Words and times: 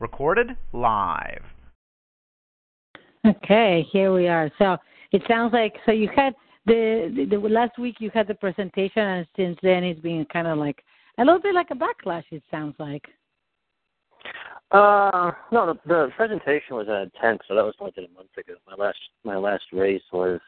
Recorded 0.00 0.56
live. 0.72 1.42
Okay, 3.26 3.86
here 3.92 4.14
we 4.14 4.28
are. 4.28 4.50
So 4.58 4.78
it 5.12 5.22
sounds 5.28 5.52
like 5.52 5.74
so 5.84 5.92
you 5.92 6.08
had 6.16 6.34
the, 6.64 7.12
the, 7.14 7.36
the 7.36 7.48
last 7.48 7.78
week 7.78 7.96
you 8.00 8.10
had 8.14 8.26
the 8.26 8.34
presentation, 8.34 9.02
and 9.02 9.26
since 9.36 9.58
then 9.62 9.84
it's 9.84 10.00
been 10.00 10.24
kind 10.32 10.46
of 10.46 10.56
like 10.56 10.82
a 11.18 11.24
little 11.24 11.40
bit 11.40 11.54
like 11.54 11.70
a 11.70 11.74
backlash. 11.74 12.24
It 12.30 12.42
sounds 12.50 12.74
like. 12.78 13.04
Uh, 14.70 15.32
no, 15.52 15.66
the, 15.66 15.78
the 15.86 16.08
presentation 16.16 16.76
was 16.76 16.88
at 16.88 17.12
ten, 17.20 17.36
so 17.46 17.54
that 17.54 17.64
was 17.64 17.74
only 17.78 17.92
a 17.98 18.16
month 18.16 18.30
ago. 18.38 18.54
My 18.66 18.82
last 18.82 18.98
my 19.22 19.36
last 19.36 19.64
race 19.70 20.02
was, 20.14 20.40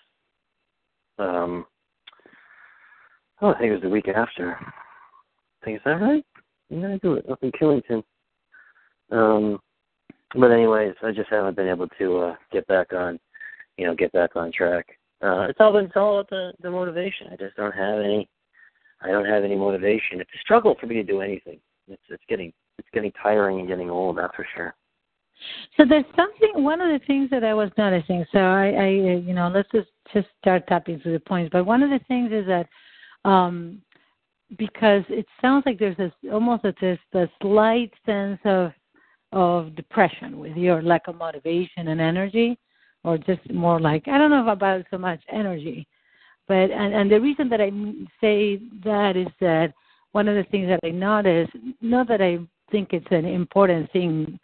um, 1.19 1.67
oh, 3.43 3.53
I 3.53 3.59
think 3.59 3.69
it 3.69 3.75
was 3.75 3.83
the 3.83 3.91
week 3.91 4.09
after. 4.09 4.55
I 4.55 5.65
think 5.65 5.77
is 5.77 5.83
that 5.85 6.01
right? 6.01 6.25
Yeah, 6.71 6.95
I 6.95 6.99
do 6.99 7.15
it 7.15 7.29
up 7.29 7.43
in 7.43 7.53
Killington. 7.53 8.03
Um, 9.13 9.61
but 10.35 10.51
anyways, 10.51 10.95
I 11.03 11.13
just 11.13 11.31
haven't 11.31 11.57
been 11.57 11.69
able 11.69 11.89
to 11.99 12.19
uh, 12.19 12.37
get 12.51 12.67
back 12.67 12.93
on, 12.93 13.21
you 13.77 13.87
know, 13.87 13.95
get 13.95 14.13
back 14.13 14.35
on 14.35 14.51
track. 14.51 14.87
Uh, 15.23 15.47
it's 15.49 15.61
all 15.61 15.73
been 15.73 15.85
it's 15.85 15.97
all 15.97 16.19
about 16.19 16.31
the 16.31 16.53
the 16.63 16.71
motivation. 16.71 17.29
I 17.31 17.37
just 17.37 17.57
don't 17.57 17.73
have 17.73 18.01
any. 18.01 18.29
I 19.03 19.09
don't 19.09 19.27
have 19.27 19.45
any 19.45 19.57
motivation. 19.57 20.21
It's 20.21 20.31
a 20.35 20.41
struggle 20.41 20.77
for 20.81 20.87
me 20.87 20.95
to 20.97 21.05
do 21.05 21.21
anything. 21.21 21.59
It's 21.89 22.03
it's 22.09 22.23
getting 22.29 22.53
it's 22.79 22.89
getting 22.93 23.13
tiring 23.23 23.61
and 23.61 23.69
getting 23.69 23.91
old. 23.91 24.19
That's 24.19 24.35
for 24.35 24.47
sure. 24.57 24.75
So 25.77 25.85
there's 25.89 26.05
something. 26.17 26.65
One 26.65 26.81
of 26.81 26.89
the 26.89 27.05
things 27.07 27.31
that 27.31 27.45
I 27.45 27.55
was 27.55 27.71
noticing. 27.77 28.25
So 28.33 28.39
I, 28.39 28.71
I 28.71 28.89
you 28.89 29.35
know, 29.35 29.51
let's 29.55 29.69
just 29.71 29.89
just 30.13 30.29
start 30.41 30.67
tapping 30.67 30.99
through 31.01 31.13
the 31.13 31.21
points. 31.21 31.51
But 31.53 31.67
one 31.67 31.83
of 31.83 31.91
the 31.91 32.01
things 32.09 32.33
is 32.33 32.47
that 32.47 32.67
um, 33.29 33.83
because 34.59 35.05
it 35.09 35.27
sounds 35.41 35.65
like 35.67 35.79
there's 35.79 35.97
this 35.97 36.13
almost 36.33 36.65
a, 36.65 36.75
this 36.81 36.99
a 37.15 37.27
slight 37.41 37.93
sense 38.05 38.41
of 38.45 38.73
of 39.33 39.75
depression 39.75 40.39
with 40.39 40.57
your 40.57 40.83
lack 40.83 41.09
of 41.09 41.17
motivation 41.17 41.89
and 41.89 42.01
energy 42.01 42.59
or 43.05 43.19
just 43.19 43.41
more 43.53 43.81
like 43.81 44.07
I 44.07 44.19
don't 44.19 44.31
know 44.31 44.49
about 44.49 44.85
so 44.91 44.99
much 44.99 45.21
energy, 45.33 45.87
but 46.47 46.71
and 46.71 46.95
and 46.95 47.11
the 47.11 47.21
reason 47.21 47.49
that 47.49 47.61
I 47.61 47.71
say 48.21 48.61
that 48.85 49.17
is 49.17 49.29
that 49.41 49.73
one 50.13 50.29
of 50.29 50.37
the 50.37 50.49
things 50.51 50.69
that 50.69 50.81
I 50.85 50.91
notice, 50.91 51.49
not 51.81 52.09
that 52.09 52.21
I 52.21 52.39
think 52.71 52.93
it's 52.93 53.07
an 53.11 53.25
important 53.25 53.91
thing 53.93 54.39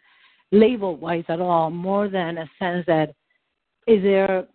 label 0.51 0.97
wise 0.97 1.25
at 1.29 1.39
all, 1.39 1.69
more 1.69 2.09
than 2.09 2.39
a 2.39 2.49
sense 2.59 2.85
that 2.87 3.13
is 3.87 4.01
there 4.03 4.45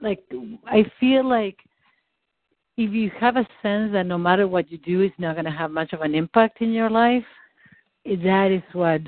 like 0.00 0.22
I 0.66 0.84
feel 1.00 1.28
like 1.28 1.58
if 2.76 2.92
you 2.92 3.10
have 3.18 3.36
a 3.36 3.46
sense 3.62 3.92
that 3.92 4.06
no 4.06 4.18
matter 4.18 4.48
what 4.48 4.70
you 4.70 4.78
do, 4.78 5.00
it's 5.00 5.14
not 5.18 5.36
going 5.36 5.44
to 5.44 5.50
have 5.50 5.70
much 5.70 5.92
of 5.92 6.00
an 6.00 6.14
impact 6.14 6.60
in 6.60 6.72
your 6.72 6.90
life, 6.90 7.24
that 8.04 8.50
is 8.50 8.62
what 8.72 9.00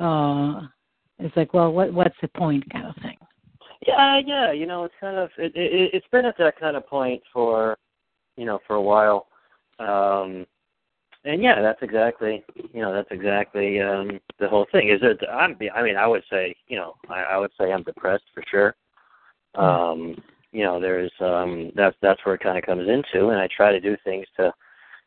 uh, 0.00 0.62
it's 1.18 1.36
like, 1.36 1.52
well, 1.54 1.72
what 1.72 1.92
what's 1.92 2.16
the 2.22 2.28
point, 2.28 2.64
kind 2.70 2.86
of 2.86 2.94
thing. 3.02 3.16
Yeah, 3.86 4.20
yeah. 4.24 4.52
You 4.52 4.66
know, 4.66 4.84
it's 4.84 4.94
kind 5.00 5.16
of 5.16 5.30
it, 5.38 5.52
it 5.54 5.90
it's 5.94 6.06
been 6.12 6.26
at 6.26 6.38
that 6.38 6.58
kind 6.58 6.76
of 6.76 6.86
point 6.86 7.22
for 7.32 7.76
you 8.36 8.44
know 8.44 8.60
for 8.66 8.76
a 8.76 8.82
while, 8.82 9.26
um, 9.78 10.46
and 11.24 11.42
yeah, 11.42 11.60
that's 11.60 11.82
exactly 11.82 12.44
you 12.72 12.80
know 12.80 12.92
that's 12.92 13.10
exactly 13.10 13.80
um, 13.80 14.20
the 14.38 14.48
whole 14.48 14.66
thing. 14.70 14.88
Is 14.88 15.00
it? 15.02 15.18
I'm. 15.30 15.56
I 15.74 15.82
mean, 15.82 15.96
I 15.96 16.06
would 16.06 16.22
say 16.30 16.54
you 16.68 16.76
know 16.76 16.94
I, 17.08 17.22
I 17.22 17.38
would 17.38 17.52
say 17.58 17.72
I'm 17.72 17.82
depressed 17.82 18.24
for 18.34 18.42
sure. 18.50 18.74
Um, 19.54 20.16
you 20.52 20.64
know, 20.64 20.80
there's 20.80 21.12
um, 21.20 21.72
that's 21.74 21.96
that's 22.00 22.24
where 22.24 22.36
it 22.36 22.42
kind 22.42 22.58
of 22.58 22.64
comes 22.64 22.88
into, 22.88 23.28
and 23.28 23.40
I 23.40 23.48
try 23.54 23.72
to 23.72 23.80
do 23.80 23.96
things 24.04 24.26
to 24.36 24.52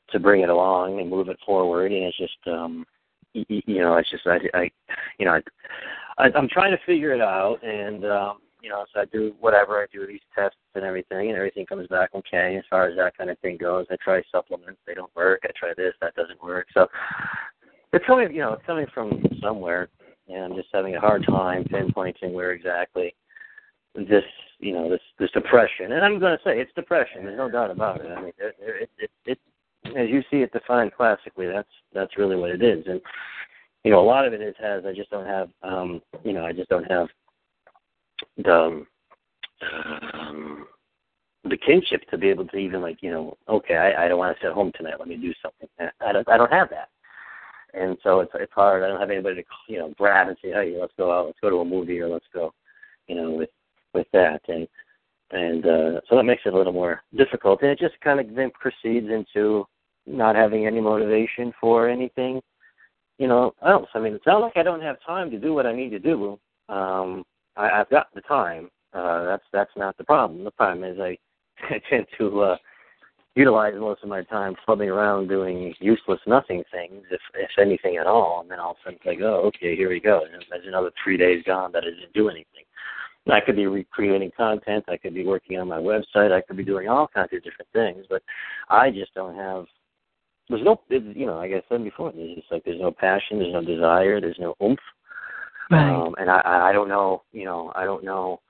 to 0.09 0.19
bring 0.19 0.41
it 0.41 0.49
along 0.49 0.99
and 0.99 1.09
move 1.09 1.29
it 1.29 1.39
forward, 1.45 1.91
and 1.91 2.03
it's 2.03 2.17
just 2.17 2.37
um, 2.47 2.85
you 3.33 3.81
know, 3.81 3.95
it's 3.97 4.09
just 4.09 4.27
I, 4.27 4.39
I 4.53 4.71
you 5.17 5.25
know, 5.25 5.39
I, 6.17 6.29
I'm 6.35 6.49
trying 6.49 6.71
to 6.71 6.85
figure 6.85 7.13
it 7.13 7.21
out, 7.21 7.63
and 7.63 8.05
um, 8.05 8.37
you 8.61 8.69
know, 8.69 8.85
so 8.93 9.01
I 9.01 9.05
do 9.05 9.33
whatever 9.39 9.81
I 9.81 9.85
do 9.91 10.05
these 10.05 10.21
tests 10.35 10.57
and 10.75 10.83
everything, 10.83 11.29
and 11.29 11.37
everything 11.37 11.65
comes 11.65 11.87
back 11.87 12.11
okay 12.13 12.57
as 12.57 12.63
far 12.69 12.87
as 12.87 12.95
that 12.97 13.17
kind 13.17 13.29
of 13.29 13.39
thing 13.39 13.57
goes. 13.57 13.85
I 13.89 13.95
try 14.03 14.21
supplements, 14.31 14.79
they 14.85 14.93
don't 14.93 15.15
work. 15.15 15.41
I 15.43 15.49
try 15.57 15.73
this, 15.75 15.93
that 16.01 16.15
doesn't 16.15 16.41
work. 16.43 16.67
So 16.73 16.87
it's 17.93 18.05
coming, 18.05 18.31
you 18.33 18.41
know, 18.41 18.53
it's 18.53 18.65
coming 18.65 18.85
from 18.93 19.23
somewhere, 19.41 19.89
and 20.27 20.43
I'm 20.43 20.55
just 20.55 20.69
having 20.73 20.95
a 20.95 20.99
hard 20.99 21.25
time 21.25 21.63
pinpointing 21.65 22.33
where 22.33 22.51
exactly 22.51 23.15
this, 23.95 24.23
you 24.59 24.73
know, 24.73 24.89
this 24.89 25.01
this 25.19 25.31
depression. 25.31 25.93
And 25.93 26.05
I'm 26.05 26.19
going 26.19 26.37
to 26.37 26.43
say 26.43 26.59
it's 26.59 26.71
depression. 26.73 27.23
There's 27.23 27.37
no 27.37 27.49
doubt 27.49 27.71
about 27.71 28.01
it. 28.01 28.11
I 28.11 28.21
mean, 28.21 28.33
it, 28.37 28.55
it, 28.59 28.89
it, 28.99 29.09
it 29.25 29.39
as 29.85 30.09
you 30.09 30.21
see 30.29 30.37
it 30.37 30.53
defined 30.53 30.93
classically, 30.95 31.47
that's 31.47 31.69
that's 31.93 32.17
really 32.17 32.35
what 32.35 32.51
it 32.51 32.61
is. 32.61 32.85
And 32.87 33.01
you 33.83 33.91
know, 33.91 33.99
a 33.99 34.05
lot 34.05 34.25
of 34.25 34.33
it 34.33 34.41
is 34.41 34.55
has 34.59 34.83
I 34.85 34.93
just 34.93 35.09
don't 35.09 35.25
have 35.25 35.49
um, 35.63 36.01
you 36.23 36.33
know, 36.33 36.45
I 36.45 36.53
just 36.53 36.69
don't 36.69 36.89
have 36.89 37.07
the 38.37 38.85
um, 40.13 40.67
the 41.43 41.57
kinship 41.57 42.07
to 42.09 42.17
be 42.17 42.29
able 42.29 42.47
to 42.47 42.57
even 42.57 42.81
like, 42.81 42.97
you 43.01 43.11
know, 43.11 43.37
okay, 43.49 43.75
I, 43.75 44.05
I 44.05 44.07
don't 44.07 44.19
want 44.19 44.37
to 44.37 44.45
sit 44.45 44.53
home 44.53 44.71
tonight, 44.75 44.99
let 44.99 45.07
me 45.07 45.17
do 45.17 45.33
something. 45.41 45.67
I 45.99 46.11
don't 46.11 46.29
I 46.29 46.37
don't 46.37 46.51
have 46.51 46.69
that. 46.69 46.89
And 47.73 47.97
so 48.03 48.19
it's 48.19 48.31
it's 48.35 48.53
hard. 48.53 48.83
I 48.83 48.87
don't 48.87 48.99
have 48.99 49.09
anybody 49.09 49.35
to 49.41 49.43
you 49.67 49.79
know 49.79 49.93
grab 49.97 50.27
and 50.27 50.37
say, 50.43 50.51
hey, 50.51 50.77
let's 50.79 50.93
go 50.97 51.11
out, 51.11 51.27
let's 51.27 51.39
go 51.41 51.49
to 51.49 51.57
a 51.57 51.65
movie 51.65 51.99
or 51.99 52.09
let's 52.09 52.25
go, 52.33 52.53
you 53.07 53.15
know, 53.15 53.31
with 53.31 53.49
with 53.93 54.07
that. 54.13 54.41
And 54.47 54.67
and 55.31 55.65
uh, 55.65 56.01
so 56.09 56.15
that 56.15 56.23
makes 56.23 56.43
it 56.45 56.53
a 56.53 56.57
little 56.57 56.73
more 56.73 57.03
difficult. 57.15 57.61
And 57.61 57.71
it 57.71 57.79
just 57.79 57.99
kind 58.01 58.19
of 58.19 58.35
then 58.35 58.51
proceeds 58.51 59.07
into 59.09 59.65
not 60.05 60.35
having 60.35 60.65
any 60.65 60.81
motivation 60.81 61.53
for 61.59 61.87
anything, 61.87 62.41
you 63.17 63.27
know, 63.27 63.53
else. 63.65 63.87
I 63.93 63.99
mean, 63.99 64.13
it's 64.13 64.25
not 64.25 64.41
like 64.41 64.57
I 64.57 64.63
don't 64.63 64.81
have 64.81 64.97
time 65.05 65.31
to 65.31 65.39
do 65.39 65.53
what 65.53 65.65
I 65.65 65.73
need 65.73 65.89
to 65.91 65.99
do. 65.99 66.39
Um, 66.69 67.23
I, 67.55 67.69
I've 67.69 67.89
got 67.89 68.07
the 68.13 68.21
time. 68.21 68.69
Uh, 68.93 69.25
that's 69.25 69.43
that's 69.53 69.71
not 69.77 69.97
the 69.97 70.03
problem. 70.03 70.43
The 70.43 70.51
problem 70.51 70.83
is 70.83 70.99
I, 70.99 71.17
I 71.73 71.81
tend 71.89 72.07
to 72.17 72.41
uh, 72.41 72.57
utilize 73.35 73.73
most 73.77 74.03
of 74.03 74.09
my 74.09 74.23
time 74.23 74.55
flubbing 74.67 74.93
around 74.93 75.29
doing 75.29 75.73
useless 75.79 76.19
nothing 76.27 76.63
things, 76.71 77.03
if 77.09 77.21
if 77.35 77.51
anything 77.57 77.97
at 77.97 78.07
all. 78.07 78.41
And 78.41 78.51
then 78.51 78.59
all 78.59 78.71
of 78.71 78.77
a 78.77 78.79
sudden 78.83 78.97
it's 78.97 79.05
like, 79.05 79.19
oh, 79.21 79.43
okay, 79.47 79.75
here 79.75 79.89
we 79.89 80.01
go. 80.01 80.23
And 80.25 80.43
there's 80.49 80.67
another 80.67 80.91
three 81.01 81.15
days 81.15 81.43
gone 81.45 81.71
that 81.71 81.83
I 81.83 81.91
didn't 81.91 82.13
do 82.13 82.29
anything. 82.29 82.65
I 83.29 83.39
could 83.39 83.55
be 83.55 83.67
recreating 83.67 84.31
content. 84.35 84.85
I 84.87 84.97
could 84.97 85.13
be 85.13 85.25
working 85.25 85.59
on 85.59 85.67
my 85.67 85.77
website. 85.77 86.31
I 86.31 86.41
could 86.41 86.57
be 86.57 86.65
doing 86.65 86.87
all 86.87 87.07
kinds 87.07 87.29
of 87.33 87.43
different 87.43 87.69
things, 87.71 88.05
but 88.09 88.23
I 88.69 88.89
just 88.89 89.13
don't 89.13 89.35
have 89.35 89.65
there's 90.51 90.65
no, 90.65 90.81
you 90.89 91.25
know, 91.25 91.37
like 91.37 91.51
I 91.51 91.61
said 91.69 91.83
before, 91.83 92.11
there's 92.11 92.35
just 92.35 92.51
like 92.51 92.63
there's 92.65 92.81
no 92.81 92.91
passion, 92.91 93.39
there's 93.39 93.53
no 93.53 93.63
desire, 93.63 94.19
there's 94.19 94.39
no 94.39 94.55
oomph, 94.61 94.79
right. 95.71 95.89
um, 95.89 96.13
and 96.19 96.29
I, 96.29 96.69
I 96.69 96.73
don't 96.73 96.89
know, 96.89 97.23
you 97.31 97.45
know, 97.45 97.71
I 97.73 97.85
don't 97.85 98.03
know, 98.03 98.41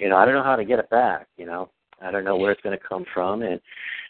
you 0.00 0.08
know, 0.08 0.16
I 0.16 0.24
don't 0.24 0.34
know 0.34 0.42
how 0.42 0.56
to 0.56 0.64
get 0.64 0.78
it 0.78 0.88
back, 0.88 1.26
you 1.36 1.44
know, 1.44 1.70
I 2.00 2.10
don't 2.10 2.24
know 2.24 2.36
where 2.36 2.52
it's 2.52 2.62
going 2.62 2.78
to 2.78 2.88
come 2.88 3.04
from, 3.12 3.42
and 3.42 3.60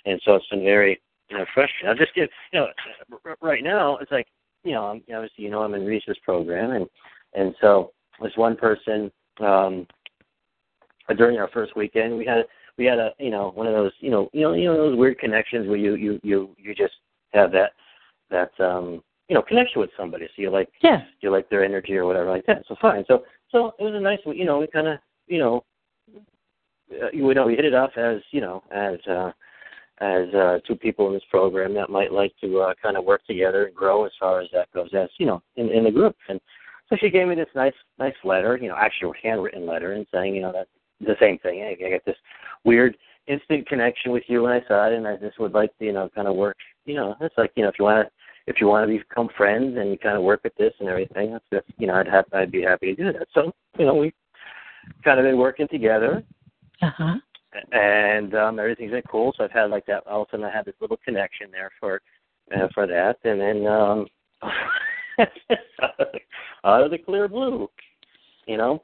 and 0.07 0.21
so 0.25 0.37
it's 0.37 0.47
been 0.47 0.63
very, 0.63 1.01
you 1.29 1.39
know, 1.39 1.45
frustrating. 1.55 1.89
I 1.89 1.95
just 1.95 2.15
get, 2.15 2.31
you 2.53 2.61
know, 2.61 2.69
right 3.41 3.65
now 3.65 3.97
it's 3.99 4.13
like, 4.13 4.29
you 4.65 4.73
know, 4.73 4.85
I'm, 4.85 5.03
obviously, 5.13 5.45
you 5.45 5.51
know, 5.51 5.63
I'm 5.63 5.75
in 5.75 5.87
Reese's 5.87 6.19
program, 6.25 6.71
and 6.71 6.87
and 7.35 7.55
so 7.61 7.93
this 8.21 8.37
one 8.37 8.57
person 8.57 9.11
um 9.41 9.87
during 11.17 11.39
our 11.39 11.49
first 11.49 11.77
weekend 11.77 12.17
we 12.17 12.27
had 12.27 12.45
we 12.77 12.85
had 12.85 12.99
a 12.99 13.13
you 13.19 13.31
know 13.31 13.51
one 13.55 13.67
of 13.67 13.73
those 13.73 13.93
you 14.01 14.11
know 14.11 14.29
you 14.33 14.43
know 14.43 14.53
you 14.53 14.65
know 14.65 14.77
those 14.77 14.97
weird 14.97 15.19
connections 15.19 15.69
where 15.69 15.77
you 15.77 15.95
you 15.95 16.21
you 16.23 16.55
you 16.59 16.75
just 16.75 16.95
have 17.33 17.53
that 17.53 17.73
that 18.31 18.51
um 18.61 19.03
you 19.29 19.35
know 19.35 19.43
connection 19.43 19.81
with 19.81 19.91
somebody 19.97 20.27
so 20.27 20.43
you 20.43 20.51
like 20.51 20.69
yeah 20.83 21.03
you 21.21 21.31
like 21.31 21.49
their 21.51 21.65
energy 21.65 21.97
or 21.97 22.07
whatever 22.07 22.31
like 22.31 22.47
that 22.47 22.63
so 22.69 22.77
fine 22.81 23.05
so 23.07 23.25
so 23.51 23.73
it 23.79 23.85
was 23.85 23.95
a 23.95 24.01
nice 24.01 24.19
you 24.27 24.45
know 24.45 24.59
we 24.59 24.67
kind 24.67 24.87
of 24.89 24.99
you 25.27 25.39
know 25.39 25.65
uh, 26.93 27.09
you 27.13 27.35
know 27.35 27.47
we 27.47 27.55
hit 27.55 27.65
it 27.65 27.75
off 27.75 27.91
as 27.97 28.19
you 28.31 28.41
know 28.41 28.63
as 28.71 28.99
uh 29.09 29.31
as 30.01 30.33
uh 30.35 30.59
two 30.67 30.77
people 30.77 31.09
in 31.09 31.15
this 31.15 31.23
program 31.31 31.75
that 31.75 31.91
might 31.91 32.13
like 32.13 32.33
to 32.41 32.61
uh 32.61 32.75
kind 32.81 32.97
of 32.97 33.05
work 33.05 33.25
together 33.27 33.67
and 33.67 33.75
grow 33.75 34.05
as 34.05 34.13
far 34.19 34.41
as 34.41 34.49
that 34.53 34.71
goes 34.73 34.91
as 34.95 35.09
you 35.19 35.27
know 35.27 35.43
in 35.57 35.69
in 35.71 35.85
the 35.85 35.91
group 35.91 36.17
and 36.29 36.41
so 36.89 36.97
she 36.97 37.11
gave 37.11 37.29
me 37.29 37.35
this 37.35 37.49
nice 37.55 37.75
nice 37.99 38.15
letter 38.25 38.59
you 38.61 38.69
know 38.69 38.77
actually 38.77 39.11
a 39.11 39.27
handwritten 39.27 39.67
letter 39.67 39.93
and 39.93 40.07
saying 40.13 40.35
you 40.35 40.43
know 40.43 40.53
that 40.53 40.69
the 41.01 41.17
same 41.21 41.39
thing. 41.39 41.63
I, 41.63 41.87
I 41.87 41.91
got 41.91 42.05
this 42.05 42.17
weird 42.65 42.97
instant 43.27 43.69
connection 43.69 44.13
with 44.13 44.25
you 44.27 44.43
when 44.43 44.53
I 44.53 44.67
saw 44.67 44.89
it, 44.89 44.95
and 44.95 45.07
I 45.07 45.17
just 45.17 45.39
would 45.39 45.53
like 45.53 45.77
to, 45.79 45.85
you 45.85 45.93
know, 45.93 46.09
kind 46.15 46.29
of 46.29 46.37
work. 46.37 46.57
You 46.87 46.95
know, 46.95 47.15
it's 47.21 47.37
like 47.37 47.53
you 47.57 47.63
know, 47.63 47.69
if 47.69 47.77
you 47.79 47.85
want 47.85 48.07
to, 48.07 48.13
if 48.47 48.61
you 48.61 48.67
want 48.67 48.89
to 48.91 48.99
become 48.99 49.29
friends 49.37 49.77
and 49.79 49.91
you 49.91 49.99
kind 49.99 50.17
of 50.17 50.23
work 50.23 50.41
with 50.45 50.55
this 50.57 50.73
and 50.81 50.89
everything, 50.89 51.33
that's 51.33 51.45
just, 51.53 51.67
you 51.79 51.87
know, 51.87 51.95
I'd 51.95 52.09
have, 52.09 52.25
I'd 52.33 52.51
be 52.51 52.63
happy 52.63 52.95
to 52.95 53.05
do 53.05 53.13
that. 53.13 53.29
So, 53.35 53.53
you 53.79 53.85
know, 53.85 53.95
we 53.95 54.13
kind 55.05 55.21
of 55.21 55.25
been 55.25 55.39
working 55.39 55.69
together, 55.69 56.25
Uh 56.81 56.91
huh. 56.97 57.17
and 57.73 58.35
um 58.35 58.59
everything's 58.59 58.93
been 58.93 59.03
cool. 59.11 59.35
So 59.37 59.45
I've 59.45 59.53
had 59.53 59.71
like 59.71 59.87
that. 59.87 60.07
All 60.07 60.23
of 60.23 60.29
a 60.29 60.31
sudden, 60.31 60.47
I 60.47 60.51
had 60.51 60.65
this 60.65 60.75
little 60.81 60.99
connection 61.05 61.51
there 61.51 61.71
for 61.79 62.01
uh, 62.57 62.69
for 62.75 62.87
that, 62.87 63.19
and 63.25 63.41
then 63.41 63.67
um 63.67 64.07
out 66.65 66.83
of 66.83 66.91
the 66.91 66.99
clear 66.99 67.29
blue, 67.29 67.69
you 68.47 68.57
know. 68.57 68.83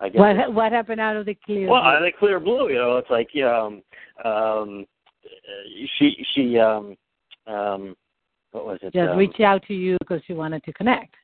I 0.00 0.08
guess 0.08 0.18
What 0.18 0.54
what 0.54 0.72
happened 0.72 1.00
out 1.00 1.16
of 1.16 1.26
the 1.26 1.34
clear? 1.34 1.68
well, 1.68 1.82
out 1.82 1.96
of 1.96 2.02
the 2.02 2.12
clear 2.18 2.38
blue, 2.38 2.68
you 2.68 2.76
know, 2.76 2.98
it's 2.98 3.10
like 3.10 3.28
um 3.44 3.82
um 4.24 4.86
she 5.98 6.24
she 6.34 6.58
um 6.58 6.96
um 7.46 7.96
what 8.52 8.64
was 8.64 8.78
it? 8.82 8.92
just 8.92 9.10
um, 9.10 9.18
reached 9.18 9.40
out 9.40 9.62
to 9.66 9.74
you 9.74 9.96
because 10.00 10.22
she 10.26 10.32
wanted 10.32 10.62
to 10.64 10.72
connect. 10.72 11.14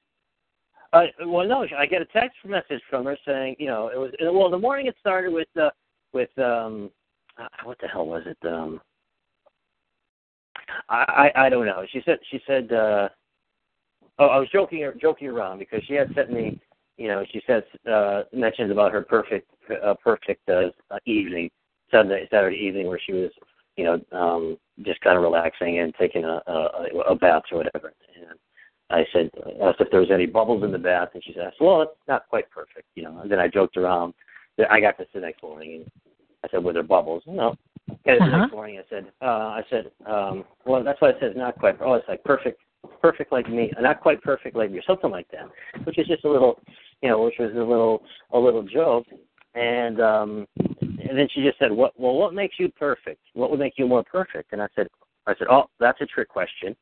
Uh, 0.92 1.06
well, 1.26 1.46
no, 1.46 1.66
I 1.76 1.86
get 1.86 2.02
a 2.02 2.06
text 2.06 2.36
message 2.44 2.80
from 2.88 3.04
her 3.06 3.16
saying, 3.26 3.56
you 3.58 3.66
know, 3.66 3.88
it 3.88 3.96
was 3.96 4.12
well. 4.20 4.50
The 4.50 4.58
morning 4.58 4.86
it 4.86 4.94
started 5.00 5.32
with 5.32 5.48
uh, 5.60 5.70
with 6.12 6.36
um, 6.38 6.90
uh, 7.38 7.48
what 7.64 7.78
the 7.80 7.88
hell 7.88 8.06
was 8.06 8.22
it? 8.26 8.38
Um, 8.46 8.80
I, 10.88 11.30
I 11.36 11.46
I 11.46 11.48
don't 11.48 11.66
know. 11.66 11.84
She 11.90 12.00
said 12.04 12.18
she 12.30 12.40
said. 12.46 12.72
uh 12.72 13.08
Oh, 14.18 14.26
I 14.26 14.38
was 14.38 14.48
joking 14.52 14.88
joking 15.00 15.28
around 15.28 15.58
because 15.58 15.82
she 15.86 15.94
had 15.94 16.08
sent 16.14 16.30
me, 16.30 16.60
you 16.96 17.08
know, 17.08 17.24
she 17.32 17.42
said 17.46 17.64
uh 17.90 18.22
mentions 18.32 18.70
about 18.70 18.92
her 18.92 19.02
perfect 19.02 19.50
uh, 19.84 19.94
perfect 20.02 20.48
uh, 20.48 20.68
evening 21.06 21.50
Saturday 21.90 22.28
Saturday 22.30 22.56
evening 22.56 22.86
where 22.86 23.00
she 23.04 23.12
was, 23.12 23.30
you 23.76 23.84
know, 23.84 24.00
um 24.16 24.56
just 24.82 25.00
kind 25.00 25.16
of 25.16 25.22
relaxing 25.22 25.78
and 25.80 25.94
taking 25.98 26.24
a 26.24 26.40
a, 26.46 26.98
a 27.08 27.14
bath 27.14 27.42
or 27.50 27.58
whatever. 27.58 27.92
And 28.16 28.38
I 28.90 29.04
said, 29.12 29.30
asked 29.62 29.80
if 29.80 29.90
there 29.90 30.00
was 30.00 30.10
any 30.12 30.26
bubbles 30.26 30.62
in 30.62 30.70
the 30.70 30.78
bath, 30.78 31.08
and 31.14 31.24
she 31.24 31.32
said, 31.32 31.50
well, 31.60 31.82
it's 31.82 31.92
not 32.06 32.28
quite 32.28 32.50
perfect, 32.50 32.86
you 32.94 33.02
know. 33.02 33.18
And 33.20 33.30
then 33.30 33.40
I 33.40 33.48
joked 33.48 33.76
around. 33.76 34.14
I 34.70 34.78
got 34.78 34.98
this 34.98 35.08
the 35.14 35.20
next 35.20 35.42
morning, 35.42 35.82
and 35.82 35.90
I 36.44 36.48
said, 36.48 36.62
were 36.62 36.74
there 36.74 36.82
bubbles? 36.82 37.22
No. 37.26 37.56
And 37.88 38.20
Uh-huh. 38.20 38.38
next 38.38 38.52
morning, 38.52 38.78
I 38.78 38.84
said, 38.88 39.06
uh, 39.22 39.24
I 39.24 39.64
said, 39.70 39.90
um, 40.06 40.44
well, 40.66 40.84
that's 40.84 41.00
why 41.00 41.08
it 41.10 41.16
says 41.18 41.32
not 41.34 41.58
quite. 41.58 41.76
Oh, 41.80 41.94
it's 41.94 42.08
like 42.08 42.22
perfect, 42.24 42.60
perfect 43.00 43.32
like 43.32 43.48
me, 43.48 43.70
not 43.80 44.00
quite 44.00 44.22
perfect 44.22 44.56
like 44.56 44.70
me, 44.70 44.78
or 44.78 44.82
something 44.86 45.10
like 45.10 45.28
that, 45.30 45.48
which 45.84 45.98
is 45.98 46.06
just 46.06 46.24
a 46.24 46.30
little, 46.30 46.60
you 47.02 47.08
know, 47.08 47.22
which 47.22 47.34
was 47.38 47.52
a 47.52 47.58
little, 47.58 48.02
a 48.32 48.38
little 48.38 48.62
joke. 48.62 49.06
And 49.54 50.00
um, 50.00 50.46
and 50.58 51.16
then 51.16 51.28
she 51.32 51.42
just 51.42 51.58
said, 51.58 51.70
what? 51.70 51.92
Well, 51.98 52.14
what 52.14 52.34
makes 52.34 52.58
you 52.58 52.68
perfect? 52.70 53.20
What 53.34 53.50
would 53.50 53.60
make 53.60 53.74
you 53.76 53.86
more 53.86 54.02
perfect? 54.02 54.52
And 54.52 54.60
I 54.60 54.66
said, 54.74 54.88
I 55.26 55.34
said, 55.38 55.46
oh, 55.48 55.64
that's 55.78 56.00
a 56.00 56.06
trick 56.06 56.28
question. 56.28 56.74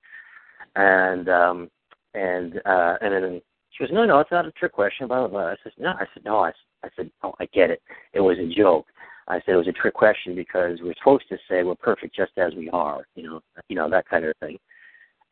And 0.76 1.28
um, 1.28 1.70
and 2.14 2.56
uh, 2.64 2.96
and 3.02 3.12
then 3.12 3.42
she 3.70 3.84
goes, 3.84 3.92
no, 3.92 4.04
no, 4.06 4.20
it's 4.20 4.30
not 4.30 4.46
a 4.46 4.52
trick 4.52 4.72
question. 4.72 5.06
Blah 5.06 5.26
blah 5.26 5.28
blah. 5.28 5.50
I 5.50 5.56
said, 5.62 5.72
no, 5.78 5.90
I 5.90 6.06
said, 6.14 6.24
no, 6.24 6.38
I, 6.38 6.52
I 6.82 6.88
said, 6.96 7.10
oh, 7.22 7.34
I 7.40 7.46
get 7.52 7.70
it. 7.70 7.82
It 8.14 8.20
was 8.20 8.38
a 8.38 8.54
joke. 8.54 8.86
I 9.28 9.36
said 9.40 9.54
it 9.54 9.56
was 9.56 9.68
a 9.68 9.72
trick 9.72 9.94
question 9.94 10.34
because 10.34 10.78
we're 10.82 10.94
supposed 10.98 11.28
to 11.28 11.36
say 11.48 11.62
we're 11.62 11.74
perfect 11.76 12.14
just 12.14 12.32
as 12.38 12.54
we 12.54 12.68
are, 12.70 13.06
you 13.14 13.22
know, 13.22 13.40
you 13.68 13.76
know 13.76 13.88
that 13.88 14.08
kind 14.08 14.24
of 14.24 14.36
thing. 14.38 14.58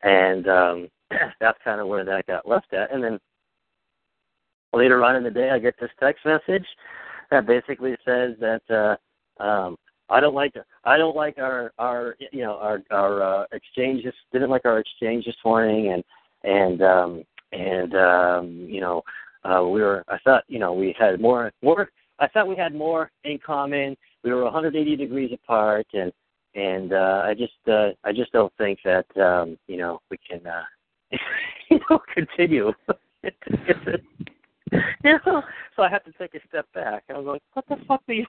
And 0.03 0.47
um, 0.47 0.87
that's 1.39 1.57
kind 1.63 1.81
of 1.81 1.87
where 1.87 2.05
that 2.05 2.27
got 2.27 2.47
left 2.47 2.73
at. 2.73 2.93
And 2.93 3.03
then 3.03 3.19
later 4.73 5.03
on 5.03 5.15
in 5.15 5.23
the 5.23 5.31
day, 5.31 5.49
I 5.51 5.59
get 5.59 5.75
this 5.79 5.91
text 5.99 6.25
message 6.25 6.65
that 7.29 7.45
basically 7.45 7.95
says 8.05 8.35
that 8.39 8.61
uh, 8.69 9.43
um, 9.43 9.77
I 10.09 10.19
don't 10.19 10.35
like 10.35 10.53
I 10.83 10.97
don't 10.97 11.15
like 11.15 11.37
our 11.37 11.71
our 11.79 12.15
you 12.31 12.43
know 12.43 12.57
our 12.57 12.81
our 12.91 13.23
uh, 13.23 13.45
exchanges 13.53 14.13
didn't 14.33 14.49
like 14.49 14.65
our 14.65 14.79
exchange 14.79 15.25
this 15.25 15.35
morning 15.45 15.93
and 15.93 16.03
and 16.43 16.81
um, 16.81 17.23
and 17.53 17.95
um, 17.95 18.67
you 18.69 18.81
know 18.81 19.01
uh, 19.45 19.63
we 19.63 19.81
were 19.81 20.03
I 20.09 20.17
thought 20.19 20.43
you 20.47 20.59
know 20.59 20.73
we 20.73 20.93
had 20.99 21.21
more 21.21 21.51
more 21.61 21.89
I 22.19 22.27
thought 22.27 22.47
we 22.47 22.55
had 22.55 22.75
more 22.75 23.09
in 23.23 23.39
common. 23.43 23.95
We 24.23 24.31
were 24.31 24.43
180 24.43 24.95
degrees 24.95 25.31
apart, 25.33 25.87
and 25.93 26.11
and 26.55 26.93
uh, 26.93 27.23
I 27.25 27.33
just 27.33 27.53
uh, 27.67 27.89
I 28.03 28.11
just 28.11 28.31
don't 28.31 28.53
think 28.57 28.79
that 28.83 29.05
um, 29.17 29.57
you 29.67 29.77
know 29.77 30.01
we 30.09 30.17
can 30.17 30.45
uh, 30.45 30.63
you 31.69 31.79
know 31.89 31.99
continue. 32.13 32.71
you 35.03 35.19
know, 35.25 35.43
so 35.75 35.83
I 35.83 35.89
have 35.89 36.03
to 36.05 36.11
take 36.13 36.33
a 36.35 36.39
step 36.47 36.65
back. 36.73 37.03
I 37.09 37.13
was 37.13 37.25
like, 37.25 37.41
what 37.53 37.65
the 37.67 37.83
fuck 37.87 38.01
are 38.07 38.13
you? 38.13 38.25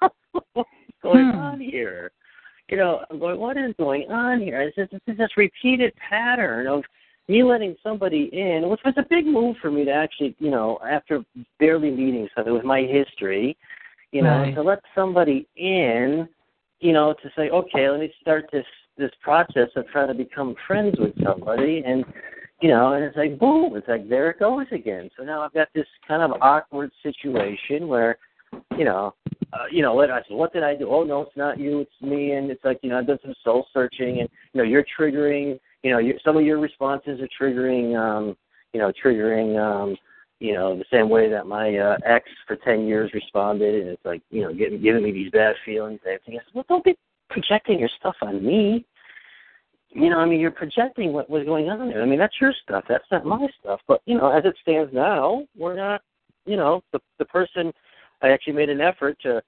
What's 0.54 0.70
going 1.02 1.30
Hmm. 1.30 1.38
on 1.38 1.60
here? 1.60 2.12
You 2.68 2.76
know, 2.78 3.04
I'm 3.10 3.18
going, 3.18 3.38
what 3.38 3.56
is 3.56 3.74
going 3.78 4.10
on 4.10 4.40
here? 4.40 4.62
It's 4.62 4.76
just, 4.76 4.92
it's 4.92 5.18
this 5.18 5.36
repeated 5.36 5.92
pattern 5.96 6.66
of 6.66 6.84
me 7.28 7.42
letting 7.42 7.76
somebody 7.82 8.30
in, 8.32 8.68
which 8.68 8.80
was 8.84 8.94
a 8.96 9.04
big 9.08 9.26
move 9.26 9.56
for 9.60 9.70
me 9.70 9.84
to 9.84 9.92
actually, 9.92 10.34
you 10.38 10.50
know, 10.50 10.78
after 10.88 11.22
barely 11.58 11.90
meeting 11.90 12.28
somebody 12.34 12.54
with 12.56 12.64
my 12.64 12.82
history, 12.82 13.56
you 14.12 14.22
know, 14.22 14.42
Right. 14.42 14.54
to 14.54 14.62
let 14.62 14.80
somebody 14.94 15.46
in, 15.56 16.28
you 16.82 16.92
know, 16.92 17.14
to 17.22 17.30
say, 17.36 17.48
okay, 17.48 17.88
let 17.88 18.00
me 18.00 18.12
start 18.20 18.50
this 18.52 18.66
this 18.98 19.10
process 19.22 19.68
of 19.76 19.86
trying 19.88 20.08
to 20.08 20.14
become 20.14 20.54
friends 20.66 20.96
with 20.98 21.12
somebody, 21.24 21.82
and 21.86 22.04
you 22.60 22.68
know, 22.68 22.92
and 22.92 23.04
it's 23.04 23.16
like 23.16 23.38
boom, 23.38 23.76
it's 23.76 23.88
like 23.88 24.08
there 24.08 24.30
it 24.30 24.40
goes 24.40 24.66
again. 24.72 25.08
So 25.16 25.22
now 25.22 25.42
I've 25.42 25.54
got 25.54 25.68
this 25.74 25.86
kind 26.06 26.22
of 26.22 26.40
awkward 26.42 26.90
situation 27.02 27.88
where, 27.88 28.18
you 28.76 28.84
know, 28.84 29.14
uh, 29.52 29.64
you 29.70 29.80
know, 29.80 29.94
what 29.94 30.10
I 30.10 30.18
said, 30.28 30.36
what 30.36 30.52
did 30.52 30.64
I 30.64 30.74
do? 30.74 30.90
Oh 30.90 31.04
no, 31.04 31.22
it's 31.22 31.36
not 31.36 31.58
you, 31.58 31.80
it's 31.80 32.02
me, 32.02 32.32
and 32.32 32.50
it's 32.50 32.64
like 32.64 32.80
you 32.82 32.90
know, 32.90 32.98
I've 32.98 33.06
done 33.06 33.18
some 33.22 33.34
soul 33.44 33.66
searching, 33.72 34.20
and 34.20 34.28
you 34.52 34.58
know, 34.58 34.64
you're 34.64 34.84
triggering, 34.98 35.58
you 35.82 35.92
know, 35.92 35.98
you, 35.98 36.18
some 36.24 36.36
of 36.36 36.44
your 36.44 36.58
responses 36.58 37.20
are 37.20 37.28
triggering, 37.40 37.96
um, 37.96 38.36
you 38.72 38.80
know, 38.80 38.92
triggering, 39.04 39.58
um, 39.58 39.96
you 40.42 40.54
know, 40.54 40.76
the 40.76 40.84
same 40.90 41.08
way 41.08 41.30
that 41.30 41.46
my 41.46 41.76
uh, 41.76 41.96
ex 42.04 42.28
for 42.48 42.56
ten 42.56 42.84
years 42.84 43.12
responded, 43.14 43.80
and 43.80 43.88
it's 43.90 44.04
like, 44.04 44.22
you 44.30 44.42
know, 44.42 44.52
giving 44.52 44.82
giving 44.82 45.04
me 45.04 45.12
these 45.12 45.30
bad 45.30 45.54
feelings. 45.64 46.00
and 46.04 46.14
everything. 46.14 46.34
I 46.34 46.42
said, 46.44 46.54
well, 46.54 46.64
don't 46.68 46.84
be 46.84 46.96
projecting 47.30 47.78
your 47.78 47.90
stuff 48.00 48.16
on 48.22 48.44
me. 48.44 48.84
You 49.90 50.10
know, 50.10 50.18
I 50.18 50.26
mean, 50.26 50.40
you're 50.40 50.50
projecting 50.50 51.12
what 51.12 51.30
was 51.30 51.44
going 51.44 51.70
on 51.70 51.88
there. 51.88 52.02
I 52.02 52.06
mean, 52.06 52.18
that's 52.18 52.40
your 52.40 52.52
stuff. 52.64 52.82
That's 52.88 53.04
not 53.12 53.24
my 53.24 53.46
stuff. 53.60 53.80
But 53.86 54.00
you 54.04 54.18
know, 54.18 54.32
as 54.36 54.44
it 54.44 54.56
stands 54.62 54.92
now, 54.92 55.46
we're 55.56 55.76
not. 55.76 56.02
You 56.44 56.56
know, 56.56 56.82
the 56.92 56.98
the 57.20 57.24
person. 57.26 57.72
I 58.20 58.30
actually 58.30 58.54
made 58.54 58.68
an 58.68 58.80
effort 58.80 59.16
to 59.22 59.40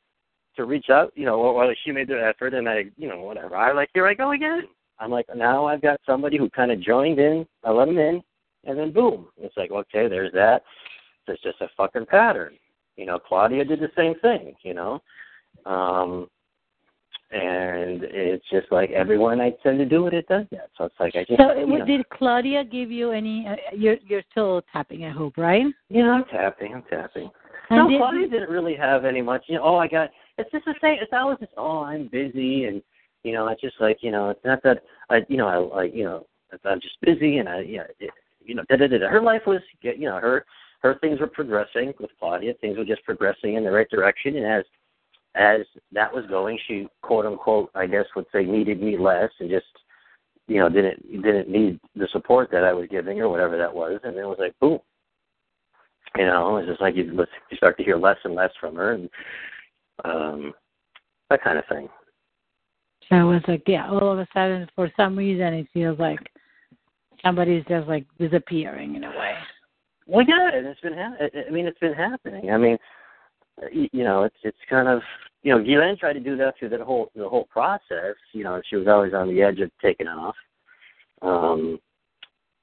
to 0.55 0.65
reach 0.65 0.91
out. 0.91 1.13
You 1.17 1.27
know, 1.27 1.41
well, 1.41 1.69
she 1.85 1.91
made 1.91 2.07
the 2.07 2.25
effort, 2.25 2.55
and 2.55 2.69
I, 2.69 2.85
you 2.97 3.09
know, 3.09 3.21
whatever. 3.21 3.57
I 3.57 3.73
like 3.73 3.91
here 3.95 4.07
I 4.07 4.15
go 4.15 4.31
again. 4.31 4.63
I'm 5.01 5.11
like, 5.11 5.27
now 5.35 5.67
I've 5.67 5.83
got 5.83 5.99
somebody 6.07 6.39
who 6.39 6.49
kind 6.51 6.71
of 6.71 6.81
joined 6.81 7.19
in. 7.19 7.45
I 7.65 7.73
let 7.73 7.89
him 7.89 7.99
in, 7.99 8.23
and 8.67 8.79
then 8.79 8.93
boom, 8.93 9.29
it's 9.39 9.57
like, 9.57 9.71
okay, 9.71 10.09
there's 10.09 10.33
that. 10.33 10.63
It's 11.27 11.43
just 11.43 11.61
a 11.61 11.69
fucking 11.77 12.07
pattern. 12.07 12.55
You 12.97 13.07
know, 13.07 13.19
Claudia 13.19 13.65
did 13.65 13.81
the 13.81 13.91
same 13.97 14.15
thing. 14.21 14.55
You 14.63 14.75
know, 14.75 15.03
um, 15.67 16.29
and 17.31 18.05
it's 18.05 18.45
just 18.51 18.71
like 18.71 18.91
everyone 18.91 19.41
I 19.41 19.51
tend 19.63 19.79
to 19.79 19.85
do 19.85 20.07
it, 20.07 20.15
it 20.15 20.29
does 20.29 20.47
that. 20.53 20.71
So 20.79 20.85
it's 20.85 20.95
like 21.01 21.17
I 21.17 21.25
just, 21.25 21.39
So, 21.39 21.59
you, 21.59 21.79
know, 21.79 21.85
did 21.85 22.09
Claudia 22.11 22.65
give 22.65 22.91
you 22.91 23.11
any? 23.11 23.47
Uh, 23.47 23.57
you're 23.75 23.97
you're 24.07 24.23
still 24.31 24.63
tapping, 24.73 25.05
I 25.05 25.11
hope, 25.11 25.37
right? 25.37 25.67
you 25.89 26.05
know, 26.05 26.13
I'm 26.13 26.25
tapping, 26.27 26.75
I'm 26.75 26.85
tapping. 26.89 27.31
And 27.71 27.79
no, 27.79 27.89
did- 27.89 27.99
Claudia 27.99 28.29
didn't 28.29 28.51
really 28.51 28.77
have 28.77 29.05
any 29.05 29.23
much. 29.23 29.45
You 29.49 29.57
know, 29.57 29.65
oh, 29.65 29.77
I 29.77 29.89
got. 29.89 30.11
It's 30.37 30.51
just 30.51 30.65
the 30.65 30.75
same. 30.81 30.99
It's 31.01 31.13
always 31.13 31.39
just, 31.39 31.53
oh, 31.57 31.83
I'm 31.83 32.09
busy, 32.09 32.65
and 32.65 32.83
you 33.23 33.33
know, 33.33 33.49
it's 33.49 33.61
just 33.61 33.81
like, 33.81 33.99
you 34.01 34.11
know, 34.11 34.31
it's 34.31 34.45
not 34.45 34.63
that 34.65 34.83
I, 35.11 35.21
you 35.29 35.37
know, 35.37 35.71
I, 35.73 35.81
I 35.81 35.85
you 35.85 36.05
know, 36.05 36.27
I'm 36.65 36.81
just 36.81 37.01
busy, 37.01 37.39
and 37.39 37.49
I, 37.49 37.61
yeah, 37.61 37.85
it, 37.99 38.11
you 38.45 38.55
know, 38.55 38.65
da 38.69 38.77
da 38.77 38.87
da. 38.87 38.99
da. 38.99 39.09
Her 39.09 39.23
life 39.23 39.43
was, 39.47 39.61
you 39.83 40.07
know, 40.07 40.19
her 40.19 40.45
her 40.81 40.99
things 41.01 41.21
were 41.21 41.27
progressing 41.27 41.93
with 41.99 42.11
Claudia. 42.19 42.55
Things 42.61 42.77
were 42.77 42.85
just 42.85 43.05
progressing 43.05 43.55
in 43.55 43.65
the 43.65 43.71
right 43.71 43.89
direction, 43.91 44.37
and 44.37 44.47
as 44.47 44.65
as 45.35 45.61
that 45.93 46.13
was 46.13 46.25
going, 46.27 46.59
she 46.67 46.87
quote 47.03 47.27
unquote, 47.27 47.71
I 47.75 47.87
guess, 47.87 48.05
would 48.15 48.27
say 48.33 48.45
needed 48.45 48.83
me 48.83 48.97
less, 48.97 49.31
and 49.41 49.51
just 49.51 49.67
you 50.47 50.59
know 50.59 50.69
didn't 50.69 51.23
didn't 51.23 51.49
need 51.49 51.81
the 51.97 52.09
support 52.13 52.51
that 52.53 52.65
I 52.65 52.73
was 52.73 52.89
giving 52.91 53.21
or 53.21 53.29
whatever 53.29 53.57
that 53.57 53.75
was, 53.75 54.01
and 54.05 54.17
it 54.17 54.25
was 54.25 54.39
like 54.39 54.59
boom, 54.61 54.79
you 56.17 56.27
know, 56.27 56.59
it's 56.59 56.69
just 56.69 56.81
like 56.81 56.95
you 56.97 57.05
you 57.51 57.57
start 57.57 57.77
to 57.79 57.85
hear 57.85 57.97
less 57.97 58.19
and 58.25 58.35
less 58.35 58.51
from 58.61 58.77
her, 58.77 58.93
and 58.93 59.11
um, 60.05 60.53
that 61.31 61.43
kind 61.43 61.59
of 61.59 61.65
thing. 61.69 61.89
So 63.09 63.17
it 63.17 63.25
was 63.25 63.43
like, 63.49 63.63
yeah, 63.67 63.89
all 63.89 64.13
of 64.13 64.19
a 64.19 64.27
sudden, 64.33 64.69
for 64.75 64.91
some 64.97 65.17
reason, 65.17 65.55
it 65.55 65.67
feels 65.75 65.99
like 65.99 66.21
somebody's 67.25 67.65
just 67.69 67.89
like 67.89 68.07
disappearing 68.19 68.97
in 68.97 69.05
a 69.05 69.11
way. 69.11 69.35
Well, 70.07 70.25
yeah, 70.29 70.51
and 70.57 70.67
it's 70.67 70.81
been. 70.81 70.95
Ha- 70.95 71.17
I 71.49 71.51
mean, 71.51 71.67
it's 71.67 71.79
been 71.79 71.95
happening. 71.95 72.51
I 72.51 72.59
mean, 72.59 72.79
you 73.73 74.05
know, 74.05 74.25
it's 74.25 74.37
it's 74.43 74.59
kind 74.69 74.89
of 74.89 75.01
you 75.43 75.53
know, 75.53 75.63
Guylaine 75.63 75.99
tried 75.99 76.15
to 76.15 76.21
do 76.21 76.37
that 76.39 76.55
through 76.59 76.71
the 76.71 76.85
whole 76.85 77.11
the 77.15 77.29
whole 77.29 77.45
process. 77.45 78.17
You 78.33 78.45
know, 78.45 78.61
she 78.69 78.77
was 78.77 78.89
always 78.89 79.15
on 79.15 79.29
the 79.29 79.43
edge 79.43 79.61
of 79.61 79.71
taking 79.81 80.09
off. 80.09 80.35
Um, 81.23 81.79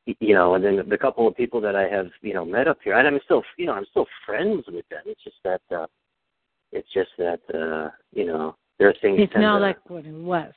you 0.05 0.33
know, 0.33 0.55
and 0.55 0.63
then 0.63 0.81
the 0.89 0.97
couple 0.97 1.27
of 1.27 1.35
people 1.35 1.61
that 1.61 1.75
I 1.75 1.87
have 1.87 2.07
you 2.21 2.33
know 2.33 2.43
met 2.43 2.67
up 2.67 2.79
here, 2.83 2.97
and 2.97 3.07
I'm 3.07 3.19
still 3.23 3.43
you 3.57 3.67
know 3.67 3.73
I'm 3.73 3.85
still 3.91 4.07
friends 4.25 4.65
with 4.67 4.87
them. 4.89 5.01
It's 5.05 5.23
just 5.23 5.37
that 5.43 5.61
uh, 5.75 5.85
it's 6.71 6.91
just 6.93 7.11
that 7.19 7.39
uh, 7.53 7.91
you 8.13 8.25
know 8.25 8.55
there 8.79 8.89
are 8.89 8.95
things. 9.01 9.19
It's 9.21 9.33
not 9.35 9.59
to- 9.59 9.63
like 9.63 9.89
what 9.89 10.05
it 10.05 10.13
was. 10.13 10.53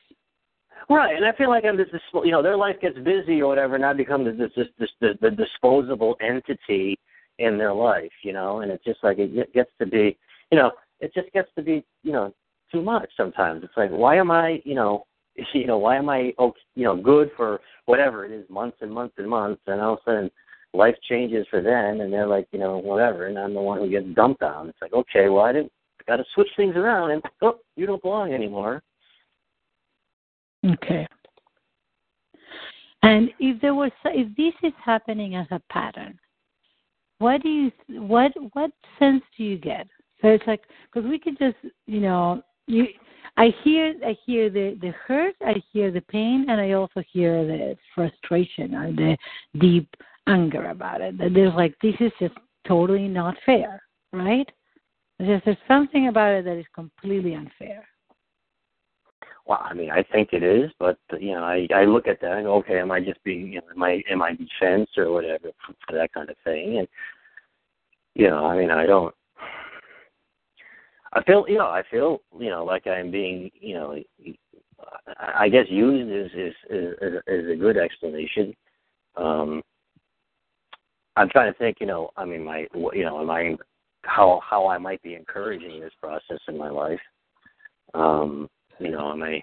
Right, 0.90 1.16
and 1.16 1.24
I 1.24 1.32
feel 1.32 1.48
like 1.48 1.64
I'm 1.64 1.78
just, 1.78 1.92
you 2.24 2.30
know, 2.30 2.42
their 2.42 2.56
life 2.56 2.76
gets 2.80 2.98
busy 2.98 3.40
or 3.40 3.48
whatever, 3.48 3.74
and 3.74 3.84
I 3.84 3.92
become 3.92 4.24
this, 4.24 4.50
this, 4.56 4.90
the, 5.00 5.14
the 5.20 5.30
disposable 5.30 6.16
entity 6.20 6.98
in 7.38 7.58
their 7.58 7.72
life, 7.72 8.12
you 8.22 8.32
know, 8.32 8.60
and 8.60 8.70
it's 8.70 8.84
just 8.84 9.02
like 9.02 9.18
it 9.18 9.52
gets 9.54 9.70
to 9.80 9.86
be, 9.86 10.16
you 10.52 10.58
know, 10.58 10.72
it 11.00 11.12
just 11.14 11.32
gets 11.32 11.48
to 11.56 11.62
be, 11.62 11.84
you 12.02 12.12
know, 12.12 12.32
too 12.70 12.82
much 12.82 13.08
sometimes. 13.16 13.64
It's 13.64 13.76
like, 13.76 13.90
why 13.90 14.16
am 14.16 14.30
I, 14.30 14.60
you 14.64 14.74
know, 14.74 15.06
you 15.54 15.66
know, 15.66 15.78
why 15.78 15.96
am 15.96 16.08
I, 16.08 16.32
oh, 16.38 16.52
you 16.74 16.84
know, 16.84 16.96
good 16.96 17.30
for 17.36 17.60
whatever 17.86 18.24
it 18.24 18.32
is, 18.32 18.48
months 18.48 18.78
and 18.80 18.92
months 18.92 19.14
and 19.18 19.28
months, 19.28 19.62
and 19.66 19.80
all 19.80 19.94
of 19.94 19.98
a 20.06 20.10
sudden 20.10 20.30
life 20.72 20.96
changes 21.08 21.46
for 21.50 21.62
them, 21.62 22.00
and 22.00 22.12
they're 22.12 22.26
like, 22.26 22.46
you 22.52 22.58
know, 22.58 22.78
whatever, 22.78 23.26
and 23.26 23.38
I'm 23.38 23.54
the 23.54 23.60
one 23.60 23.78
who 23.78 23.90
gets 23.90 24.06
dumped 24.14 24.42
on. 24.42 24.68
It's 24.68 24.82
like, 24.82 24.92
okay, 24.92 25.28
well, 25.28 25.44
I 25.44 25.52
didn't, 25.52 25.72
got 26.06 26.16
to 26.16 26.24
switch 26.34 26.48
things 26.56 26.76
around, 26.76 27.12
and 27.12 27.22
oh, 27.42 27.58
you 27.76 27.86
don't 27.86 28.02
belong 28.02 28.34
anymore. 28.34 28.82
Okay. 30.72 31.06
And 33.02 33.30
if 33.38 33.60
there 33.60 33.74
was, 33.74 33.90
if 34.06 34.34
this 34.36 34.54
is 34.62 34.72
happening 34.82 35.36
as 35.36 35.46
a 35.50 35.60
pattern, 35.70 36.18
what 37.18 37.42
do 37.42 37.48
you, 37.48 37.72
what, 37.88 38.32
what 38.54 38.70
sense 38.98 39.22
do 39.36 39.44
you 39.44 39.58
get? 39.58 39.86
So 40.22 40.28
it's 40.28 40.46
like, 40.46 40.62
because 40.92 41.08
we 41.08 41.18
could 41.18 41.38
just, 41.38 41.56
you 41.86 42.00
know, 42.00 42.42
you, 42.66 42.86
I 43.36 43.52
hear, 43.62 43.94
I 44.04 44.16
hear 44.24 44.48
the 44.48 44.78
the 44.80 44.92
hurt, 45.06 45.34
I 45.42 45.54
hear 45.72 45.90
the 45.90 46.00
pain, 46.02 46.46
and 46.48 46.60
I 46.60 46.72
also 46.72 47.02
hear 47.12 47.44
the 47.44 47.76
frustration 47.94 48.74
and 48.74 48.96
the 48.96 49.16
deep 49.58 49.88
anger 50.26 50.70
about 50.70 51.00
it. 51.00 51.18
That 51.18 51.34
there's 51.34 51.54
like, 51.54 51.74
this 51.82 51.96
is 52.00 52.12
just 52.20 52.34
totally 52.66 53.08
not 53.08 53.36
fair, 53.44 53.82
right? 54.12 54.48
There's 55.18 55.42
there's 55.44 55.56
something 55.66 56.08
about 56.08 56.32
it 56.32 56.44
that 56.44 56.56
is 56.56 56.66
completely 56.74 57.34
unfair. 57.34 57.86
Well, 59.46 59.60
I 59.62 59.74
mean, 59.74 59.90
I 59.90 60.02
think 60.02 60.30
it 60.32 60.42
is, 60.42 60.70
but 60.78 60.96
you 61.20 61.32
know, 61.32 61.44
I 61.44 61.68
I 61.74 61.84
look 61.84 62.06
at 62.08 62.20
that 62.22 62.32
and 62.38 62.44
go, 62.44 62.54
okay, 62.56 62.78
am 62.80 62.90
I 62.90 63.00
just 63.00 63.22
being, 63.24 63.52
you 63.52 63.60
know, 63.60 63.66
am 63.74 63.82
I 63.82 64.02
am 64.10 64.22
I 64.22 64.30
defense 64.32 64.88
or 64.96 65.12
whatever 65.12 65.50
for 65.86 65.92
that 65.94 66.12
kind 66.14 66.30
of 66.30 66.36
thing? 66.44 66.78
And 66.78 66.88
you 68.14 68.28
know, 68.30 68.46
I 68.46 68.56
mean, 68.56 68.70
I 68.70 68.86
don't. 68.86 69.14
I 71.12 71.22
feel, 71.22 71.44
you 71.46 71.58
know, 71.58 71.66
I 71.66 71.82
feel, 71.90 72.18
you 72.38 72.50
know, 72.50 72.64
like 72.64 72.86
I'm 72.88 73.10
being, 73.10 73.50
you 73.60 73.74
know, 73.74 73.96
I 75.18 75.48
guess 75.48 75.66
used 75.68 76.10
is 76.10 76.32
is 76.38 76.54
is, 76.70 76.94
is 77.26 77.50
a 77.52 77.56
good 77.56 77.76
explanation. 77.76 78.54
Um, 79.16 79.62
I'm 81.16 81.28
trying 81.28 81.52
to 81.52 81.58
think, 81.58 81.76
you 81.80 81.86
know, 81.86 82.10
I 82.16 82.24
mean, 82.24 82.44
my, 82.44 82.66
you 82.74 83.04
know, 83.04 83.20
am 83.20 83.30
I 83.30 83.56
how 84.02 84.40
how 84.48 84.66
I 84.68 84.78
might 84.78 85.02
be 85.02 85.14
encouraging 85.14 85.80
this 85.80 85.92
process 86.00 86.40
in 86.48 86.58
my 86.58 86.70
life? 86.70 87.00
Um, 87.94 88.48
you 88.78 88.90
know, 88.90 89.12
am 89.12 89.22
I? 89.22 89.42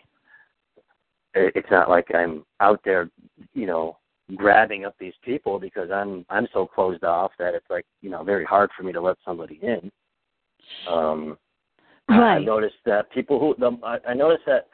It's 1.34 1.72
not 1.72 1.90
like 1.90 2.14
I'm 2.14 2.44
out 2.60 2.82
there, 2.84 3.10
you 3.54 3.66
know, 3.66 3.98
grabbing 4.36 4.86
up 4.86 4.96
these 5.00 5.14
people 5.24 5.60
because 5.60 5.90
I'm 5.92 6.26
I'm 6.30 6.48
so 6.54 6.66
closed 6.66 7.04
off 7.04 7.32
that 7.40 7.54
it's 7.54 7.70
like 7.70 7.86
you 8.02 8.10
know 8.10 8.24
very 8.24 8.46
hard 8.46 8.70
for 8.76 8.84
me 8.84 8.92
to 8.94 9.02
let 9.02 9.18
somebody 9.26 9.60
in. 9.62 9.92
Um, 10.88 11.38
I 12.10 12.18
Right. 12.18 12.46
noticed 12.46 12.76
that 12.86 13.12
people 13.12 13.40
who 13.40 13.56
the, 13.58 13.78
I, 13.86 13.98
I 14.10 14.14
noticed 14.14 14.44
that 14.46 14.68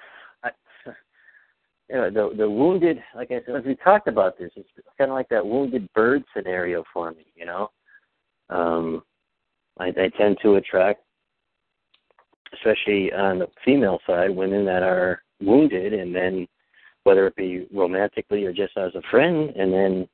I, 0.43 0.49
you 1.89 1.95
know, 1.95 2.09
the 2.09 2.35
the 2.35 2.49
wounded, 2.49 3.01
like 3.15 3.31
I 3.31 3.41
said, 3.45 3.55
as 3.55 3.65
we 3.65 3.75
talked 3.75 4.07
about 4.07 4.37
this, 4.37 4.51
it's 4.55 4.69
kind 4.97 5.11
of 5.11 5.15
like 5.15 5.29
that 5.29 5.45
wounded 5.45 5.87
bird 5.93 6.23
scenario 6.35 6.83
for 6.93 7.11
me. 7.11 7.27
You 7.35 7.45
know, 7.45 7.71
um, 8.49 9.03
I, 9.79 9.87
I 9.87 10.09
tend 10.17 10.37
to 10.41 10.55
attract, 10.55 11.01
especially 12.53 13.11
on 13.13 13.39
the 13.39 13.47
female 13.63 13.99
side, 14.07 14.29
women 14.29 14.65
that 14.65 14.83
are 14.83 15.21
wounded, 15.41 15.93
and 15.93 16.15
then 16.15 16.47
whether 17.03 17.27
it 17.27 17.35
be 17.35 17.67
romantically 17.73 18.43
or 18.45 18.51
just 18.51 18.77
as 18.77 18.93
a 18.95 19.01
friend, 19.09 19.51
and 19.55 19.71
then 19.71 20.07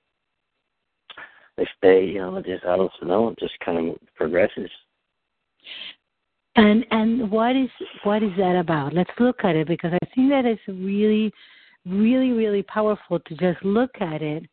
they 1.57 1.67
stay, 1.77 2.05
you 2.05 2.19
know, 2.19 2.41
just 2.41 2.65
I 2.65 2.75
don't 2.75 2.91
know, 3.03 3.29
it 3.29 3.39
just 3.39 3.59
kind 3.63 3.89
of 3.89 3.95
progresses. 4.15 4.69
And 6.55 6.85
and 6.91 7.31
what 7.31 7.55
is 7.55 7.69
what 8.03 8.21
is 8.21 8.31
that 8.37 8.55
about? 8.55 8.93
Let's 8.93 9.09
look 9.19 9.43
at 9.43 9.55
it 9.55 9.67
because 9.67 9.91
I 9.93 10.05
think 10.13 10.29
that 10.29 10.45
it's 10.45 10.61
really, 10.67 11.31
really, 11.85 12.31
really 12.31 12.63
powerful 12.63 13.19
to 13.19 13.35
just 13.35 13.63
look 13.65 13.91
at 13.99 14.21
it. 14.21 14.43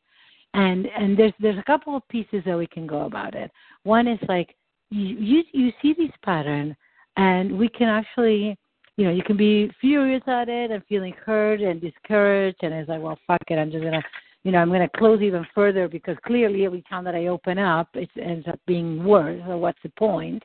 And 0.54 0.86
and 0.86 1.18
there's 1.18 1.34
there's 1.40 1.58
a 1.58 1.64
couple 1.64 1.96
of 1.96 2.08
pieces 2.08 2.42
that 2.46 2.56
we 2.56 2.66
can 2.66 2.86
go 2.86 3.02
about 3.02 3.34
it. 3.34 3.50
One 3.82 4.08
is 4.08 4.18
like 4.28 4.54
you 4.90 5.16
you, 5.16 5.42
you 5.52 5.72
see 5.82 5.92
this 5.92 6.12
pattern, 6.24 6.74
and 7.20 7.58
we 7.58 7.68
can 7.68 7.88
actually, 7.88 8.56
you 8.96 9.04
know, 9.04 9.10
you 9.10 9.22
can 9.22 9.36
be 9.36 9.70
furious 9.80 10.22
at 10.26 10.48
it 10.48 10.70
and 10.70 10.82
feeling 10.88 11.14
hurt 11.24 11.60
and 11.60 11.80
discouraged, 11.80 12.58
and 12.62 12.74
it's 12.74 12.88
like, 12.88 13.00
well, 13.00 13.18
fuck 13.26 13.42
it, 13.48 13.56
I'm 13.56 13.70
just 13.70 13.84
gonna, 13.84 14.02
you 14.44 14.52
know, 14.52 14.58
I'm 14.58 14.70
gonna 14.70 14.90
close 14.96 15.20
even 15.22 15.46
further 15.54 15.88
because 15.88 16.16
clearly 16.26 16.64
every 16.64 16.82
time 16.88 17.04
that 17.04 17.14
I 17.14 17.26
open 17.28 17.58
up, 17.58 17.88
it 17.94 18.10
ends 18.20 18.46
up 18.48 18.58
being 18.66 19.04
worse. 19.04 19.40
So 19.46 19.56
what's 19.56 19.82
the 19.82 19.92
point? 19.98 20.42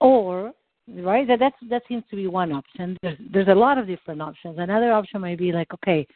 or 0.00 0.52
right 0.98 1.26
that 1.26 1.38
that's 1.38 1.56
that 1.70 1.82
seems 1.88 2.04
to 2.10 2.16
be 2.16 2.26
one 2.26 2.52
option. 2.52 2.96
There's 3.02 3.18
there's 3.32 3.48
a 3.48 3.54
lot 3.54 3.78
of 3.78 3.86
different 3.86 4.20
options. 4.20 4.58
Another 4.58 4.92
option 4.92 5.20
might 5.20 5.38
be 5.38 5.52
like 5.52 5.72
okay 5.74 6.06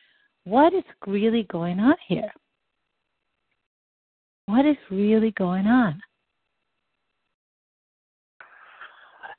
what 0.45 0.73
is 0.73 0.85
really 1.07 1.45
going 1.45 1.81
on 1.81 1.95
here? 2.07 2.31
What 4.47 4.65
is 4.65 4.77
really 4.91 5.33
going 5.33 5.67
on 5.67 6.00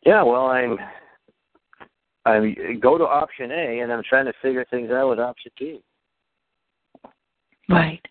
Yeah, 0.06 0.24
well, 0.24 0.48
I'm 0.48 0.78
I 2.26 2.54
go 2.80 2.98
to 2.98 3.06
option 3.06 3.52
A, 3.52 3.80
and 3.80 3.92
I'm 3.92 4.04
trying 4.04 4.26
to 4.26 4.34
figure 4.42 4.66
things 4.70 4.92
out 4.92 5.10
with 5.10 5.20
option 5.20 5.52
B. 5.58 5.82
right 7.70 8.02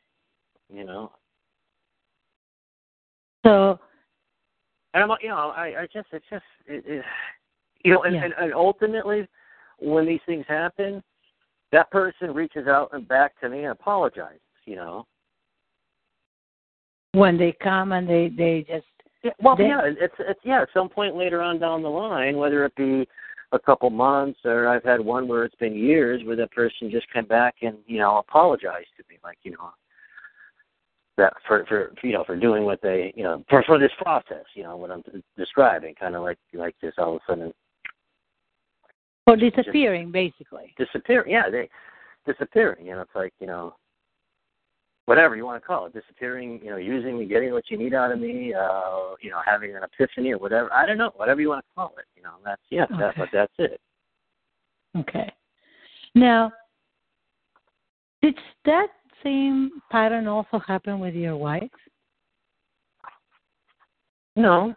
You 0.73 0.85
know, 0.85 1.12
so 3.45 3.78
and 4.95 5.02
I'm, 5.02 5.18
you 5.21 5.28
know, 5.28 5.52
I, 5.54 5.83
I 5.83 5.88
just, 5.92 6.09
it's 6.12 6.25
just, 6.30 6.45
it, 6.66 6.83
it, 6.87 7.04
you 7.85 7.92
know, 7.92 8.02
and, 8.04 8.14
Yeah. 8.14 8.25
and, 8.25 8.35
and 8.38 8.54
ultimately, 8.54 9.28
when 9.78 10.07
these 10.07 10.21
things 10.26 10.45
happen, 10.49 11.02
that 11.73 11.90
person 11.90 12.33
reaches 12.33 12.66
out 12.66 12.90
and 12.92 13.07
back 13.07 13.38
to 13.40 13.49
me 13.49 13.61
and 13.64 13.73
apologizes. 13.73 14.40
You 14.64 14.76
know, 14.76 15.07
when 17.12 17.38
they 17.38 17.52
come 17.52 17.92
and 17.92 18.09
they 18.09 18.28
they 18.28 18.66
just 18.68 18.87
Yeah, 19.22 19.32
well, 19.40 19.56
They- 19.56 19.68
yeah, 19.68 19.82
it's 19.84 20.14
it's 20.18 20.40
yeah. 20.44 20.62
At 20.62 20.68
some 20.72 20.88
point 20.88 21.16
later 21.16 21.42
on 21.42 21.58
down 21.58 21.82
the 21.82 21.90
line, 21.90 22.37
whether 22.37 22.64
it 22.64 22.75
be 22.76 23.08
a 23.52 23.58
couple 23.58 23.90
months 23.90 24.38
or 24.44 24.68
I've 24.68 24.84
had 24.84 25.00
one 25.00 25.26
where 25.26 25.44
it's 25.44 25.54
been 25.56 25.75
years, 25.75 26.22
where 26.25 26.37
that 26.37 26.52
person 26.52 26.90
just 26.90 27.10
came 27.12 27.25
back 27.25 27.56
and 27.62 27.78
you 27.87 27.98
know 27.98 28.18
apologized 28.18 28.90
to 28.96 29.04
me, 29.08 29.18
like 29.25 29.38
you 29.42 29.52
know 29.52 29.72
that 31.16 31.32
for 31.46 31.64
for 31.66 31.92
you 32.02 32.12
know 32.12 32.25
for 32.25 32.37
doing 32.37 32.64
what 32.64 32.80
they 32.80 33.12
you 33.16 33.25
know 33.25 33.44
for 33.50 33.62
for 33.64 33.78
this 33.78 33.92
process, 33.98 34.44
you 34.54 34.62
know 34.62 34.76
what 34.76 34.90
I'm 34.90 35.02
describing, 35.37 35.94
kind 35.96 36.14
of 36.14 36.22
like 36.22 36.38
like 36.54 36.76
this 36.80 36.94
all 36.96 37.16
of 37.16 37.22
a 37.22 37.32
sudden 37.32 37.52
Or 39.26 39.37
disappearing 39.37 40.12
basically 40.12 40.75
Disappearing, 40.78 41.32
Yeah, 41.32 41.50
they 41.50 41.68
disappearing. 42.25 42.87
You 42.87 42.92
know, 42.92 43.00
it's 43.00 43.14
like 43.14 43.32
you 43.40 43.46
know 43.48 43.75
whatever 45.09 45.35
you 45.35 45.45
want 45.45 45.61
to 45.61 45.67
call 45.67 45.87
it, 45.87 45.95
disappearing, 45.95 46.61
you 46.62 46.71
know, 46.71 46.77
using 46.77 47.19
me, 47.19 47.27
getting 47.27 47.53
what 47.53 47.65
you 47.71 47.79
need 47.79 47.95
out 47.95 48.12
of 48.12 48.21
me, 48.21 48.53
uh, 48.55 49.15
you 49.21 49.31
know, 49.31 49.41
having 49.45 49.75
an 49.75 49.83
epiphany 49.83 50.33
or 50.33 50.38
whatever. 50.38 50.73
I 50.73 50.87
don't 50.87 50.99
know, 50.99 51.12
whatever 51.17 51.41
you 51.41 51.49
want 51.49 51.65
to 51.65 51.75
call 51.75 51.95
it. 51.99 52.05
You 52.15 52.23
know, 52.23 52.35
that's 52.45 52.62
yeah, 52.71 52.87
that, 52.99 53.15
but 53.17 53.29
that's 53.33 53.53
it. 53.59 53.81
okay 54.97 55.33
now 56.15 56.50
did 58.23 58.35
that 58.65 58.88
same 59.23 59.71
pattern 59.91 60.27
also 60.27 60.59
happen 60.59 60.99
with 60.99 61.15
your 61.15 61.37
wife 61.37 61.71
No, 64.37 64.75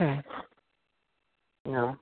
okay 0.00 0.20
no. 1.68 1.96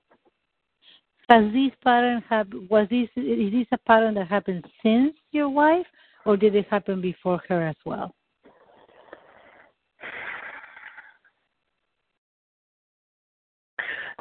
Has 1.28 1.52
this 1.52 1.72
pattern 1.82 2.22
have 2.30 2.46
was 2.70 2.86
this 2.88 3.08
is 3.16 3.52
this 3.52 3.66
a 3.72 3.78
pattern 3.78 4.14
that 4.14 4.28
happened 4.28 4.64
since 4.82 5.12
your 5.32 5.48
wife, 5.48 5.86
or 6.26 6.36
did 6.36 6.54
it 6.54 6.66
happen 6.68 7.00
before 7.00 7.40
her 7.48 7.66
as 7.66 7.76
well? 7.84 8.14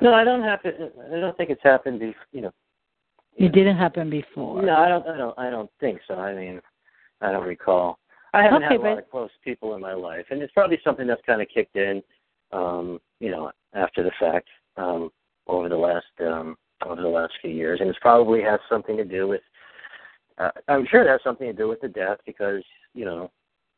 No, 0.02 0.14
I 0.14 0.24
don't 0.24 0.44
happen. 0.44 0.92
I 1.14 1.20
don't 1.20 1.36
think 1.38 1.50
it's 1.50 1.64
happened. 1.64 2.00
Be, 2.00 2.14
you 2.32 2.42
know, 2.42 2.52
It 3.38 3.54
didn't 3.54 3.78
happen 3.78 4.10
before. 4.10 4.62
no, 4.62 4.76
I 4.76 4.90
don't. 4.90 5.08
I 5.08 5.18
don't. 5.18 5.40
I 5.40 5.50
don't 5.50 5.70
think 5.80 6.00
so. 6.08 6.16
I 6.16 6.34
mean, 6.36 6.62
I 7.22 7.32
don't 7.32 7.48
recall. 7.48 7.98
I 8.34 8.44
haven't 8.44 8.64
Okay, 8.64 8.74
had 8.74 8.82
a 8.82 8.84
lot 8.84 8.98
of 9.00 9.10
close 9.10 9.30
people 9.44 9.76
in 9.76 9.82
my 9.82 9.94
life, 9.94 10.26
and 10.30 10.42
it's 10.42 10.52
probably 10.54 10.80
something 10.84 11.08
that's 11.08 11.22
kind 11.26 11.42
of 11.42 11.48
kicked 11.48 11.78
in, 11.78 12.04
um, 12.52 13.00
you 13.22 13.32
know, 13.32 13.50
after 13.74 14.04
the 14.04 14.12
fact, 14.20 14.50
um, 14.76 15.10
over 15.48 15.70
the 15.70 15.78
last 15.78 16.06
um, 16.20 16.58
over 16.86 17.02
the 17.02 17.08
last 17.08 17.32
few 17.42 17.52
years, 17.52 17.80
and 17.80 17.90
it's 17.90 18.00
probably 18.00 18.42
has 18.42 18.60
something 18.70 18.98
to 18.98 19.06
do 19.06 19.28
with. 19.28 19.42
Uh, 20.38 20.51
I'm 20.68 20.86
sure 20.89 21.04
it 21.04 21.10
has 21.10 21.22
something 21.24 21.48
to 21.48 21.54
do 21.54 21.68
with 21.68 21.82
the 21.82 21.88
death 21.88 22.18
because 22.25 22.63
you 22.96 23.06
know, 23.06 23.30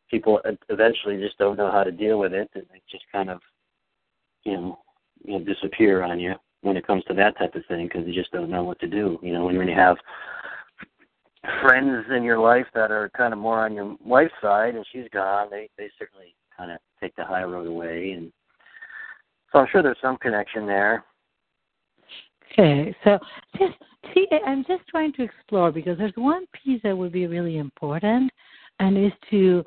people 0.09 0.39
eventually 0.69 1.17
just 1.17 1.37
don't 1.37 1.57
know 1.57 1.71
how 1.71 1.83
to 1.83 1.91
deal 1.91 2.19
with 2.19 2.33
it, 2.33 2.49
and 2.53 2.63
they 2.71 2.81
just 2.89 3.03
kind 3.11 3.29
of, 3.29 3.41
you 4.43 4.53
know, 4.53 4.79
you 5.23 5.33
know 5.33 5.43
disappear 5.43 6.03
on 6.03 6.19
you 6.19 6.35
when 6.61 6.77
it 6.77 6.87
comes 6.87 7.03
to 7.05 7.13
that 7.15 7.37
type 7.37 7.55
of 7.55 7.65
thing 7.67 7.87
because 7.87 8.07
you 8.07 8.13
just 8.13 8.31
don't 8.31 8.49
know 8.49 8.63
what 8.63 8.79
to 8.79 8.87
do. 8.87 9.19
You 9.21 9.33
know, 9.33 9.45
when 9.45 9.55
you 9.55 9.75
have 9.75 9.97
friends 11.61 12.05
in 12.15 12.23
your 12.23 12.39
life 12.39 12.67
that 12.73 12.91
are 12.91 13.09
kind 13.17 13.33
of 13.33 13.39
more 13.39 13.65
on 13.65 13.73
your 13.73 13.95
wife's 14.05 14.33
side 14.41 14.75
and 14.75 14.85
she's 14.91 15.09
gone, 15.11 15.47
they 15.49 15.69
they 15.77 15.89
certainly 15.97 16.35
kind 16.55 16.71
of 16.71 16.77
take 17.01 17.15
the 17.15 17.25
high 17.25 17.43
road 17.43 17.67
away, 17.67 18.11
and 18.11 18.31
so 19.51 19.59
I'm 19.59 19.67
sure 19.71 19.81
there's 19.81 19.97
some 20.01 20.17
connection 20.17 20.65
there. 20.65 21.03
Okay, 22.53 22.95
so 23.03 23.19
just 23.57 23.73
see, 24.13 24.27
I'm 24.45 24.63
just 24.65 24.87
trying 24.89 25.13
to 25.13 25.23
explore 25.23 25.71
because 25.71 25.97
there's 25.97 26.13
one 26.15 26.45
piece 26.53 26.81
that 26.83 26.97
would 26.97 27.11
be 27.11 27.27
really 27.27 27.57
important, 27.57 28.31
and 28.79 28.97
is 28.97 29.11
to 29.29 29.63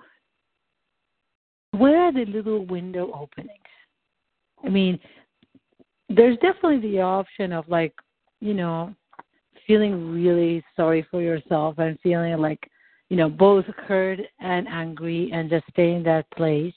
where 1.73 2.01
are 2.01 2.13
the 2.13 2.25
little 2.27 2.65
window 2.67 3.11
openings? 3.13 3.51
I 4.65 4.69
mean, 4.69 4.99
there's 6.09 6.37
definitely 6.39 6.81
the 6.81 7.01
option 7.01 7.53
of 7.53 7.69
like, 7.69 7.95
you 8.41 8.55
know, 8.55 8.95
feeling 9.67 10.13
really 10.13 10.65
sorry 10.75 11.07
for 11.11 11.23
yourself 11.23 11.79
and 11.79 11.99
feeling 12.03 12.37
like, 12.39 12.69
you 13.09 13.17
know, 13.17 13.29
both 13.29 13.65
hurt 13.87 14.19
and 14.41 14.67
angry 14.69 15.31
and 15.33 15.49
just 15.49 15.65
stay 15.71 15.93
in 15.95 16.03
that 16.05 16.31
place 16.33 16.75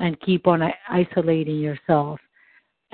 and 0.00 0.20
keep 0.20 0.46
on 0.46 0.62
isolating 0.88 1.58
yourself. 1.58 2.18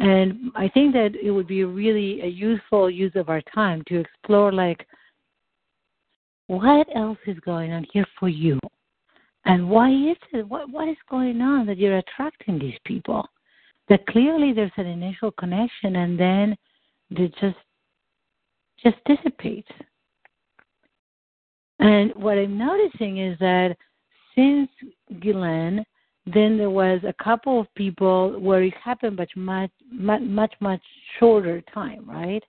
And 0.00 0.50
I 0.57 0.66
think 0.69 0.95
that 0.95 1.11
it 1.23 1.30
would 1.30 1.47
be 1.47 1.62
really 1.64 2.23
a 2.23 2.26
useful 2.26 2.90
use 2.90 3.12
of 3.16 3.28
our 3.28 3.42
time 3.54 3.83
to 3.88 4.00
explore 4.00 4.50
like 4.50 4.87
what 6.47 6.88
else 6.97 7.19
is 7.26 7.38
going 7.40 7.71
on 7.73 7.87
here 7.92 8.07
for 8.19 8.28
you? 8.28 8.59
And 9.45 9.69
why 9.69 9.90
is 9.90 10.16
it 10.33 10.49
what 10.49 10.71
what 10.71 10.88
is 10.88 10.97
going 11.09 11.42
on 11.42 11.66
that 11.66 11.76
you're 11.76 11.99
attracting 11.99 12.59
these 12.59 12.78
people? 12.87 13.28
That 13.90 14.07
clearly 14.07 14.54
there's 14.54 14.73
an 14.78 14.87
initial 14.87 15.33
connection 15.33 15.97
and 15.97 16.19
then 16.19 16.57
it 17.11 17.35
just 17.38 17.57
just 18.83 18.97
dissipates. 19.04 19.71
And 21.78 22.12
what 22.14 22.38
I'm 22.38 22.57
noticing 22.57 23.19
is 23.19 23.38
that 23.38 23.76
since 24.35 24.71
Ghislaine 25.21 25.85
then 26.27 26.59
there 26.59 26.71
was 26.71 27.00
a 27.07 27.15
couple 27.23 27.61
of 27.61 27.75
people 27.75 28.39
where 28.39 28.62
it 28.62 28.75
happened 28.77 29.17
much 29.17 29.35
much 29.37 29.71
much 29.91 30.23
much 30.23 30.55
much 30.61 30.83
shorter 31.19 31.62
time, 31.73 32.09
right? 32.09 32.43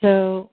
So 0.00 0.50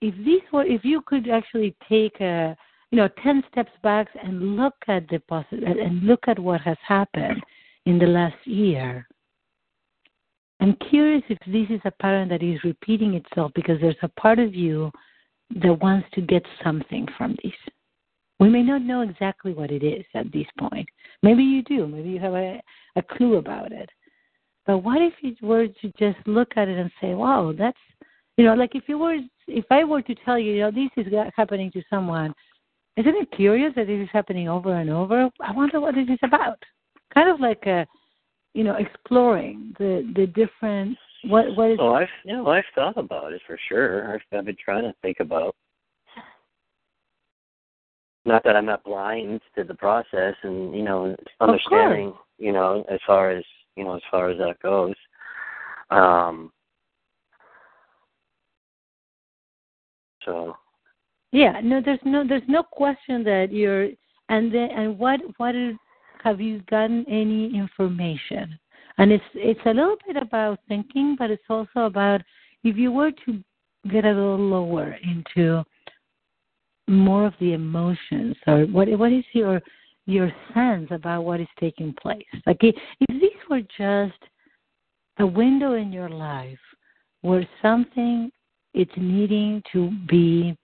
if 0.00 0.14
these 0.24 0.42
were 0.52 0.64
if 0.64 0.84
you 0.84 1.02
could 1.02 1.28
actually 1.28 1.74
take 1.88 2.20
a 2.20 2.56
you 2.90 2.96
know 2.96 3.08
ten 3.22 3.42
steps 3.50 3.72
back 3.82 4.08
and 4.22 4.56
look 4.56 4.74
at 4.88 5.08
the 5.08 5.20
possi- 5.30 5.66
and 5.66 6.02
look 6.02 6.20
at 6.28 6.38
what 6.38 6.60
has 6.62 6.78
happened 6.86 7.42
in 7.86 7.98
the 7.98 8.06
last 8.06 8.36
year. 8.44 9.06
I'm 10.60 10.76
curious 10.90 11.22
if 11.28 11.38
this 11.46 11.74
is 11.74 11.80
a 11.84 11.90
pattern 11.90 12.28
that 12.28 12.42
is 12.42 12.62
repeating 12.64 13.14
itself 13.14 13.52
because 13.54 13.80
there's 13.80 13.96
a 14.02 14.08
part 14.20 14.38
of 14.38 14.54
you 14.54 14.92
that 15.56 15.74
wants 15.74 16.06
to 16.12 16.20
get 16.20 16.44
something 16.62 17.08
from 17.16 17.36
this. 17.42 17.52
We 18.40 18.48
may 18.48 18.62
not 18.62 18.80
know 18.82 19.02
exactly 19.02 19.52
what 19.52 19.70
it 19.70 19.84
is 19.84 20.04
at 20.14 20.32
this 20.32 20.46
point. 20.58 20.88
Maybe 21.22 21.42
you 21.42 21.62
do. 21.62 21.86
Maybe 21.86 22.08
you 22.08 22.18
have 22.20 22.32
a, 22.32 22.60
a 22.96 23.02
clue 23.02 23.36
about 23.36 23.70
it. 23.70 23.90
But 24.66 24.78
what 24.78 25.02
if 25.02 25.12
you 25.20 25.36
were 25.42 25.68
to 25.68 25.92
just 25.98 26.16
look 26.26 26.52
at 26.56 26.68
it 26.68 26.78
and 26.78 26.90
say, 27.00 27.14
"Wow, 27.14 27.52
that's," 27.56 27.78
you 28.36 28.44
know, 28.44 28.54
like 28.54 28.74
if 28.74 28.84
you 28.88 28.98
were, 28.98 29.18
if 29.46 29.64
I 29.70 29.84
were 29.84 30.00
to 30.02 30.14
tell 30.24 30.38
you, 30.38 30.52
you 30.52 30.60
know, 30.60 30.70
this 30.70 30.90
is 30.96 31.12
happening 31.36 31.70
to 31.72 31.82
someone, 31.90 32.32
isn't 32.96 33.14
it 33.14 33.30
curious 33.32 33.74
that 33.76 33.86
this 33.86 34.00
is 34.00 34.08
happening 34.12 34.48
over 34.48 34.74
and 34.74 34.88
over? 34.90 35.28
I 35.40 35.52
wonder 35.52 35.80
what 35.80 35.98
it 35.98 36.08
is 36.08 36.18
about. 36.22 36.58
Kind 37.12 37.28
of 37.28 37.40
like 37.40 37.66
a, 37.66 37.86
you 38.54 38.64
know, 38.64 38.76
exploring 38.76 39.74
the 39.78 40.10
the 40.16 40.26
different 40.26 40.96
what 41.24 41.54
what 41.56 41.72
is. 41.72 41.78
Oh, 41.80 41.92
I've 41.92 42.08
you 42.24 42.34
know 42.34 42.48
I've 42.48 42.64
thought 42.74 42.96
about 42.96 43.34
it 43.34 43.42
for 43.46 43.58
sure. 43.68 44.14
I've, 44.14 44.38
I've 44.38 44.46
been 44.46 44.56
trying 44.62 44.84
to 44.84 44.94
think 45.02 45.18
about 45.20 45.54
not 48.30 48.44
that 48.44 48.56
I'm 48.56 48.66
not 48.66 48.84
blind 48.84 49.40
to 49.56 49.64
the 49.64 49.74
process 49.74 50.34
and 50.42 50.74
you 50.74 50.82
know 50.82 51.16
understanding 51.40 52.14
you 52.38 52.52
know 52.52 52.84
as 52.90 53.00
far 53.06 53.30
as 53.30 53.44
you 53.76 53.84
know 53.84 53.96
as 53.96 54.02
far 54.10 54.30
as 54.30 54.38
that 54.38 54.60
goes. 54.62 54.94
Um 55.90 56.52
so. 60.24 60.56
Yeah 61.32 61.60
no 61.62 61.80
there's 61.84 62.00
no 62.04 62.26
there's 62.26 62.48
no 62.48 62.62
question 62.62 63.24
that 63.24 63.48
you're 63.50 63.88
and 64.28 64.54
then 64.54 64.70
and 64.70 64.98
what 64.98 65.20
what 65.38 65.54
is, 65.54 65.74
have 66.22 66.40
you 66.40 66.60
gotten 66.70 67.04
any 67.08 67.54
information? 67.56 68.58
And 68.98 69.10
it's 69.12 69.24
it's 69.34 69.60
a 69.66 69.74
little 69.74 69.96
bit 70.06 70.16
about 70.16 70.60
thinking 70.68 71.16
but 71.18 71.30
it's 71.30 71.42
also 71.48 71.80
about 71.86 72.20
if 72.64 72.76
you 72.76 72.92
were 72.92 73.12
to 73.26 73.42
get 73.90 74.04
a 74.04 74.08
little 74.08 74.38
lower 74.38 74.96
into 75.02 75.64
more 76.90 77.26
of 77.26 77.34
the 77.40 77.52
emotions. 77.52 78.36
Or 78.46 78.64
what 78.66 78.88
what 78.98 79.12
is 79.12 79.24
your 79.32 79.62
your 80.06 80.30
sense 80.54 80.88
about 80.90 81.22
what 81.22 81.40
is 81.40 81.48
taking 81.58 81.94
place? 81.94 82.24
Like 82.46 82.58
if, 82.62 82.74
these 83.08 83.30
were 83.48 83.62
just 83.78 84.18
a 85.18 85.26
window 85.26 85.74
in 85.74 85.92
your 85.92 86.08
life 86.08 86.58
where 87.22 87.46
something 87.62 88.30
is 88.74 88.88
needing 88.96 89.62
to 89.72 89.90
be 90.08 90.56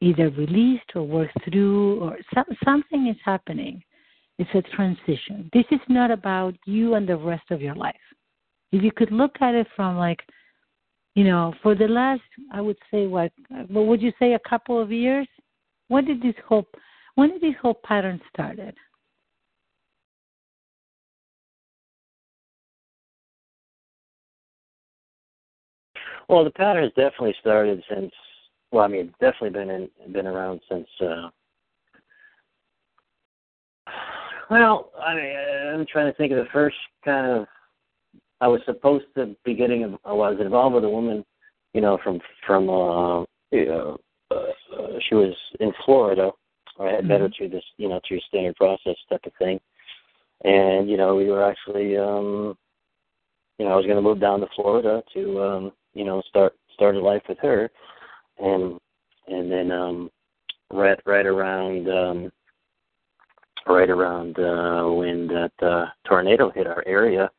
either 0.00 0.30
released 0.30 0.90
or 0.94 1.04
worked 1.04 1.38
through 1.44 2.00
or 2.00 2.18
some, 2.34 2.44
something 2.64 3.06
is 3.06 3.16
happening. 3.24 3.82
It's 4.38 4.50
a 4.54 4.62
transition. 4.74 5.48
This 5.54 5.64
is 5.70 5.80
not 5.88 6.10
about 6.10 6.54
you 6.66 6.94
and 6.94 7.08
the 7.08 7.16
rest 7.16 7.50
of 7.50 7.62
your 7.62 7.74
life. 7.74 7.94
If 8.72 8.82
you 8.82 8.92
could 8.92 9.10
look 9.10 9.36
at 9.40 9.54
it 9.54 9.66
from 9.74 9.96
like 9.96 10.20
you 11.16 11.24
know 11.24 11.52
for 11.62 11.74
the 11.74 11.88
last 11.88 12.20
i 12.52 12.60
would 12.60 12.76
say 12.90 13.06
what 13.06 13.32
what 13.68 13.86
would 13.86 14.02
you 14.02 14.12
say 14.18 14.34
a 14.34 14.48
couple 14.48 14.80
of 14.80 14.92
years 14.92 15.26
when 15.88 16.04
did 16.04 16.22
this 16.22 16.34
whole 16.46 16.66
when 17.14 17.30
did 17.30 17.40
this 17.40 17.54
whole 17.60 17.80
pattern 17.84 18.20
started? 18.32 18.74
Well, 26.28 26.44
the 26.44 26.50
pattern 26.50 26.82
has 26.84 26.92
definitely 26.92 27.36
started 27.40 27.82
since. 27.88 28.12
Well, 28.72 28.84
I 28.84 28.88
mean, 28.88 29.06
it's 29.06 29.18
definitely 29.20 29.50
been 29.50 29.70
in, 29.70 30.12
been 30.12 30.26
around 30.26 30.60
since. 30.68 30.88
uh 31.00 31.30
Well, 34.50 34.90
I 35.00 35.14
mean, 35.14 35.36
I'm 35.74 35.86
trying 35.86 36.10
to 36.10 36.16
think 36.16 36.32
of 36.32 36.38
the 36.38 36.50
first 36.52 36.76
kind 37.04 37.26
of. 37.30 37.46
I 38.40 38.48
was 38.48 38.60
supposed 38.66 39.06
to 39.16 39.34
be 39.44 39.54
getting. 39.54 39.96
I 40.04 40.12
was 40.12 40.36
involved 40.40 40.74
with 40.74 40.84
a 40.84 40.88
woman, 40.88 41.24
you 41.74 41.80
know, 41.80 41.98
from 42.02 42.20
from 42.46 42.68
uh, 42.68 43.20
you 43.52 43.66
know, 43.66 43.92
uh, 43.92 43.96
she 45.08 45.14
was 45.14 45.34
in 45.60 45.72
Florida. 45.84 46.30
I 46.78 46.90
had 46.90 47.06
met 47.06 47.20
her 47.20 47.28
mm-hmm. 47.28 47.34
through 47.36 47.48
this, 47.50 47.64
you 47.78 47.88
know, 47.88 48.00
through 48.06 48.20
standard 48.28 48.56
process 48.56 48.96
type 49.08 49.24
of 49.24 49.32
thing. 49.38 49.60
And 50.44 50.88
you 50.90 50.96
know, 50.96 51.14
we 51.14 51.30
were 51.30 51.44
actually, 51.44 51.96
um, 51.96 52.56
you 53.58 53.64
know, 53.64 53.72
I 53.72 53.76
was 53.76 53.86
going 53.86 53.96
to 53.96 54.02
move 54.02 54.20
down 54.20 54.40
to 54.40 54.46
Florida 54.54 55.02
to, 55.14 55.42
um, 55.42 55.72
you 55.94 56.04
know, 56.04 56.22
start 56.28 56.54
start 56.74 56.94
a 56.94 57.00
life 57.00 57.22
with 57.28 57.38
her, 57.38 57.70
and 58.38 58.78
and 59.28 59.50
then 59.50 59.70
um, 59.70 60.10
right 60.72 60.98
right 61.06 61.26
around 61.26 61.88
um, 61.88 62.32
right 63.66 63.88
around 63.88 64.38
uh, 64.38 64.88
when 64.92 65.26
that 65.28 65.52
uh, 65.62 65.86
tornado 66.06 66.50
hit 66.50 66.66
our 66.66 66.84
area 66.86 67.30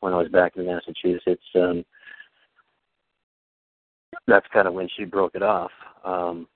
when 0.00 0.12
I 0.12 0.18
was 0.18 0.28
back 0.28 0.56
in 0.56 0.66
Massachusetts. 0.66 1.42
Um, 1.54 1.84
that's 4.26 4.46
kind 4.52 4.68
of 4.68 4.74
when 4.74 4.88
she 4.96 5.04
broke 5.04 5.34
it 5.34 5.42
off. 5.42 5.70
Um, 6.04 6.46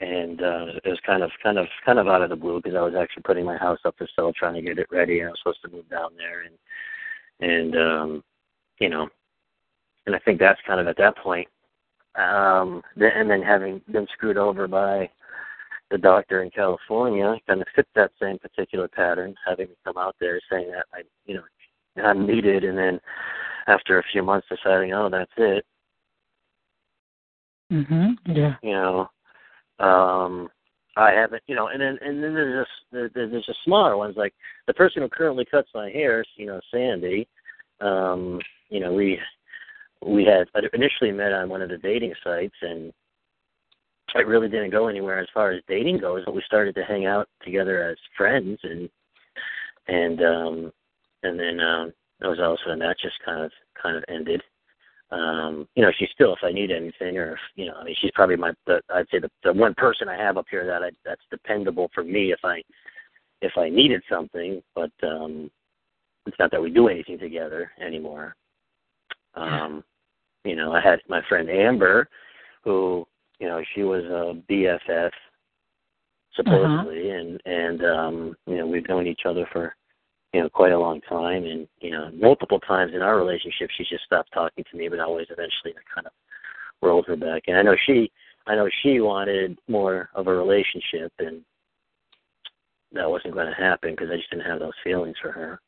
and 0.00 0.42
uh, 0.42 0.66
it 0.82 0.88
was 0.88 0.98
kind 1.04 1.22
of 1.22 1.30
kind 1.42 1.58
of 1.58 1.66
kind 1.84 1.98
of 1.98 2.08
out 2.08 2.22
of 2.22 2.30
the 2.30 2.36
blue 2.36 2.60
because 2.60 2.76
I 2.76 2.82
was 2.82 2.94
actually 2.94 3.22
putting 3.22 3.44
my 3.44 3.56
house 3.56 3.78
up 3.84 3.96
for 3.98 4.08
sale, 4.16 4.32
trying 4.32 4.54
to 4.54 4.62
get 4.62 4.78
it 4.78 4.86
ready, 4.90 5.20
and 5.20 5.28
I 5.28 5.30
was 5.30 5.38
supposed 5.42 5.62
to 5.62 5.70
move 5.70 5.88
down 5.90 6.10
there, 6.16 6.42
and 6.42 6.54
and 7.40 7.76
um, 7.76 8.24
you 8.78 8.88
know, 8.88 9.08
and 10.06 10.16
I 10.16 10.18
think 10.20 10.38
that's 10.38 10.60
kind 10.66 10.80
of 10.80 10.86
at 10.86 10.96
that 10.96 11.16
point, 11.18 11.48
um, 12.16 12.82
and 12.96 13.30
then 13.30 13.42
having 13.42 13.82
been 13.92 14.06
screwed 14.14 14.38
over 14.38 14.66
by 14.66 15.10
the 15.90 15.98
doctor 15.98 16.42
in 16.42 16.50
California, 16.50 17.36
kind 17.46 17.60
of 17.60 17.66
fit 17.74 17.86
that 17.94 18.12
same 18.20 18.38
particular 18.38 18.88
pattern, 18.88 19.34
having 19.46 19.68
me 19.68 19.74
come 19.84 19.98
out 19.98 20.16
there 20.20 20.40
saying 20.50 20.70
that 20.70 20.86
I, 20.94 21.02
you 21.26 21.34
know, 21.34 22.02
I'm 22.02 22.26
needed, 22.26 22.64
and 22.64 22.78
then 22.78 23.00
after 23.66 23.98
a 23.98 24.04
few 24.12 24.22
months 24.22 24.46
deciding, 24.48 24.94
oh, 24.94 25.10
that's 25.10 25.30
it. 25.36 25.66
Mhm. 27.70 28.16
Yeah. 28.26 28.56
You 28.62 28.72
know, 28.72 29.10
um, 29.80 30.48
I 30.96 31.12
haven't, 31.12 31.42
you 31.46 31.54
know, 31.54 31.68
and 31.68 31.80
then 31.80 31.98
and 32.00 32.22
then 32.22 32.34
there's 32.34 32.66
just 32.92 33.14
there's 33.14 33.46
just 33.46 33.58
smaller 33.64 33.96
ones 33.96 34.16
like 34.16 34.34
the 34.66 34.74
person 34.74 35.02
who 35.02 35.08
currently 35.08 35.44
cuts 35.50 35.68
my 35.74 35.90
hair, 35.90 36.24
you 36.36 36.46
know, 36.46 36.60
Sandy. 36.70 37.26
Um, 37.80 38.40
you 38.68 38.80
know, 38.80 38.92
we 38.92 39.18
we 40.04 40.24
had 40.24 40.48
initially 40.72 41.12
met 41.12 41.32
on 41.32 41.48
one 41.48 41.62
of 41.62 41.68
the 41.68 41.78
dating 41.78 42.14
sites, 42.24 42.54
and 42.62 42.92
it 44.14 44.26
really 44.26 44.48
didn't 44.48 44.70
go 44.70 44.88
anywhere 44.88 45.18
as 45.18 45.28
far 45.32 45.52
as 45.52 45.62
dating 45.68 45.98
goes. 45.98 46.24
But 46.24 46.34
we 46.34 46.42
started 46.46 46.74
to 46.74 46.84
hang 46.84 47.06
out 47.06 47.28
together 47.42 47.88
as 47.88 47.96
friends, 48.16 48.58
and 48.62 48.88
and 49.88 50.20
um, 50.22 50.72
and 51.22 51.38
then 51.38 51.60
um, 51.60 51.92
it 52.20 52.26
was 52.26 52.38
also 52.40 52.52
of 52.52 52.54
a 52.54 52.58
sudden 52.64 52.78
that 52.80 52.96
just 53.00 53.16
kind 53.24 53.44
of 53.44 53.52
kind 53.80 53.96
of 53.96 54.04
ended. 54.08 54.42
Um, 55.12 55.66
you 55.74 55.82
know, 55.82 55.90
she's 55.98 56.10
still 56.14 56.32
if 56.32 56.38
I 56.42 56.52
need 56.52 56.70
anything, 56.70 57.16
or 57.18 57.32
if, 57.32 57.38
you 57.56 57.66
know, 57.66 57.74
I 57.74 57.84
mean, 57.84 57.96
she's 58.00 58.12
probably 58.14 58.36
my 58.36 58.52
the 58.66 58.80
I'd 58.94 59.08
say 59.10 59.18
the 59.18 59.30
the 59.42 59.52
one 59.52 59.74
person 59.74 60.08
I 60.08 60.16
have 60.16 60.36
up 60.36 60.46
here 60.50 60.66
that 60.66 60.82
I 60.82 60.90
that's 61.04 61.22
dependable 61.30 61.90
for 61.94 62.04
me 62.04 62.32
if 62.32 62.40
I 62.44 62.62
if 63.42 63.52
I 63.56 63.68
needed 63.68 64.02
something, 64.08 64.62
but 64.74 64.92
um, 65.02 65.50
it's 66.26 66.38
not 66.38 66.50
that 66.52 66.62
we 66.62 66.70
do 66.70 66.88
anything 66.88 67.18
together 67.18 67.72
anymore. 67.84 68.36
Um, 69.34 69.82
you 70.44 70.56
know, 70.56 70.72
I 70.72 70.80
had 70.80 71.00
my 71.08 71.22
friend 71.28 71.48
Amber, 71.50 72.08
who 72.62 73.06
you 73.40 73.48
know 73.48 73.62
she 73.74 73.82
was 73.82 74.04
a 74.04 74.40
BFF 74.50 75.10
supposedly, 76.34 77.10
uh-huh. 77.10 77.18
and 77.18 77.40
and 77.46 77.84
um, 77.84 78.36
you 78.46 78.58
know 78.58 78.66
we've 78.66 78.88
known 78.88 79.08
each 79.08 79.22
other 79.26 79.48
for 79.52 79.74
you 80.32 80.40
know 80.40 80.48
quite 80.48 80.72
a 80.72 80.78
long 80.78 81.00
time, 81.02 81.44
and 81.44 81.66
you 81.80 81.90
know 81.90 82.10
multiple 82.14 82.60
times 82.60 82.92
in 82.94 83.02
our 83.02 83.16
relationship 83.16 83.70
she's 83.76 83.88
just 83.88 84.04
stopped 84.04 84.32
talking 84.32 84.64
to 84.70 84.76
me, 84.76 84.88
but 84.88 85.00
always 85.00 85.26
eventually 85.30 85.74
I 85.74 85.94
kind 85.94 86.06
of 86.06 86.12
rolled 86.82 87.06
her 87.06 87.16
back, 87.16 87.44
and 87.46 87.56
I 87.56 87.62
know 87.62 87.76
she 87.86 88.10
I 88.46 88.54
know 88.54 88.68
she 88.82 89.00
wanted 89.00 89.58
more 89.68 90.10
of 90.14 90.26
a 90.26 90.34
relationship, 90.34 91.12
and 91.18 91.42
that 92.92 93.08
wasn't 93.08 93.34
going 93.34 93.46
to 93.46 93.54
happen 93.54 93.92
because 93.92 94.10
I 94.10 94.16
just 94.16 94.30
didn't 94.30 94.46
have 94.46 94.60
those 94.60 94.72
feelings 94.82 95.16
for 95.20 95.30
her. 95.32 95.60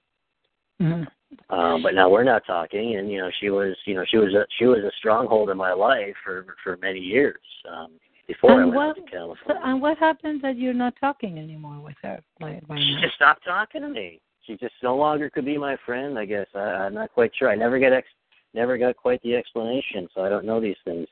Mm-hmm. 0.80 1.54
Um, 1.54 1.82
but 1.82 1.94
now 1.94 2.10
we're 2.10 2.24
not 2.24 2.44
talking, 2.46 2.96
and 2.96 3.10
you 3.10 3.18
know 3.18 3.30
she 3.40 3.50
was, 3.50 3.76
you 3.86 3.94
know 3.94 4.04
she 4.08 4.18
was 4.18 4.34
a 4.34 4.44
she 4.58 4.66
was 4.66 4.80
a 4.80 4.90
stronghold 4.98 5.50
in 5.50 5.56
my 5.56 5.72
life 5.72 6.14
for 6.24 6.56
for 6.62 6.76
many 6.82 6.98
years 6.98 7.40
um, 7.70 7.92
before 8.26 8.60
and 8.60 8.72
I 8.72 8.76
went 8.76 8.96
what, 8.98 9.06
to 9.06 9.10
California. 9.10 9.62
And 9.64 9.80
what 9.80 9.98
happened 9.98 10.40
that 10.42 10.58
you're 10.58 10.74
not 10.74 10.94
talking 11.00 11.38
anymore 11.38 11.80
with 11.80 11.96
her? 12.02 12.20
Like, 12.40 12.62
she 12.76 12.98
just 13.00 13.14
stopped 13.14 13.44
talking 13.44 13.82
to 13.82 13.88
me. 13.88 14.20
She 14.46 14.56
just 14.56 14.74
no 14.82 14.96
longer 14.96 15.30
could 15.30 15.44
be 15.44 15.56
my 15.56 15.76
friend. 15.86 16.18
I 16.18 16.24
guess 16.24 16.46
I, 16.54 16.58
I'm 16.58 16.94
not 16.94 17.12
quite 17.12 17.32
sure. 17.38 17.48
I 17.48 17.54
never 17.54 17.78
get 17.78 17.92
ex 17.92 18.08
never 18.54 18.76
got 18.76 18.96
quite 18.96 19.22
the 19.22 19.34
explanation, 19.34 20.08
so 20.14 20.22
I 20.22 20.28
don't 20.28 20.44
know 20.44 20.60
these 20.60 20.76
things. 20.84 21.06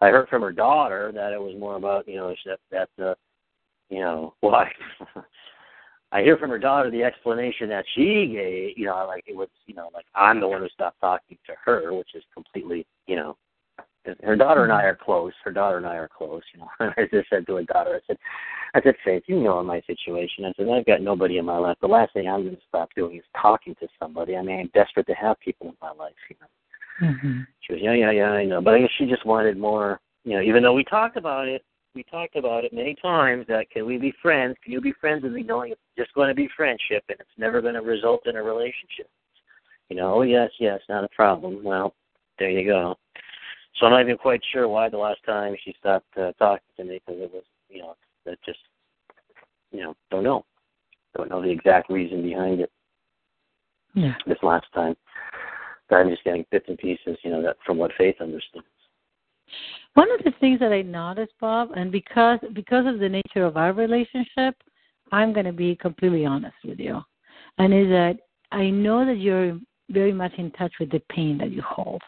I 0.00 0.08
heard 0.08 0.28
from 0.28 0.42
her 0.42 0.52
daughter 0.52 1.10
that 1.14 1.32
it 1.32 1.40
was 1.40 1.56
more 1.58 1.76
about 1.76 2.06
you 2.08 2.16
know 2.16 2.34
that 2.44 2.58
that 2.70 3.04
uh, 3.04 3.14
you 3.90 4.00
know 4.00 4.34
why. 4.40 4.70
I 6.12 6.22
hear 6.22 6.36
from 6.38 6.50
her 6.50 6.58
daughter 6.58 6.90
the 6.90 7.02
explanation 7.02 7.68
that 7.68 7.84
she 7.94 8.30
gave, 8.32 8.78
you 8.78 8.86
know, 8.86 9.04
like 9.08 9.24
it 9.26 9.36
was, 9.36 9.48
you 9.66 9.74
know, 9.74 9.90
like 9.92 10.06
I'm 10.14 10.38
the 10.40 10.46
one 10.46 10.60
who 10.60 10.68
stopped 10.68 11.00
talking 11.00 11.36
to 11.46 11.52
her, 11.64 11.92
which 11.92 12.14
is 12.14 12.22
completely, 12.32 12.86
you 13.08 13.16
know, 13.16 13.36
her 14.22 14.36
daughter 14.36 14.64
and 14.64 14.72
I 14.72 14.82
are 14.82 14.96
close. 14.96 15.32
Her 15.44 15.52
daughter 15.52 15.76
and 15.78 15.86
I 15.86 15.96
are 15.96 16.08
close. 16.08 16.42
You 16.54 16.60
know, 16.60 16.68
and 16.80 16.94
I 16.96 17.02
just 17.12 17.28
said 17.30 17.46
to 17.46 17.56
her 17.56 17.64
daughter, 17.64 18.00
I 18.02 18.06
said, 18.06 18.18
I 18.74 18.82
said, 18.82 18.94
Faith, 19.04 19.24
you 19.26 19.40
know 19.40 19.62
my 19.62 19.80
situation. 19.86 20.44
I 20.44 20.52
said, 20.56 20.68
I've 20.68 20.86
got 20.86 21.02
nobody 21.02 21.38
in 21.38 21.44
my 21.44 21.58
life. 21.58 21.76
The 21.80 21.86
last 21.86 22.12
thing 22.12 22.28
I'm 22.28 22.42
going 22.42 22.56
to 22.56 22.62
stop 22.68 22.90
doing 22.96 23.16
is 23.16 23.24
talking 23.40 23.74
to 23.80 23.88
somebody. 23.98 24.36
I 24.36 24.42
mean, 24.42 24.60
I'm 24.60 24.70
desperate 24.74 25.06
to 25.06 25.14
have 25.14 25.40
people 25.40 25.68
in 25.68 25.76
my 25.80 25.92
life. 25.92 26.14
You 26.30 26.36
know. 26.40 27.08
Mm-hmm. 27.08 27.40
She 27.60 27.72
was, 27.74 27.82
yeah, 27.82 27.94
yeah, 27.94 28.10
yeah, 28.10 28.30
I 28.30 28.44
know. 28.44 28.60
But 28.60 28.74
I 28.74 28.80
guess 28.80 28.90
she 28.98 29.06
just 29.06 29.26
wanted 29.26 29.56
more. 29.58 30.00
You 30.24 30.36
know, 30.36 30.42
even 30.42 30.62
though 30.62 30.74
we 30.74 30.84
talked 30.84 31.16
about 31.16 31.46
it, 31.46 31.62
we 31.94 32.02
talked 32.04 32.36
about 32.36 32.64
it 32.64 32.72
many 32.72 32.94
times 33.00 33.46
that 33.48 33.70
can 33.70 33.86
we 33.86 33.96
be 33.96 34.12
friends? 34.20 34.56
Can 34.62 34.72
you 34.72 34.80
be 34.80 34.92
friends 35.00 35.22
with 35.22 35.32
me 35.32 35.42
knowing 35.42 35.72
it's 35.72 35.80
just 35.96 36.12
going 36.14 36.28
to 36.28 36.34
be 36.34 36.48
friendship 36.56 37.04
and 37.08 37.18
it's 37.18 37.38
never 37.38 37.62
going 37.62 37.74
to 37.74 37.80
result 37.80 38.26
in 38.26 38.36
a 38.36 38.42
relationship? 38.42 39.08
You 39.88 39.96
know, 39.96 40.14
oh 40.14 40.22
yes, 40.22 40.50
yes, 40.58 40.80
not 40.88 41.04
a 41.04 41.08
problem. 41.08 41.62
Well, 41.62 41.94
there 42.38 42.50
you 42.50 42.68
go. 42.68 42.96
So 43.78 43.86
I'm 43.86 43.92
not 43.92 44.00
even 44.02 44.16
quite 44.16 44.40
sure 44.52 44.68
why 44.68 44.88
the 44.88 44.96
last 44.96 45.20
time 45.26 45.54
she 45.62 45.74
stopped 45.78 46.16
uh, 46.16 46.32
talking 46.38 46.64
to 46.78 46.84
me 46.84 47.00
because 47.06 47.20
it 47.20 47.32
was, 47.32 47.44
you 47.68 47.82
know, 47.82 47.94
that 48.24 48.38
just, 48.44 48.58
you 49.70 49.82
know, 49.82 49.94
don't 50.10 50.24
know, 50.24 50.44
don't 51.16 51.28
know 51.28 51.42
the 51.42 51.50
exact 51.50 51.90
reason 51.90 52.22
behind 52.22 52.60
it. 52.60 52.70
Yeah. 53.94 54.14
This 54.26 54.38
last 54.42 54.66
time, 54.74 54.94
but 55.88 55.96
I'm 55.96 56.10
just 56.10 56.24
getting 56.24 56.44
bits 56.50 56.66
and 56.68 56.76
pieces, 56.76 57.16
you 57.22 57.30
know, 57.30 57.42
that 57.42 57.56
from 57.64 57.78
what 57.78 57.92
Faith 57.96 58.16
understands. 58.20 58.66
One 59.94 60.10
of 60.12 60.22
the 60.24 60.32
things 60.40 60.60
that 60.60 60.72
I 60.72 60.82
noticed, 60.82 61.32
Bob, 61.40 61.70
and 61.74 61.90
because 61.90 62.38
because 62.52 62.86
of 62.86 62.98
the 62.98 63.08
nature 63.08 63.44
of 63.44 63.56
our 63.56 63.72
relationship, 63.72 64.54
I'm 65.12 65.32
going 65.32 65.46
to 65.46 65.52
be 65.52 65.76
completely 65.76 66.26
honest 66.26 66.56
with 66.64 66.78
you, 66.78 67.00
and 67.56 67.72
is 67.72 67.88
that 67.88 68.18
I 68.52 68.68
know 68.68 69.06
that 69.06 69.18
you're 69.18 69.58
very 69.88 70.12
much 70.12 70.32
in 70.36 70.50
touch 70.52 70.72
with 70.78 70.90
the 70.90 71.00
pain 71.08 71.38
that 71.38 71.52
you 71.52 71.62
hold, 71.62 72.02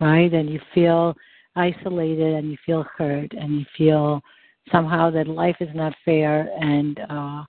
right? 0.00 0.32
And 0.32 0.50
you 0.50 0.60
feel 0.74 1.14
isolated, 1.56 2.34
and 2.34 2.50
you 2.50 2.56
feel 2.64 2.84
hurt, 2.96 3.32
and 3.32 3.58
you 3.58 3.66
feel 3.76 4.20
somehow 4.72 5.10
that 5.10 5.26
life 5.26 5.56
is 5.60 5.70
not 5.74 5.94
fair, 6.04 6.48
and 6.60 7.00
uh, 7.08 7.44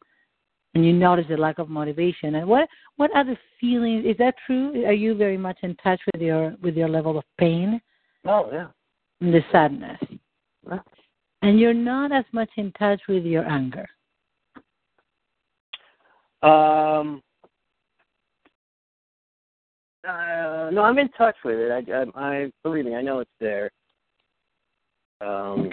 and 0.74 0.86
you 0.86 0.94
notice 0.94 1.26
the 1.30 1.38
lack 1.38 1.60
of 1.60 1.70
motivation. 1.70 2.36
And 2.36 2.48
what 2.48 2.68
what 2.98 3.12
other 3.16 3.38
feelings 3.60 4.06
is 4.06 4.18
that 4.18 4.36
true? 4.46 4.86
Are 4.86 4.94
you 4.94 5.16
very 5.16 5.38
much 5.38 5.58
in 5.64 5.76
touch 5.84 6.02
with 6.14 6.22
your 6.22 6.56
with 6.62 6.76
your 6.76 6.90
level 6.90 7.18
of 7.18 7.24
pain? 7.38 7.82
Oh 8.26 8.50
yeah 8.52 8.68
and 9.22 9.34
the 9.34 9.42
sadness. 9.52 10.00
And 11.44 11.60
you're 11.60 11.74
not 11.74 12.12
as 12.12 12.26
much 12.34 12.50
in 12.58 12.72
touch 12.74 13.02
with 13.08 13.24
your 13.24 13.48
anger. 13.48 13.88
Um, 16.44 17.22
uh, 20.08 20.70
no, 20.72 20.84
I'm 20.84 20.98
in 20.98 21.10
touch 21.10 21.36
with 21.44 21.60
it. 21.60 21.72
I, 21.72 22.20
I, 22.20 22.44
I 22.44 22.52
believe 22.64 22.86
me, 22.86 22.96
I 22.96 23.02
know 23.02 23.20
it's 23.20 23.30
there. 23.40 23.72
Um, 25.22 25.72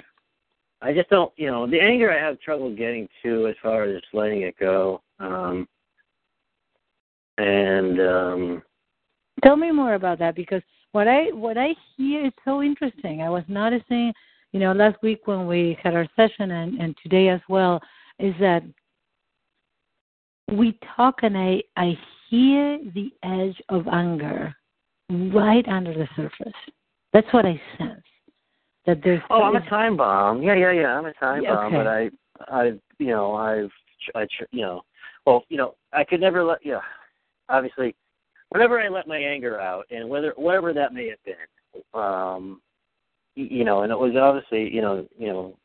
I 0.80 0.92
just 0.92 1.08
don't, 1.10 1.32
you 1.36 1.50
know, 1.50 1.66
the 1.66 1.80
anger 1.80 2.12
I 2.12 2.22
have 2.22 2.40
trouble 2.40 2.74
getting 2.74 3.08
to 3.24 3.48
as 3.48 3.54
far 3.62 3.84
as 3.84 4.00
just 4.00 4.14
letting 4.14 4.42
it 4.42 4.54
go. 4.60 5.00
Um, 5.18 5.66
and 7.38 8.00
um, 8.00 8.62
tell 9.42 9.56
me 9.56 9.70
more 9.72 9.94
about 9.94 10.18
that 10.18 10.34
because 10.34 10.62
what 10.92 11.08
I 11.08 11.26
what 11.32 11.56
I 11.56 11.74
hear 11.96 12.26
is 12.26 12.32
so 12.44 12.62
interesting. 12.62 13.22
I 13.22 13.30
was 13.30 13.44
noticing, 13.48 14.12
you 14.52 14.60
know, 14.60 14.72
last 14.72 14.96
week 15.02 15.26
when 15.26 15.46
we 15.46 15.78
had 15.82 15.94
our 15.94 16.06
session 16.16 16.50
and, 16.50 16.80
and 16.80 16.96
today 17.02 17.28
as 17.28 17.40
well, 17.48 17.80
is 18.18 18.34
that 18.40 18.62
we 20.52 20.78
talk 20.96 21.20
and 21.22 21.36
I 21.36 21.62
I 21.76 21.98
hear 22.28 22.78
the 22.94 23.10
edge 23.22 23.60
of 23.68 23.86
anger 23.88 24.54
right 25.10 25.66
under 25.68 25.92
the 25.92 26.08
surface. 26.16 26.52
That's 27.12 27.26
what 27.32 27.46
I 27.46 27.60
sense. 27.78 28.02
That 28.86 29.00
there's 29.02 29.22
Oh, 29.30 29.42
I'm 29.42 29.56
a 29.56 29.68
time 29.68 29.96
bomb. 29.96 30.42
Yeah, 30.42 30.54
yeah, 30.54 30.72
yeah. 30.72 30.98
I'm 30.98 31.06
a 31.06 31.12
time 31.14 31.42
yeah, 31.42 31.54
bomb, 31.54 31.74
okay. 31.74 31.76
but 31.76 31.86
I 31.86 32.10
I 32.48 32.64
you 32.98 33.08
know, 33.08 33.34
I've 33.34 33.70
I 34.14 34.26
you 34.50 34.62
know, 34.62 34.82
well, 35.26 35.44
you 35.48 35.56
know, 35.56 35.74
I 35.92 36.04
could 36.04 36.20
never 36.20 36.44
let 36.44 36.64
you 36.64 36.72
know, 36.72 36.80
obviously 37.48 37.94
whenever 38.50 38.80
I 38.80 38.88
let 38.88 39.06
my 39.06 39.18
anger 39.18 39.60
out, 39.60 39.86
and 39.90 40.08
whether 40.08 40.32
whatever 40.36 40.72
that 40.72 40.92
may 40.92 41.08
have 41.08 41.18
been, 41.24 42.00
um, 42.00 42.60
you 43.34 43.64
know, 43.64 43.82
and 43.82 43.92
it 43.92 43.98
was 43.98 44.16
obviously, 44.16 44.74
you 44.74 44.80
know, 44.80 45.06
you 45.18 45.28
know, 45.28 45.58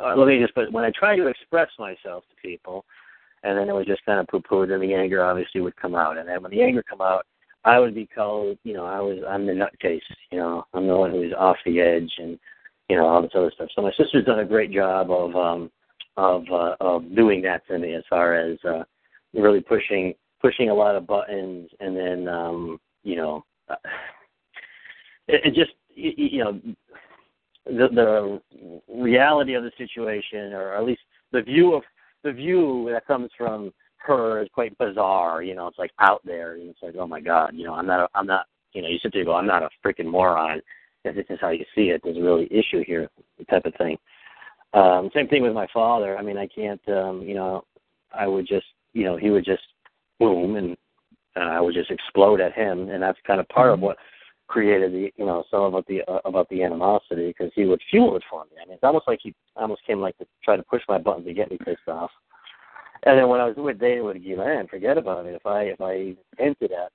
uh, 0.00 0.16
let 0.16 0.26
me 0.26 0.40
just 0.40 0.54
put 0.54 0.72
when 0.72 0.84
I 0.84 0.90
try 0.90 1.16
to 1.16 1.26
express 1.26 1.68
myself 1.78 2.24
to 2.28 2.48
people, 2.48 2.84
and 3.42 3.58
then 3.58 3.68
it 3.68 3.74
was 3.74 3.86
just 3.86 4.04
kind 4.04 4.20
of 4.20 4.26
poo-pooed, 4.28 4.72
and 4.72 4.82
the 4.82 4.94
anger 4.94 5.24
obviously 5.24 5.60
would 5.60 5.76
come 5.76 5.94
out, 5.94 6.18
and 6.18 6.28
then 6.28 6.42
when 6.42 6.50
the 6.50 6.62
anger 6.62 6.82
come 6.82 7.00
out, 7.00 7.26
I 7.64 7.78
would 7.78 7.94
be 7.94 8.06
called, 8.06 8.58
you 8.64 8.74
know, 8.74 8.86
I 8.86 9.00
was 9.00 9.18
I'm 9.28 9.46
the 9.46 9.52
nutcase, 9.52 10.00
you 10.30 10.38
know, 10.38 10.64
I'm 10.72 10.86
the 10.86 10.96
one 10.96 11.10
who's 11.10 11.32
off 11.36 11.56
the 11.64 11.80
edge, 11.80 12.10
and 12.18 12.38
you 12.88 12.96
know 12.96 13.06
all 13.06 13.22
this 13.22 13.32
other 13.34 13.52
stuff. 13.54 13.68
So 13.74 13.82
my 13.82 13.92
sister's 13.92 14.24
done 14.24 14.40
a 14.40 14.44
great 14.44 14.72
job 14.72 15.10
of 15.10 15.36
um 15.36 15.70
of 16.16 16.44
uh, 16.50 16.76
of 16.80 17.14
doing 17.14 17.42
that 17.42 17.66
to 17.68 17.78
me 17.78 17.94
as 17.94 18.04
far 18.08 18.34
as 18.34 18.58
uh 18.64 18.84
really 19.34 19.60
pushing 19.60 20.14
pushing 20.40 20.70
a 20.70 20.74
lot 20.74 20.96
of 20.96 21.06
buttons, 21.06 21.70
and 21.80 21.96
then 21.96 22.28
um, 22.28 22.80
you 23.02 23.16
know, 23.16 23.44
uh, 23.68 23.76
it, 25.28 25.46
it 25.46 25.54
just 25.54 25.72
you, 25.94 26.12
you 26.16 26.44
know 26.44 26.60
the 27.66 27.88
the 27.94 28.40
reality 28.88 29.54
of 29.54 29.62
the 29.62 29.72
situation, 29.76 30.52
or 30.52 30.74
at 30.74 30.84
least 30.84 31.02
the 31.32 31.42
view 31.42 31.74
of 31.74 31.82
the 32.24 32.32
view 32.32 32.88
that 32.92 33.06
comes 33.06 33.30
from 33.36 33.72
her 33.98 34.42
is 34.42 34.48
quite 34.52 34.76
bizarre. 34.78 35.42
You 35.42 35.54
know, 35.54 35.66
it's 35.66 35.78
like 35.78 35.92
out 35.98 36.20
there, 36.24 36.54
and 36.54 36.68
it's 36.68 36.82
like, 36.82 36.94
oh 36.98 37.06
my 37.06 37.20
god, 37.20 37.50
you 37.54 37.64
know, 37.64 37.74
I'm 37.74 37.86
not, 37.86 38.00
a, 38.00 38.08
I'm 38.14 38.26
not, 38.26 38.46
you 38.72 38.82
know, 38.82 38.88
you 38.88 38.98
sit 39.02 39.12
there 39.12 39.22
and 39.22 39.28
go, 39.28 39.34
I'm 39.34 39.46
not 39.46 39.62
a 39.62 39.68
freaking 39.84 40.06
moron. 40.06 40.60
If 41.04 41.16
this 41.16 41.26
is 41.30 41.38
how 41.40 41.50
you 41.50 41.64
see 41.74 41.90
it, 41.90 42.02
there's 42.04 42.18
a 42.18 42.22
really 42.22 42.46
issue 42.50 42.84
here, 42.86 43.08
type 43.48 43.64
of 43.64 43.74
thing. 43.76 43.96
Um, 44.74 45.10
same 45.14 45.28
thing 45.28 45.42
with 45.42 45.54
my 45.54 45.66
father. 45.72 46.16
I 46.16 46.22
mean, 46.22 46.36
I 46.36 46.46
can't, 46.46 46.80
um, 46.88 47.22
you 47.22 47.34
know, 47.34 47.64
I 48.12 48.26
would 48.26 48.46
just, 48.46 48.66
you 48.92 49.04
know, 49.04 49.16
he 49.16 49.30
would 49.30 49.44
just 49.44 49.62
boom, 50.18 50.56
and 50.56 50.76
uh, 51.36 51.40
I 51.40 51.60
would 51.60 51.74
just 51.74 51.90
explode 51.90 52.40
at 52.40 52.52
him, 52.52 52.90
and 52.90 53.02
that's 53.02 53.18
kind 53.26 53.40
of 53.40 53.48
part 53.48 53.72
of 53.72 53.80
what 53.80 53.96
created 54.50 54.92
the 54.92 55.12
you 55.16 55.24
know 55.24 55.44
some 55.50 55.62
about 55.62 55.86
the 55.86 56.02
uh, 56.08 56.20
about 56.24 56.48
the 56.48 56.62
animosity 56.62 57.28
because 57.28 57.52
he 57.54 57.64
would 57.64 57.80
fuel 57.88 58.16
it 58.16 58.22
for 58.28 58.44
me. 58.44 58.50
I 58.60 58.66
mean, 58.66 58.74
it's 58.74 58.84
almost 58.84 59.06
like 59.06 59.20
he 59.22 59.32
almost 59.56 59.86
came 59.86 60.00
like 60.00 60.18
to 60.18 60.26
try 60.44 60.56
to 60.56 60.62
push 60.64 60.82
my 60.88 60.98
buttons 60.98 61.26
to 61.26 61.32
get 61.32 61.50
me 61.50 61.58
pissed 61.64 61.88
off. 61.88 62.10
And 63.04 63.16
then 63.16 63.28
when 63.28 63.40
I 63.40 63.46
was 63.46 63.56
with 63.56 63.78
Dana 63.78 64.04
with 64.04 64.16
Guylaine, 64.18 64.68
forget 64.68 64.98
about 64.98 65.24
it. 65.24 65.34
If 65.34 65.46
I 65.46 65.62
if 65.62 65.80
I 65.80 66.14
hinted 66.36 66.72
at 66.72 66.90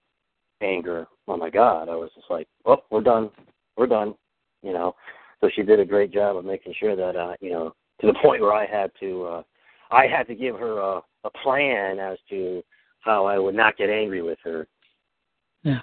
anger, 0.62 1.08
oh 1.28 1.38
my 1.38 1.50
God, 1.50 1.90
I 1.90 1.96
was 1.96 2.12
just 2.14 2.30
like, 2.30 2.48
oh, 2.66 2.84
we're 2.92 3.02
done, 3.02 3.32
we're 3.78 3.88
done, 3.88 4.14
you 4.62 4.74
know. 4.74 4.94
So 5.42 5.50
she 5.56 5.64
did 5.64 5.80
a 5.80 5.86
great 5.86 6.12
job 6.12 6.36
of 6.36 6.46
making 6.46 6.74
sure 6.78 6.96
that 6.96 7.16
uh, 7.16 7.34
you 7.40 7.52
know 7.52 7.74
to 8.02 8.08
the 8.08 8.20
point 8.22 8.42
where 8.42 8.54
I 8.54 8.66
had 8.66 8.92
to 9.00 9.24
uh, 9.24 9.44
I 9.92 10.08
had 10.08 10.28
to 10.28 10.36
give 10.36 10.60
her 10.60 10.80
a, 10.80 11.02
a 11.24 11.30
plan 11.42 12.00
as 12.00 12.18
to 12.30 12.62
how 13.00 13.26
I 13.26 13.40
would 13.40 13.56
not 13.56 13.78
get 13.78 13.90
angry 13.90 14.22
with 14.22 14.40
her. 14.44 14.68
Yeah. 15.64 15.80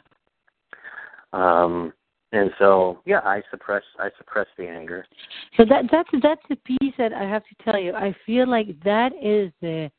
Um, 1.32 1.92
and 2.32 2.50
so 2.58 3.00
yeah, 3.04 3.20
I 3.24 3.42
suppress 3.50 3.82
I 3.98 4.08
suppress 4.16 4.46
the 4.56 4.66
anger. 4.66 5.04
So 5.56 5.64
that 5.68 5.84
that's 5.90 6.08
that's 6.22 6.42
the 6.48 6.56
piece 6.56 6.94
that 6.98 7.12
I 7.12 7.24
have 7.24 7.42
to 7.44 7.64
tell 7.64 7.80
you. 7.80 7.94
I 7.94 8.14
feel 8.24 8.48
like 8.48 8.68
that 8.84 9.12
is 9.20 9.52
the 9.60 9.90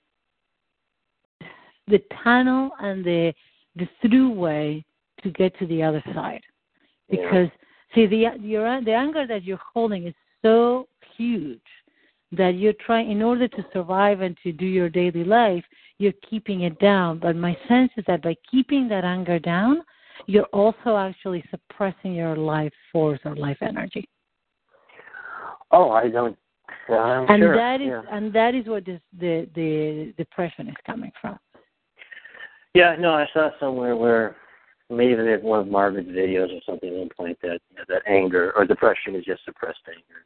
the 1.88 2.02
tunnel 2.24 2.72
and 2.80 3.06
the 3.06 3.34
the 3.76 3.88
through 4.02 4.32
way 4.32 4.84
to 5.22 5.30
get 5.30 5.58
to 5.60 5.68
the 5.68 5.84
other 5.84 6.04
side. 6.14 6.42
Because 7.10 7.50
yeah. 7.96 7.96
see 7.96 8.08
the 8.08 8.26
your 8.42 8.82
the 8.82 8.94
anger 8.94 9.28
that 9.28 9.44
you're 9.44 9.60
holding 9.74 10.08
is 10.08 10.16
so 10.42 10.88
huge 11.16 11.62
that 12.32 12.56
you're 12.56 12.74
trying 12.86 13.12
in 13.12 13.22
order 13.22 13.48
to 13.48 13.66
survive 13.72 14.22
and 14.22 14.36
to 14.42 14.52
do 14.52 14.66
your 14.66 14.90
daily 14.90 15.24
life, 15.24 15.64
you're 16.00 16.14
keeping 16.28 16.62
it 16.62 16.80
down. 16.80 17.20
But 17.20 17.36
my 17.36 17.56
sense 17.68 17.92
is 17.96 18.04
that 18.08 18.24
by 18.24 18.36
keeping 18.50 18.88
that 18.90 19.04
anger 19.04 19.38
down, 19.38 19.84
you're 20.28 20.46
also 20.46 20.98
actually 20.98 21.44
suppressing 21.50 22.14
your 22.14 22.36
life 22.36 22.74
force 22.92 23.20
or 23.26 23.36
life 23.36 23.58
energy. 23.62 24.08
Oh, 25.72 25.92
I 25.92 26.10
don't. 26.10 26.38
I'm 26.90 27.30
and 27.30 27.42
sure. 27.42 27.56
that 27.56 27.82
is 27.82 27.88
yeah. 27.88 28.02
and 28.12 28.34
that 28.34 28.56
is 28.56 28.68
what 28.68 28.86
this, 28.86 29.02
the 29.20 29.48
the 29.56 30.14
depression 30.18 30.68
is 30.68 30.76
coming 30.86 31.12
from. 31.22 31.40
Yeah, 32.74 32.96
no, 33.00 33.12
I 33.12 33.28
saw 33.34 33.50
somewhere 33.60 33.96
where 33.96 34.36
maybe 34.90 35.14
in 35.14 35.40
one 35.42 35.60
of 35.60 35.68
Margaret's 35.68 36.10
videos 36.10 36.56
or 36.56 36.62
something 36.66 36.90
at 36.90 36.96
one 36.96 37.10
point 37.16 37.38
that 37.42 37.60
that 37.88 38.02
anger 38.08 38.54
or 38.56 38.66
depression 38.66 39.16
is 39.16 39.24
just 39.24 39.46
suppressed 39.46 39.80
anger. 39.88 40.26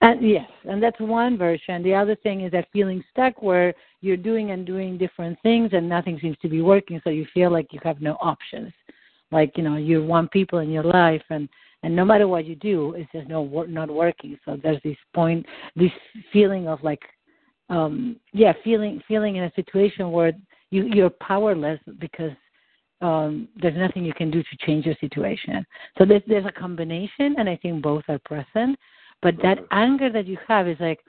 And 0.00 0.28
yes, 0.28 0.48
and 0.64 0.82
that's 0.82 0.98
one 1.00 1.38
version. 1.38 1.82
The 1.82 1.94
other 1.94 2.16
thing 2.16 2.42
is 2.42 2.52
that 2.52 2.68
feeling 2.72 3.02
stuck 3.10 3.40
where 3.42 3.72
you're 4.00 4.16
doing 4.16 4.50
and 4.50 4.66
doing 4.66 4.98
different 4.98 5.38
things 5.42 5.70
and 5.72 5.88
nothing 5.88 6.18
seems 6.20 6.36
to 6.42 6.48
be 6.48 6.60
working, 6.60 7.00
so 7.04 7.10
you 7.10 7.26
feel 7.32 7.50
like 7.50 7.72
you 7.72 7.80
have 7.82 8.00
no 8.00 8.14
options. 8.20 8.72
Like 9.32 9.56
you 9.56 9.62
know, 9.62 9.76
you 9.76 10.04
want 10.04 10.30
people 10.30 10.58
in 10.58 10.70
your 10.70 10.84
life, 10.84 11.22
and 11.30 11.48
and 11.82 11.94
no 11.94 12.04
matter 12.04 12.28
what 12.28 12.46
you 12.46 12.56
do, 12.56 12.94
it's 12.94 13.10
just 13.12 13.28
no 13.28 13.44
not 13.68 13.90
working. 13.90 14.38
So 14.44 14.58
there's 14.62 14.82
this 14.84 14.96
point, 15.14 15.46
this 15.76 15.92
feeling 16.32 16.68
of 16.68 16.82
like, 16.82 17.02
um 17.68 18.16
yeah, 18.32 18.52
feeling 18.64 19.02
feeling 19.06 19.36
in 19.36 19.44
a 19.44 19.52
situation 19.54 20.10
where 20.10 20.32
you 20.70 20.84
you're 20.84 21.10
powerless 21.10 21.80
because 21.98 22.32
um, 23.02 23.48
there's 23.60 23.76
nothing 23.76 24.04
you 24.04 24.12
can 24.12 24.30
do 24.30 24.42
to 24.42 24.66
change 24.66 24.84
your 24.84 24.96
situation. 25.00 25.64
So 25.96 26.04
there's 26.04 26.22
there's 26.26 26.46
a 26.46 26.52
combination, 26.52 27.34
and 27.38 27.48
I 27.48 27.56
think 27.56 27.82
both 27.82 28.04
are 28.08 28.20
present. 28.24 28.78
But 29.22 29.36
that 29.42 29.58
anger 29.70 30.10
that 30.10 30.26
you 30.26 30.38
have 30.48 30.66
is 30.68 30.78
like 30.80 31.00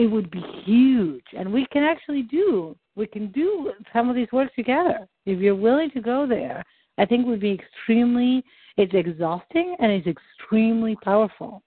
it 0.00 0.06
would 0.06 0.30
be 0.30 0.42
huge, 0.64 1.24
and 1.36 1.52
we 1.52 1.66
can 1.66 1.82
actually 1.82 2.22
do 2.22 2.76
we 2.96 3.06
can 3.06 3.30
do 3.32 3.72
some 3.92 4.08
of 4.08 4.16
these 4.16 4.30
work 4.32 4.54
together 4.54 5.06
if 5.26 5.38
you're 5.38 5.54
willing 5.54 5.90
to 5.92 6.00
go 6.00 6.26
there. 6.26 6.64
I 6.98 7.06
think 7.06 7.26
would 7.26 7.40
be 7.40 7.52
extremely 7.52 8.42
it's 8.76 8.94
exhausting 8.94 9.76
and 9.78 9.92
it's 9.92 10.06
extremely 10.06 10.96
powerful 10.96 11.62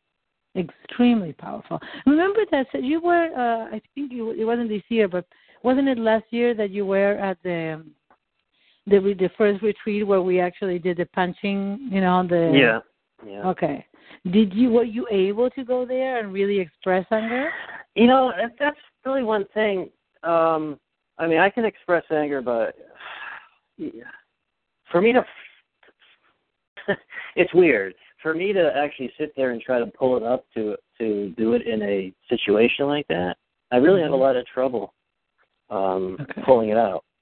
extremely 0.55 1.33
powerful. 1.33 1.79
Remember 2.05 2.41
that 2.51 2.67
you 2.83 3.01
were, 3.01 3.29
uh, 3.35 3.75
I 3.75 3.81
think 3.95 4.11
you, 4.11 4.31
it 4.31 4.45
wasn't 4.45 4.69
this 4.69 4.83
year, 4.89 5.07
but 5.07 5.25
wasn't 5.63 5.87
it 5.87 5.97
last 5.97 6.25
year 6.29 6.53
that 6.53 6.69
you 6.69 6.85
were 6.85 7.13
at 7.13 7.37
the 7.43 7.83
the 8.85 8.99
the 8.99 9.29
first 9.37 9.63
retreat 9.63 10.05
where 10.05 10.21
we 10.21 10.39
actually 10.39 10.77
did 10.77 10.97
the 10.97 11.05
punching? 11.07 11.89
You 11.91 12.01
know 12.01 12.27
the 12.27 12.51
yeah. 12.53 12.79
Yeah. 13.25 13.49
Okay. 13.49 13.85
Did 14.31 14.53
you 14.53 14.69
were 14.69 14.83
you 14.83 15.07
able 15.09 15.49
to 15.51 15.63
go 15.63 15.85
there 15.85 16.19
and 16.19 16.33
really 16.33 16.59
express 16.59 17.05
anger? 17.11 17.49
You 17.95 18.07
know, 18.07 18.31
that's 18.59 18.77
really 19.05 19.23
one 19.23 19.45
thing. 19.53 19.89
Um 20.23 20.79
I 21.17 21.27
mean, 21.27 21.39
I 21.39 21.49
can 21.49 21.65
express 21.65 22.03
anger, 22.11 22.41
but 22.41 22.75
for 24.91 25.01
me 25.01 25.13
to 25.13 25.25
it's 27.35 27.53
weird. 27.53 27.95
For 28.21 28.33
me 28.33 28.53
to 28.53 28.71
actually 28.75 29.11
sit 29.17 29.33
there 29.35 29.51
and 29.51 29.61
try 29.61 29.79
to 29.79 29.85
pull 29.87 30.17
it 30.17 30.23
up 30.23 30.45
to 30.55 30.75
to 30.99 31.33
do 31.37 31.53
it 31.53 31.67
in 31.67 31.81
a 31.81 32.13
situation 32.29 32.87
like 32.87 33.07
that, 33.07 33.35
I 33.71 33.77
really 33.77 34.01
have 34.01 34.11
a 34.11 34.13
mm-hmm. 34.13 34.21
lot 34.21 34.35
of 34.35 34.45
trouble 34.47 34.93
um, 35.69 36.17
okay. 36.21 36.41
pulling 36.45 36.69
it 36.69 36.77
out. 36.77 37.03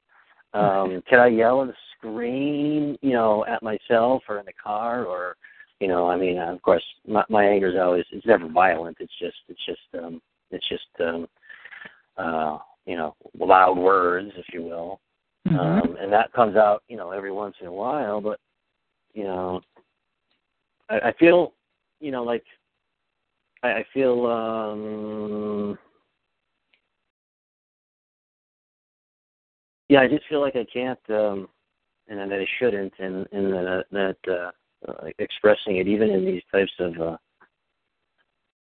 Um. 0.53 1.01
Can 1.09 1.17
I 1.17 1.27
yell 1.27 1.61
and 1.61 1.73
scream, 1.97 2.97
you 3.01 3.13
know, 3.13 3.45
at 3.45 3.63
myself 3.63 4.23
or 4.27 4.39
in 4.39 4.45
the 4.45 4.51
car, 4.51 5.05
or, 5.05 5.37
you 5.79 5.87
know, 5.87 6.09
I 6.09 6.17
mean, 6.17 6.39
of 6.39 6.61
course, 6.61 6.83
my, 7.07 7.23
my 7.29 7.45
anger 7.45 7.69
is 7.69 7.77
always 7.79 8.03
it's 8.11 8.25
never 8.25 8.49
violent. 8.49 8.97
It's 8.99 9.17
just 9.17 9.37
it's 9.47 9.65
just 9.65 9.79
um, 10.03 10.21
it's 10.51 10.67
just 10.69 10.83
um, 10.99 11.27
uh, 12.17 12.57
you 12.85 12.97
know 12.97 13.15
loud 13.39 13.77
words, 13.77 14.31
if 14.37 14.45
you 14.53 14.63
will, 14.63 14.99
mm-hmm. 15.47 15.57
um, 15.57 15.97
and 15.99 16.11
that 16.11 16.33
comes 16.33 16.55
out, 16.55 16.83
you 16.87 16.97
know, 16.97 17.11
every 17.11 17.31
once 17.31 17.55
in 17.61 17.67
a 17.67 17.71
while. 17.71 18.21
But 18.21 18.39
you 19.13 19.23
know, 19.23 19.61
I, 20.89 20.95
I 20.95 21.13
feel, 21.19 21.53
you 21.99 22.11
know, 22.11 22.23
like 22.23 22.43
I, 23.63 23.69
I 23.69 23.85
feel. 23.93 24.25
um 24.25 25.77
yeah, 29.91 29.99
I 29.99 30.07
just 30.07 30.23
feel 30.29 30.39
like 30.39 30.55
I 30.55 30.65
can't, 30.71 30.97
um, 31.09 31.49
and 32.07 32.17
that 32.17 32.39
I 32.39 32.47
shouldn't, 32.57 32.93
and 32.97 33.27
and 33.33 33.51
that, 33.51 33.83
that 33.91 34.15
uh, 34.25 34.51
uh, 34.89 35.09
expressing 35.19 35.77
it 35.77 35.87
even 35.89 36.09
in 36.09 36.23
these 36.23 36.43
types 36.49 36.71
of, 36.79 36.93
uh, 36.93 37.17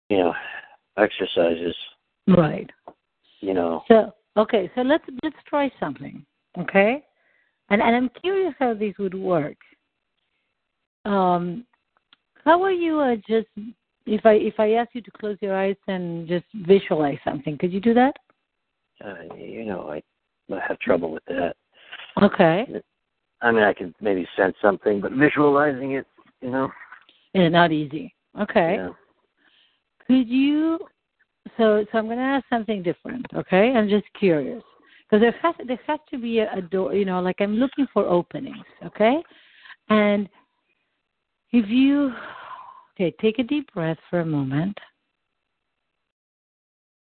you 0.09 0.19
know, 0.19 0.33
exercises. 0.97 1.75
Right. 2.27 2.71
You 3.41 3.55
know. 3.55 3.83
So 3.89 4.13
okay, 4.37 4.71
so 4.75 4.83
let's 4.83 5.05
let's 5.23 5.37
try 5.47 5.71
something, 5.79 6.25
okay? 6.59 7.05
And 7.71 7.83
and 7.83 7.95
I'm 7.97 8.11
curious 8.21 8.55
how 8.59 8.75
this 8.75 8.95
would 8.99 9.15
work. 9.15 9.57
Um, 11.05 11.65
how 12.45 12.63
are 12.63 12.73
you 12.73 13.01
uh, 13.01 13.17
just 13.29 13.49
if 14.07 14.25
I 14.25 14.35
if 14.35 14.55
I 14.59 14.73
ask 14.73 14.91
you 14.95 15.03
to 15.03 15.11
close 15.13 15.37
your 15.41 15.57
eyes 15.57 15.77
and 15.89 16.27
just 16.29 16.47
visualize 16.55 17.19
something, 17.25 17.59
could 17.59 17.73
you 17.73 17.81
do 17.81 17.95
that? 17.95 18.17
Uh, 19.05 19.35
you 19.37 19.65
know, 19.65 19.89
I 19.89 20.03
I 20.55 20.61
have 20.67 20.79
trouble 20.79 21.11
with 21.11 21.25
that. 21.27 21.55
Okay. 22.23 22.67
I 23.43 23.53
mean, 23.53 23.63
I 23.63 23.75
can 23.75 23.95
maybe 24.01 24.27
sense 24.37 24.57
something, 24.63 25.01
but 25.01 25.13
visualizing 25.13 25.93
it, 25.93 26.07
you 26.41 26.51
know, 26.51 26.71
is 27.35 27.53
not 27.53 27.71
easy. 27.73 28.15
Okay. 28.41 28.77
Yeah. 28.77 28.91
Could 30.07 30.29
you? 30.29 30.79
So, 31.57 31.85
so 31.91 31.99
I'm 31.99 32.07
going 32.07 32.19
to 32.19 32.25
ask 32.25 32.45
something 32.51 32.83
different. 32.83 33.27
Okay, 33.35 33.73
I'm 33.73 33.89
just 33.89 34.07
curious 34.19 34.63
because 35.09 35.23
there 35.23 35.35
has 35.43 35.55
there 35.67 35.81
has 35.87 36.01
to 36.11 36.19
be 36.19 36.41
a, 36.41 36.53
a 36.57 36.63
door. 36.63 36.95
You 36.95 37.05
know, 37.05 37.21
like 37.21 37.37
I'm 37.41 37.57
looking 37.57 37.87
for 37.93 38.05
openings. 38.07 38.65
Okay, 38.85 39.23
and 39.89 40.29
if 41.53 41.69
you 41.69 42.13
okay, 42.95 43.15
take 43.21 43.39
a 43.39 43.43
deep 43.43 43.73
breath 43.73 43.99
for 44.11 44.21
a 44.21 44.27
moment. 44.27 44.77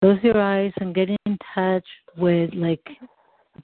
Close 0.02 0.20
your 0.22 0.42
eyes 0.42 0.74
and 0.82 0.94
get 0.94 1.10
in 1.10 1.38
touch 1.56 1.86
with 2.18 2.54
like 2.54 2.86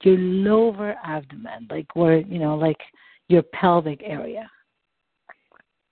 your 0.02 0.16
lower 0.16 0.94
abdomen, 1.04 1.66
like 1.70 1.94
where, 1.94 2.20
you 2.20 2.38
know, 2.38 2.54
like 2.54 2.78
your 3.28 3.42
pelvic 3.42 4.00
area. 4.02 4.48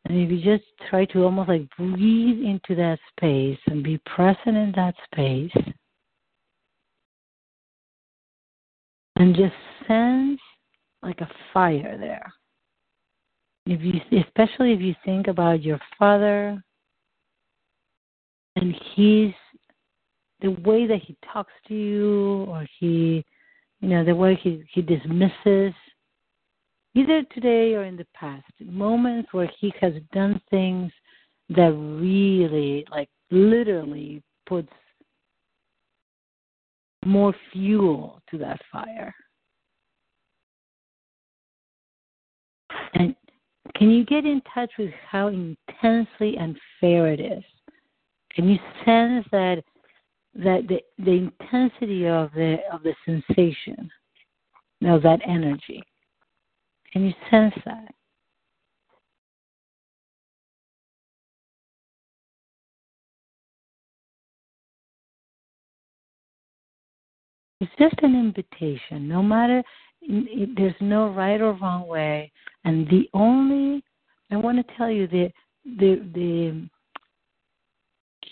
And 0.09 0.19
if 0.19 0.31
you 0.31 0.57
just 0.57 0.69
try 0.89 1.05
to 1.07 1.25
almost 1.25 1.49
like 1.49 1.69
breathe 1.77 2.43
into 2.43 2.75
that 2.77 2.99
space 3.11 3.59
and 3.67 3.83
be 3.85 3.99
present 4.07 4.57
in 4.57 4.73
that 4.75 4.95
space, 5.13 5.53
and 9.17 9.35
just 9.35 9.55
sense 9.87 10.41
like 11.03 11.21
a 11.21 11.29
fire 11.53 11.99
there. 11.99 12.33
If 13.67 13.83
you, 13.83 14.01
especially 14.21 14.73
if 14.73 14.81
you 14.81 14.95
think 15.05 15.27
about 15.27 15.63
your 15.63 15.79
father 15.99 16.63
and 18.57 18.75
he's 18.95 19.35
the 20.41 20.53
way 20.65 20.87
that 20.87 21.03
he 21.03 21.17
talks 21.33 21.53
to 21.67 21.75
you 21.75 22.45
or 22.49 22.67
he 22.79 23.25
you 23.81 23.89
know, 23.89 24.05
the 24.05 24.15
way 24.15 24.39
he, 24.43 24.65
he 24.73 24.83
dismisses, 24.83 25.73
either 26.99 27.23
today 27.35 27.75
or 27.75 27.85
in 27.85 27.97
the 27.97 28.07
past, 28.15 28.45
moments 28.61 29.29
where 29.33 29.51
he 29.59 29.73
has 29.81 29.93
done 30.13 30.41
things 30.51 30.91
that 31.51 31.73
really, 31.73 32.85
like, 32.91 33.09
literally 33.31 34.23
puts 34.47 34.73
more 37.05 37.35
fuel 37.53 38.21
to 38.31 38.39
that 38.39 38.61
fire. 38.73 39.15
And 42.95 43.15
can 43.77 43.91
you 43.91 44.05
get 44.05 44.25
in 44.25 44.43
touch 44.53 44.71
with 44.79 44.91
how 45.09 45.29
intensely 45.29 46.37
unfair 46.39 47.13
it 47.13 47.21
is? 47.21 47.45
Can 48.35 48.49
you 48.49 48.59
sense 48.85 49.27
that 49.31 49.63
that 50.35 50.69
the 50.69 50.81
the 51.05 51.11
intensity 51.11 52.07
of 52.07 52.31
the 52.33 52.59
of 52.73 52.83
the 52.83 52.95
sensation 53.05 53.91
of 54.87 55.03
that 55.03 55.21
energy. 55.27 55.83
Can 56.93 57.05
you 57.05 57.13
sense 57.31 57.55
that? 57.65 57.95
It's 67.61 67.73
just 67.79 67.95
an 68.03 68.15
invitation. 68.15 69.09
No 69.09 69.23
matter 69.23 69.63
there's 70.57 70.75
no 70.81 71.09
right 71.09 71.41
or 71.41 71.55
wrong 71.55 71.89
way, 71.89 72.31
and 72.65 72.87
the 72.89 73.09
only 73.15 73.83
I 74.31 74.37
want 74.37 74.59
to 74.59 74.75
tell 74.77 74.91
you 74.91 75.09
the 75.09 75.31
the 75.65 76.01
the 76.15 76.69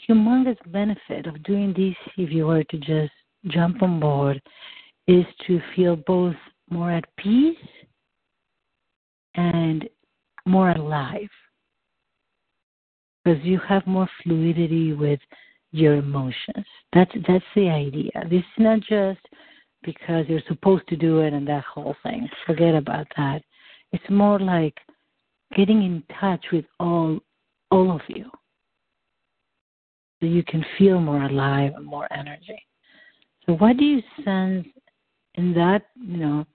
humongous 0.09 0.59
benefit 0.71 1.27
of 1.27 1.42
doing 1.42 1.75
this 1.77 1.97
if 2.16 2.31
you 2.31 2.47
were 2.47 2.62
to 2.64 2.79
just 2.79 3.12
jump 3.49 3.83
on 3.83 3.99
board 3.99 4.40
is 5.09 5.25
to 5.47 5.61
feel 5.75 5.97
both 5.97 6.37
more 6.71 6.92
at 6.92 7.05
peace 7.16 7.57
and 9.37 9.88
more 10.46 10.70
alive 10.70 11.29
because 13.25 13.42
you 13.44 13.59
have 13.68 13.87
more 13.87 14.09
fluidity 14.22 14.92
with 14.92 15.20
your 15.72 15.94
emotions. 15.94 16.64
That's 16.92 17.11
that's 17.27 17.44
the 17.55 17.68
idea. 17.68 18.11
This 18.31 18.40
is 18.40 18.59
not 18.59 18.81
just 18.81 19.20
because 19.83 20.27
you're 20.29 20.40
supposed 20.49 20.87
to 20.88 20.96
do 20.96 21.20
it 21.20 21.33
and 21.33 21.46
that 21.49 21.64
whole 21.64 21.96
thing. 22.03 22.29
Forget 22.46 22.75
about 22.75 23.07
that. 23.16 23.42
It's 23.92 24.11
more 24.11 24.38
like 24.38 24.77
getting 25.57 25.83
in 25.83 26.03
touch 26.20 26.44
with 26.53 26.64
all 26.81 27.18
all 27.70 27.90
of 27.90 28.01
you. 28.09 28.31
So 30.20 30.27
you 30.27 30.42
can 30.44 30.64
feel 30.79 31.01
more 31.01 31.25
alive 31.25 31.72
and 31.77 31.85
more 31.85 32.11
energy. 32.12 32.62
So 33.44 33.53
what 33.55 33.77
do 33.77 33.85
you 33.85 34.03
sense 34.25 34.66
in 35.35 35.53
that, 35.55 35.83
you 35.94 36.16
know, 36.16 36.46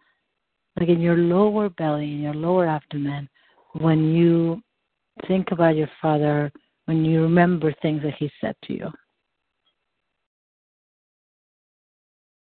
like 0.79 0.89
in 0.89 1.01
your 1.01 1.17
lower 1.17 1.69
belly, 1.69 2.11
in 2.11 2.21
your 2.21 2.33
lower 2.33 2.67
abdomen, 2.67 3.29
when 3.73 4.13
you 4.13 4.61
think 5.27 5.51
about 5.51 5.75
your 5.75 5.89
father, 6.01 6.51
when 6.85 7.05
you 7.05 7.21
remember 7.21 7.73
things 7.81 8.01
that 8.03 8.15
he 8.15 8.31
said 8.39 8.55
to 8.63 8.73
you? 8.73 8.89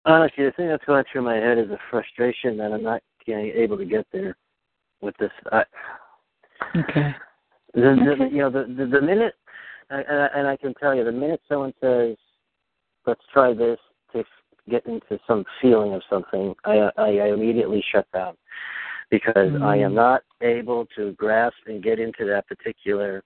Honestly, 0.06 0.46
the 0.46 0.52
thing 0.52 0.68
that's 0.68 0.86
going 0.86 1.04
through 1.12 1.22
my 1.22 1.36
head 1.36 1.58
is 1.58 1.70
a 1.70 1.78
frustration 1.90 2.58
that 2.58 2.72
I'm 2.72 2.84
not 2.84 3.02
getting 3.26 3.52
able 3.52 3.78
to 3.78 3.86
get 3.86 4.08
there 4.12 4.36
with 5.02 5.16
this. 5.18 5.32
I, 5.52 5.64
okay. 6.76 7.16
The, 7.74 7.82
the, 7.82 8.12
Okay. 8.12 8.30
you 8.36 8.40
know, 8.40 8.50
the, 8.50 8.66
the 8.66 8.86
the 8.86 9.02
minute, 9.02 9.36
and 9.90 10.06
I, 10.08 10.28
and 10.36 10.48
I 10.48 10.58
can 10.58 10.74
tell 10.76 10.96
you, 10.96 11.04
the 11.04 11.12
minute 11.12 11.42
someone 11.48 11.74
says, 11.80 12.18
"Let's 13.06 13.22
try 13.32 13.54
this," 13.54 13.80
to 14.14 14.24
get 14.70 14.86
into 14.86 15.20
some 15.28 15.44
feeling 15.62 15.94
of 15.94 16.02
something, 16.10 16.54
I 16.66 16.92
I, 16.98 17.08
I 17.18 17.28
immediately 17.34 17.84
shut 17.92 18.08
down 18.14 18.36
because 19.10 19.54
I 19.62 19.76
am 19.78 19.92
Mm. 19.92 19.96
not 19.96 20.24
able 20.42 20.86
to 20.96 21.12
grasp 21.14 21.58
and 21.68 21.84
get 21.84 22.00
into 22.00 22.26
that 22.26 22.48
particular. 22.48 23.24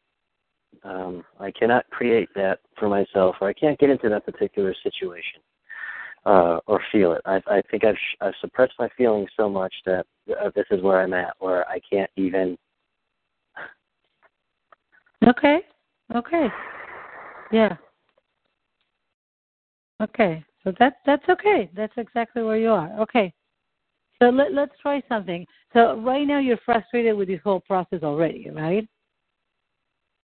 Um, 0.84 1.24
I 1.40 1.52
cannot 1.52 1.86
create 1.90 2.30
that 2.36 2.60
for 2.78 2.90
myself, 2.90 3.36
or 3.40 3.48
I 3.48 3.54
can't 3.54 3.80
get 3.80 3.90
into 3.90 4.10
that 4.10 4.26
particular 4.26 4.74
situation 4.84 5.42
uh, 6.26 6.60
or 6.68 6.82
feel 6.92 7.14
it. 7.14 7.22
I, 7.26 7.42
I 7.48 7.62
think 7.70 7.86
I've, 7.86 7.96
sh- 7.98 8.18
I've 8.22 8.34
suppressed 8.42 8.74
my 8.80 8.90
feelings 8.98 9.30
so 9.38 9.48
much 9.48 9.74
that 9.86 10.06
uh, 10.42 10.50
this 10.56 10.66
is 10.72 10.82
where 10.82 11.02
I'm 11.02 11.14
at, 11.14 11.36
where 11.40 11.68
I 11.70 11.80
can't 11.90 12.10
even. 12.16 12.58
Okay. 15.28 15.62
Okay. 16.16 16.48
Yeah. 17.52 17.78
Okay. 20.02 20.44
So 20.66 20.74
that 20.80 20.98
that's 21.06 21.28
okay. 21.30 21.70
That's 21.76 21.94
exactly 21.96 22.42
where 22.44 22.58
you 22.58 22.70
are. 22.70 22.92
Okay. 23.00 23.32
So 24.22 24.30
let 24.30 24.54
let's 24.54 24.74
try 24.82 25.02
something. 25.08 25.46
So 25.74 26.00
right 26.00 26.26
now 26.26 26.40
you're 26.40 26.60
frustrated 26.66 27.16
with 27.16 27.28
this 27.28 27.40
whole 27.44 27.60
process 27.60 28.02
already, 28.02 28.50
right? 28.50 28.88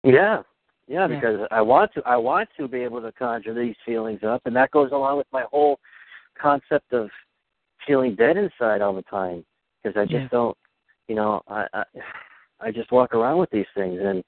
Yeah, 0.02 0.42
yeah, 0.88 1.06
Yeah. 1.06 1.20
because 1.20 1.46
I 1.50 1.62
want 1.62 1.92
to. 1.94 2.02
I 2.04 2.16
want 2.16 2.48
to 2.58 2.66
be 2.66 2.80
able 2.80 3.00
to 3.02 3.12
conjure 3.12 3.54
these 3.54 3.76
feelings 3.84 4.20
up, 4.24 4.42
and 4.46 4.56
that 4.56 4.72
goes 4.72 4.90
along 4.92 5.18
with 5.18 5.26
my 5.32 5.44
whole 5.50 5.78
concept 6.40 6.92
of 6.92 7.08
feeling 7.86 8.16
dead 8.16 8.36
inside 8.36 8.80
all 8.82 8.94
the 8.94 9.02
time. 9.02 9.44
Because 9.82 9.96
I 9.96 10.04
just 10.04 10.22
Yeah. 10.24 10.28
don't, 10.32 10.56
you 11.06 11.14
know, 11.14 11.42
I, 11.46 11.66
I 11.72 11.84
I 12.60 12.70
just 12.72 12.90
walk 12.90 13.14
around 13.14 13.38
with 13.38 13.50
these 13.50 13.66
things, 13.76 14.00
and 14.00 14.24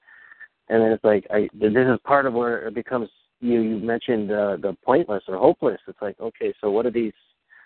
and 0.69 0.81
then 0.81 0.91
it's 0.91 1.03
like 1.03 1.27
I 1.29 1.49
this 1.53 1.73
is 1.75 1.99
part 2.05 2.25
of 2.25 2.33
where 2.33 2.67
it 2.67 2.73
becomes. 2.73 3.09
You 3.41 3.61
you 3.61 3.77
mentioned 3.77 4.31
uh, 4.31 4.57
the 4.57 4.75
pointless 4.83 5.23
or 5.27 5.37
hopeless. 5.37 5.79
It's 5.87 6.01
like 6.01 6.19
okay, 6.19 6.53
so 6.61 6.71
what 6.71 6.85
are 6.85 6.91
these? 6.91 7.13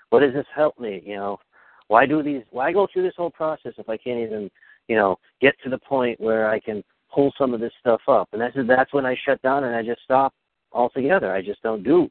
What 0.09 0.19
does 0.19 0.33
this 0.33 0.45
help 0.55 0.79
me? 0.79 1.01
You 1.05 1.15
know, 1.15 1.39
why 1.87 2.05
do 2.05 2.21
these? 2.21 2.43
Why 2.51 2.71
go 2.71 2.87
through 2.91 3.03
this 3.03 3.15
whole 3.17 3.31
process 3.31 3.73
if 3.77 3.89
I 3.89 3.97
can't 3.97 4.19
even, 4.19 4.49
you 4.87 4.95
know, 4.95 5.17
get 5.41 5.55
to 5.63 5.69
the 5.69 5.79
point 5.79 6.19
where 6.19 6.49
I 6.49 6.59
can 6.59 6.83
pull 7.13 7.33
some 7.37 7.53
of 7.53 7.59
this 7.59 7.73
stuff 7.79 8.01
up? 8.07 8.29
And 8.33 8.41
that's 8.41 8.55
that's 8.67 8.93
when 8.93 9.05
I 9.05 9.15
shut 9.25 9.41
down 9.41 9.63
and 9.63 9.75
I 9.75 9.81
just 9.83 10.01
stop 10.03 10.33
altogether. 10.71 11.33
I 11.33 11.41
just 11.41 11.61
don't 11.63 11.83
do. 11.83 12.09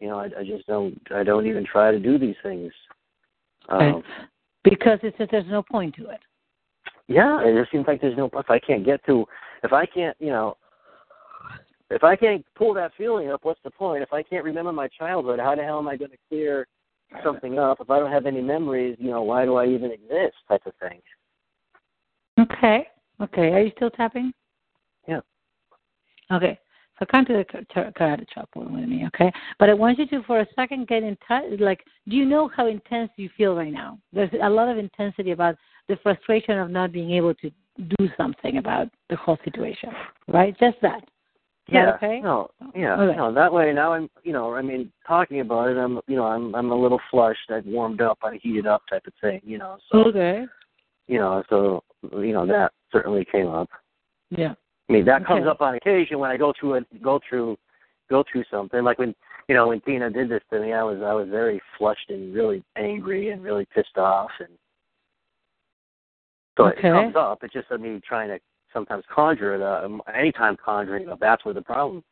You 0.00 0.08
know, 0.08 0.18
I, 0.18 0.28
I 0.38 0.44
just 0.44 0.66
don't. 0.66 1.00
I 1.14 1.22
don't 1.22 1.46
even 1.46 1.64
try 1.64 1.90
to 1.90 1.98
do 1.98 2.18
these 2.18 2.36
things. 2.42 2.72
Um, 3.68 4.02
Because 4.62 4.98
it's 5.02 5.16
just 5.18 5.30
there's 5.30 5.46
no 5.48 5.62
point 5.62 5.94
to 5.96 6.08
it. 6.10 6.20
yeah, 7.08 7.40
it 7.44 7.58
just 7.58 7.70
seems 7.70 7.86
like 7.86 8.00
there's 8.00 8.16
no. 8.16 8.30
If 8.34 8.50
I 8.50 8.58
can't 8.58 8.84
get 8.84 9.04
to, 9.06 9.24
if 9.62 9.72
I 9.72 9.86
can't, 9.86 10.16
you 10.20 10.28
know, 10.30 10.56
if 11.94 12.02
I 12.02 12.16
can't 12.16 12.44
pull 12.56 12.74
that 12.74 12.92
feeling 12.98 13.30
up, 13.30 13.44
what's 13.44 13.60
the 13.62 13.70
point? 13.70 14.02
If 14.02 14.12
I 14.12 14.22
can't 14.22 14.44
remember 14.44 14.72
my 14.72 14.88
childhood, 14.88 15.38
how 15.38 15.54
the 15.54 15.62
hell 15.62 15.78
am 15.78 15.88
I 15.88 15.96
going 15.96 16.10
to 16.10 16.16
clear 16.28 16.66
something 17.22 17.58
up? 17.58 17.78
If 17.80 17.90
I 17.90 17.98
don't 17.98 18.10
have 18.10 18.26
any 18.26 18.42
memories, 18.42 18.96
you 18.98 19.10
know, 19.10 19.22
why 19.22 19.44
do 19.44 19.54
I 19.56 19.66
even 19.66 19.92
exist? 19.92 20.34
Type 20.48 20.62
of 20.66 20.72
thing. 20.80 21.00
Okay. 22.40 22.88
Okay. 23.20 23.52
Are 23.52 23.60
you 23.60 23.72
still 23.76 23.90
tapping? 23.90 24.32
Yeah. 25.06 25.20
Okay. 26.32 26.58
So 26.98 27.06
come 27.10 27.24
to 27.26 27.32
the 27.32 27.44
karate 27.74 28.24
chop 28.32 28.48
with 28.54 28.68
me, 28.68 29.04
okay? 29.08 29.32
But 29.58 29.68
I 29.68 29.74
want 29.74 29.98
you 29.98 30.06
to, 30.06 30.22
for 30.24 30.40
a 30.40 30.46
second, 30.54 30.86
get 30.86 31.02
in 31.02 31.16
touch. 31.26 31.44
Like, 31.58 31.84
do 32.08 32.14
you 32.16 32.24
know 32.24 32.48
how 32.56 32.68
intense 32.68 33.10
you 33.16 33.28
feel 33.36 33.56
right 33.56 33.72
now? 33.72 33.98
There's 34.12 34.30
a 34.40 34.48
lot 34.48 34.68
of 34.68 34.78
intensity 34.78 35.32
about 35.32 35.56
the 35.88 35.96
frustration 36.02 36.58
of 36.58 36.70
not 36.70 36.92
being 36.92 37.10
able 37.10 37.34
to 37.34 37.50
do 37.98 38.08
something 38.16 38.58
about 38.58 38.88
the 39.10 39.16
whole 39.16 39.38
situation, 39.44 39.90
right? 40.28 40.56
Just 40.60 40.76
that. 40.82 41.02
Yeah. 41.68 41.86
that 41.86 41.94
okay? 41.96 42.20
No. 42.20 42.48
Yeah. 42.74 43.00
Okay. 43.00 43.16
No. 43.16 43.32
That 43.32 43.52
way, 43.52 43.72
now 43.72 43.94
I'm, 43.94 44.10
you 44.22 44.32
know, 44.32 44.54
I 44.54 44.62
mean, 44.62 44.92
talking 45.06 45.40
about 45.40 45.68
it, 45.70 45.78
I'm, 45.78 46.00
you 46.06 46.16
know, 46.16 46.24
I'm, 46.24 46.54
I'm 46.54 46.70
a 46.70 46.76
little 46.76 47.00
flushed. 47.10 47.50
I've 47.50 47.64
warmed 47.64 48.02
up. 48.02 48.18
I 48.22 48.38
heated 48.42 48.66
up, 48.66 48.82
type 48.90 49.06
of 49.06 49.14
thing. 49.20 49.40
You 49.44 49.58
know. 49.58 49.78
So, 49.90 49.98
Okay. 50.04 50.44
you 51.06 51.18
know, 51.18 51.42
so 51.48 51.82
you 52.12 52.32
know 52.32 52.46
that 52.46 52.72
certainly 52.92 53.24
came 53.30 53.48
up. 53.48 53.68
Yeah. 54.30 54.54
I 54.88 54.92
mean, 54.92 55.04
that 55.06 55.24
comes 55.26 55.46
up 55.46 55.62
on 55.62 55.74
occasion 55.74 56.18
when 56.18 56.30
I 56.30 56.36
go 56.36 56.52
through 56.58 56.74
it, 56.74 57.02
go 57.02 57.18
through, 57.26 57.56
go 58.10 58.24
through 58.30 58.44
something. 58.50 58.82
Like 58.84 58.98
when 58.98 59.14
you 59.48 59.54
know 59.54 59.68
when 59.68 59.80
Tina 59.80 60.10
did 60.10 60.28
this 60.28 60.42
to 60.50 60.60
me, 60.60 60.74
I 60.74 60.82
was 60.82 60.98
I 61.02 61.14
was 61.14 61.28
very 61.30 61.62
flushed 61.78 62.10
and 62.10 62.34
really 62.34 62.62
angry 62.76 63.30
and 63.30 63.42
really 63.42 63.66
pissed 63.74 63.96
off, 63.96 64.30
and 64.38 64.50
so 66.58 66.66
Okay. 66.66 66.88
it 66.88 66.92
comes 66.92 67.16
up. 67.16 67.42
It's 67.42 67.54
just 67.54 67.70
me 67.70 68.00
trying 68.06 68.28
to 68.28 68.38
sometimes 68.74 69.04
conjure 69.14 69.54
it. 69.54 69.62
Uh, 69.62 69.88
anytime 70.14 70.56
conjuring, 70.62 71.08
it, 71.08 71.18
that's 71.20 71.44
where 71.46 71.54
the 71.54 71.62
problem. 71.62 72.02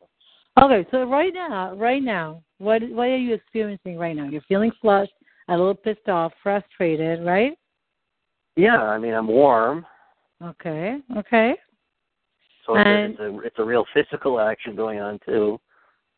Comes. 0.56 0.70
Okay, 0.70 0.88
so 0.90 1.04
right 1.04 1.32
now, 1.34 1.74
right 1.74 2.02
now, 2.02 2.42
what 2.58 2.82
what 2.90 3.08
are 3.08 3.16
you 3.16 3.34
experiencing 3.34 3.98
right 3.98 4.16
now? 4.16 4.28
You're 4.28 4.42
feeling 4.48 4.70
flushed, 4.80 5.12
a 5.48 5.52
little 5.52 5.74
pissed 5.74 6.08
off, 6.08 6.32
frustrated, 6.42 7.24
right? 7.26 7.52
Yeah, 8.56 8.76
I 8.82 8.98
mean, 8.98 9.14
I'm 9.14 9.26
warm, 9.28 9.84
Okay, 10.42 10.98
okay, 11.16 11.54
so 12.66 12.76
it's, 12.76 12.86
And- 12.86 12.88
a, 12.88 13.10
it's 13.10 13.20
a 13.20 13.46
it's 13.46 13.58
a 13.58 13.64
real 13.64 13.84
physical 13.94 14.40
action 14.40 14.74
going 14.76 15.00
on 15.00 15.18
too. 15.26 15.58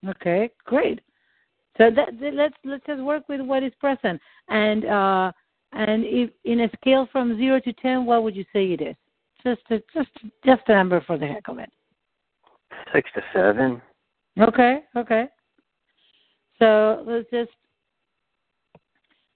okay, 0.08 0.50
great. 0.64 1.00
So 1.78 1.90
that, 1.90 2.18
that- 2.20 2.34
let's 2.34 2.54
let's 2.64 2.84
just 2.86 3.02
work 3.02 3.28
with 3.28 3.40
what 3.40 3.62
is 3.62 3.72
present, 3.80 4.20
and 4.48 4.84
uh, 4.84 5.32
and 5.72 6.04
if 6.04 6.30
in 6.44 6.60
a 6.60 6.70
scale 6.80 7.06
from 7.12 7.36
zero 7.36 7.60
to 7.60 7.72
ten, 7.74 8.04
what 8.04 8.22
would 8.24 8.34
you 8.34 8.44
say 8.52 8.72
it 8.72 8.80
is? 8.80 8.96
Just 9.44 9.62
a, 9.70 9.78
just 9.92 10.10
just 10.44 10.62
a 10.68 10.74
number 10.74 11.02
for 11.06 11.18
the 11.18 11.26
heck 11.26 11.48
of 11.48 11.58
it. 11.58 11.70
Six 12.92 13.10
to 13.14 13.22
seven. 13.34 13.82
Okay, 14.40 14.80
okay. 14.96 15.26
So 16.58 17.04
let's 17.06 17.28
just 17.30 17.50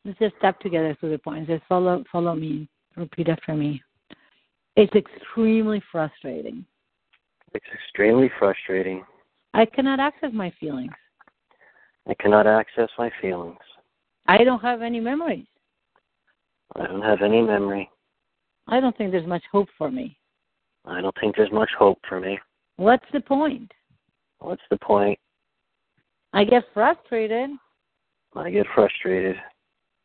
let's 0.04 0.18
just 0.18 0.36
step 0.38 0.58
together 0.60 0.96
through 0.98 1.10
the 1.10 1.18
points. 1.18 1.48
Just 1.48 1.64
follow 1.68 2.02
follow 2.10 2.34
me. 2.34 2.68
Repeat 2.96 3.28
after 3.28 3.54
me. 3.54 3.82
It's 4.76 4.94
extremely 4.94 5.82
frustrating. 5.92 6.64
It's 7.54 7.66
extremely 7.72 8.30
frustrating. 8.38 9.04
I 9.54 9.66
cannot 9.66 10.00
access 10.00 10.30
my 10.32 10.52
feelings. 10.58 10.92
I 12.08 12.14
cannot 12.14 12.46
access 12.46 12.88
my 12.98 13.10
feelings. 13.20 13.58
I 14.26 14.44
don't 14.44 14.60
have 14.60 14.82
any 14.82 15.00
memories. 15.00 15.46
I 16.76 16.86
don't 16.86 17.02
have 17.02 17.22
any 17.22 17.42
memory. 17.42 17.90
I 18.68 18.80
don't 18.80 18.96
think 18.96 19.10
there's 19.12 19.26
much 19.26 19.42
hope 19.50 19.68
for 19.76 19.90
me. 19.90 20.16
I 20.84 21.00
don't 21.00 21.14
think 21.20 21.36
there's 21.36 21.52
much 21.52 21.70
hope 21.78 21.98
for 22.08 22.20
me. 22.20 22.38
What's 22.76 23.04
the 23.12 23.20
point? 23.20 23.72
What's 24.38 24.62
the 24.70 24.76
point? 24.78 25.18
I 26.32 26.44
get 26.44 26.64
frustrated, 26.74 27.50
I 28.36 28.50
get 28.50 28.66
frustrated, 28.74 29.36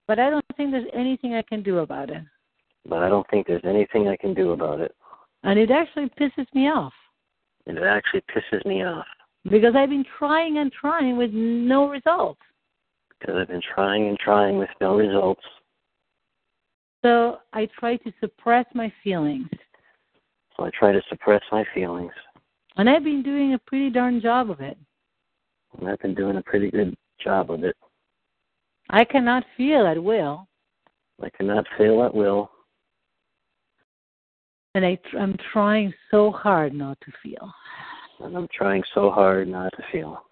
but 0.08 0.18
I 0.18 0.30
don't 0.30 0.46
think 0.58 0.72
there's 0.72 0.88
anything 0.94 1.34
I 1.36 1.42
can 1.44 1.62
do 1.62 1.80
about 1.80 2.10
it. 2.10 2.24
but 2.88 3.04
I 3.04 3.10
don't 3.10 3.30
think 3.30 3.46
there's 3.48 3.66
anything 3.66 4.08
I 4.08 4.16
can 4.18 4.34
do 4.34 4.52
about 4.52 4.80
it. 4.80 4.96
And 5.44 5.60
it 5.60 5.70
actually 5.72 6.10
pisses 6.20 6.48
me 6.54 6.70
off 6.70 6.94
And 7.68 7.78
it 7.78 7.84
actually 7.84 8.24
pisses 8.34 8.66
me 8.66 8.84
off 8.84 9.06
because 9.50 9.76
I've 9.76 9.90
been 9.90 10.06
trying 10.18 10.58
and 10.60 10.72
trying 10.72 11.18
with 11.18 11.32
no 11.34 11.90
results. 11.90 12.40
because 13.20 13.36
I've 13.36 13.50
been 13.50 13.62
trying 13.76 14.08
and 14.08 14.18
trying 14.18 14.58
with 14.58 14.70
no 14.82 14.96
results. 14.96 15.44
So 17.04 17.40
I 17.52 17.68
try 17.78 17.98
to 17.98 18.14
suppress 18.20 18.66
my 18.74 18.92
feelings. 19.04 19.50
So 20.56 20.66
I 20.66 20.72
try 20.78 20.94
to 20.94 21.02
suppress 21.10 21.42
my 21.52 21.66
feelings. 21.74 22.14
And 22.78 22.90
I've 22.90 23.04
been 23.04 23.22
doing 23.22 23.54
a 23.54 23.60
pretty 23.60 23.90
darn 23.90 24.22
job 24.22 24.50
of 24.50 24.62
it. 24.62 24.78
And 25.78 25.90
I've 25.90 26.00
been 26.00 26.16
doing 26.16 26.38
a 26.38 26.42
pretty 26.42 26.72
good 26.72 26.96
job 27.22 27.52
of 27.52 27.64
it. 27.64 27.76
I 28.90 29.04
cannot 29.04 29.44
feel 29.58 29.86
at 29.86 30.02
will. 30.02 30.48
I 31.22 31.30
cannot 31.30 31.66
feel 31.78 32.04
at 32.04 32.14
will. 32.14 32.50
And 34.76 34.86
I, 34.86 34.98
I'm 35.20 35.36
trying 35.52 35.94
so 36.10 36.32
hard 36.32 36.74
not 36.74 36.98
to 37.02 37.12
feel. 37.22 37.52
And 38.20 38.36
I'm 38.36 38.48
trying 38.56 38.84
so 38.94 39.12
hard 39.12 39.48
not 39.48 39.72
to 39.78 39.84
feel. 39.92 40.24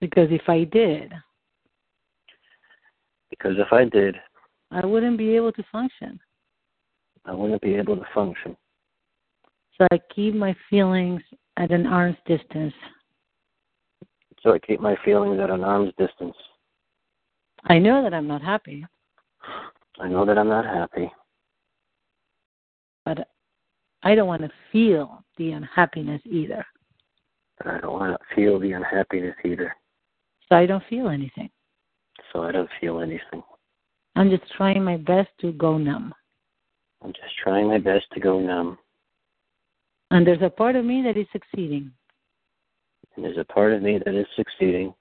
Because 0.00 0.28
if 0.30 0.48
I 0.48 0.64
did, 0.64 1.12
Because 3.30 3.56
if 3.58 3.72
I 3.72 3.84
did, 3.84 4.16
I 4.70 4.86
wouldn't 4.86 5.18
be 5.18 5.34
able 5.36 5.52
to 5.52 5.64
function. 5.72 6.18
I 7.24 7.32
wouldn't 7.34 7.60
be 7.62 7.74
able 7.74 7.96
to 7.96 8.04
function. 8.14 8.56
So 9.76 9.86
I 9.90 9.98
keep 10.14 10.34
my 10.34 10.54
feelings 10.68 11.22
at 11.56 11.70
an 11.70 11.86
arm's 11.86 12.16
distance. 12.26 12.74
So 14.42 14.54
I 14.54 14.58
keep 14.58 14.80
my 14.80 14.96
feelings 15.04 15.38
at 15.40 15.50
an 15.50 15.64
arm's 15.64 15.92
distance. 15.98 16.36
I 17.64 17.78
know 17.78 18.02
that 18.02 18.14
I'm 18.14 18.26
not 18.26 18.40
happy, 18.42 18.86
I 19.98 20.08
know 20.08 20.24
that 20.24 20.38
I'm 20.38 20.48
not 20.48 20.64
happy, 20.64 21.10
but 23.04 23.28
I 24.02 24.14
don't 24.14 24.28
want 24.28 24.40
to 24.42 24.50
feel 24.72 25.22
the 25.36 25.50
unhappiness 25.52 26.22
either. 26.24 26.64
but 27.58 27.66
I 27.66 27.78
don't 27.80 27.92
want 27.92 28.18
to 28.18 28.34
feel 28.34 28.58
the 28.58 28.72
unhappiness 28.72 29.36
either. 29.44 29.76
So 30.48 30.56
I 30.56 30.64
don't 30.64 30.82
feel 30.88 31.08
anything. 31.08 31.50
So 32.32 32.42
I 32.42 32.52
don't 32.52 32.70
feel 32.80 33.00
anything. 33.00 33.42
I'm 34.16 34.30
just 34.30 34.50
trying 34.56 34.82
my 34.84 34.96
best 34.96 35.30
to 35.40 35.52
go 35.52 35.78
numb. 35.78 36.14
I'm 37.02 37.12
just 37.12 37.36
trying 37.42 37.68
my 37.68 37.78
best 37.78 38.06
to 38.12 38.20
go 38.20 38.38
numb. 38.40 38.78
And 40.10 40.26
there's 40.26 40.42
a 40.42 40.50
part 40.50 40.76
of 40.76 40.84
me 40.84 41.02
that 41.02 41.16
is 41.16 41.26
succeeding. 41.32 41.92
And 43.16 43.24
there's 43.24 43.38
a 43.38 43.44
part 43.44 43.72
of 43.72 43.82
me 43.82 43.98
that 44.04 44.14
is 44.14 44.26
succeeding. 44.36 44.92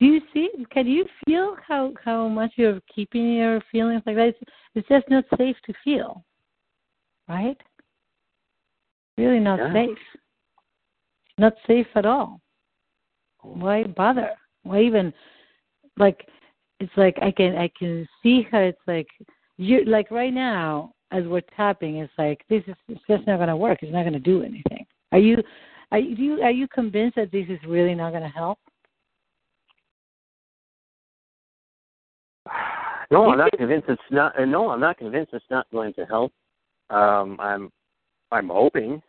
Do 0.00 0.06
you 0.06 0.20
see? 0.32 0.48
Can 0.70 0.86
you 0.86 1.04
feel 1.24 1.56
how 1.66 1.92
how 2.02 2.26
much 2.26 2.52
you're 2.56 2.80
keeping 2.94 3.34
your 3.34 3.60
feelings 3.70 4.02
like 4.06 4.16
that? 4.16 4.28
It's, 4.28 4.38
it's 4.74 4.88
just 4.88 5.08
not 5.10 5.24
safe 5.36 5.56
to 5.66 5.74
feel, 5.84 6.24
right? 7.28 7.60
Really 9.18 9.40
not 9.40 9.58
Yeah. 9.58 9.72
safe. 9.74 9.98
Not 11.36 11.52
safe 11.66 11.86
at 11.94 12.06
all. 12.06 12.40
Why 13.42 13.84
bother? 13.84 14.30
Why 14.62 14.80
even 14.80 15.12
like? 15.98 16.26
It's 16.80 16.92
like 16.96 17.16
I 17.22 17.30
can 17.30 17.56
I 17.56 17.70
can 17.78 18.08
see 18.22 18.46
how 18.50 18.58
it's 18.58 18.80
like 18.86 19.08
you 19.56 19.84
like 19.84 20.10
right 20.10 20.32
now 20.32 20.92
as 21.12 21.24
we're 21.24 21.42
tapping. 21.56 21.96
It's 21.96 22.12
like 22.18 22.42
this 22.48 22.62
is 22.66 22.74
it's 22.88 23.00
just 23.08 23.26
not 23.26 23.36
going 23.36 23.48
to 23.48 23.56
work. 23.56 23.78
It's 23.82 23.92
not 23.92 24.02
going 24.02 24.14
to 24.14 24.18
do 24.18 24.42
anything. 24.42 24.86
Are 25.12 25.18
you? 25.18 25.36
Are 25.92 25.98
you 25.98 26.40
are 26.42 26.50
you 26.50 26.68
convinced 26.68 27.16
that 27.16 27.32
this 27.32 27.46
is 27.48 27.58
really 27.66 27.94
not 27.94 28.10
going 28.10 28.22
to 28.22 28.28
help? 28.28 28.58
No, 33.10 33.28
I'm 33.28 33.38
not 33.38 33.50
convinced 33.56 33.88
it's 33.88 34.00
not. 34.10 34.38
uh, 34.38 34.44
No, 34.44 34.70
I'm 34.70 34.80
not 34.80 34.98
convinced 34.98 35.32
it's 35.32 35.44
not 35.50 35.66
going 35.72 35.92
to 35.94 36.04
help. 36.04 36.32
Um, 36.90 37.36
I'm, 37.40 37.70
I'm 38.30 38.48
hoping. 38.48 39.02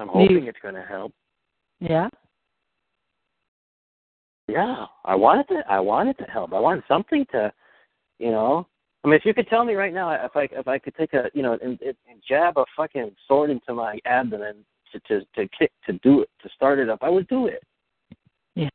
I'm 0.00 0.08
hoping 0.08 0.46
it's 0.46 0.58
going 0.60 0.74
to 0.74 0.82
help. 0.82 1.12
Yeah. 1.80 2.08
Yeah, 4.48 4.86
I 5.04 5.14
wanted 5.14 5.46
to. 5.48 5.62
I 5.68 5.78
wanted 5.78 6.16
to 6.18 6.24
help. 6.24 6.52
I 6.54 6.60
wanted 6.60 6.82
something 6.88 7.26
to, 7.32 7.52
you 8.18 8.30
know. 8.30 8.66
I 9.04 9.08
mean, 9.08 9.16
if 9.16 9.24
you 9.24 9.34
could 9.34 9.48
tell 9.48 9.64
me 9.64 9.74
right 9.74 9.92
now, 9.92 10.10
if 10.10 10.34
I 10.34 10.48
if 10.50 10.66
I 10.66 10.78
could 10.78 10.94
take 10.96 11.12
a, 11.12 11.30
you 11.34 11.42
know, 11.42 11.58
and, 11.62 11.78
and 11.82 11.96
jab 12.26 12.56
a 12.56 12.64
fucking 12.76 13.14
sword 13.26 13.50
into 13.50 13.74
my 13.74 13.98
abdomen 14.06 14.64
to 14.92 15.00
to 15.00 15.20
to 15.36 15.48
kick 15.56 15.70
to 15.86 15.92
do 16.02 16.22
it 16.22 16.30
to 16.42 16.48
start 16.54 16.78
it 16.78 16.88
up, 16.88 17.00
I 17.02 17.10
would 17.10 17.28
do 17.28 17.46
it. 17.46 17.62
Yeah. 18.54 18.68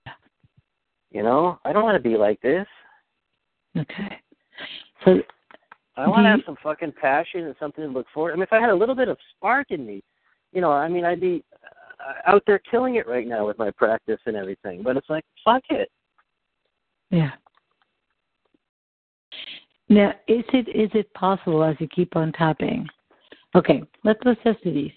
You 1.12 1.24
know, 1.24 1.60
I 1.66 1.74
don't 1.74 1.84
want 1.84 2.02
to 2.02 2.10
be 2.10 2.18
like 2.18 2.40
this. 2.42 2.68
Okay. 3.78 4.20
So 5.04 5.20
I 5.98 6.08
want 6.08 6.26
to 6.26 6.30
have 6.30 6.42
some 6.46 6.58
fucking 6.64 6.94
passion 7.00 7.46
and 7.46 7.56
something 7.60 7.84
to 7.84 7.90
look 7.90 8.08
forward. 8.14 8.32
I 8.32 8.36
mean, 8.36 8.44
if 8.44 8.54
I 8.54 8.60
had 8.60 8.70
a 8.70 8.76
little 8.76 8.96
bit 8.96 9.10
of 9.10 9.18
spark 9.36 9.72
in 9.72 9.86
me, 9.86 10.04
you 10.52 10.62
know, 10.62 10.72
I 10.72 10.88
mean, 10.88 11.04
I'd 11.06 11.22
be 11.22 11.44
Uh, 12.06 12.32
out 12.32 12.44
there 12.48 12.60
killing 12.60 12.96
it 12.96 13.08
right 13.08 13.28
now 13.28 13.46
with 13.48 13.58
my 13.58 13.72
practice 13.72 14.20
and 14.26 14.36
everything. 14.36 14.82
But 14.84 14.98
it's 14.98 15.10
like, 15.10 15.24
fuck 15.46 15.64
it. 15.70 15.90
yeah. 17.10 17.32
Now, 19.90 20.12
is 20.28 20.44
it 20.54 20.70
is 20.70 20.90
it 20.94 21.14
possible 21.14 21.64
as 21.64 21.76
you 21.80 21.88
keep 21.88 22.16
on 22.16 22.32
tapping? 22.32 22.88
Okay, 23.56 23.84
let's 24.04 24.20
do 24.24 24.36
these. 24.64 24.92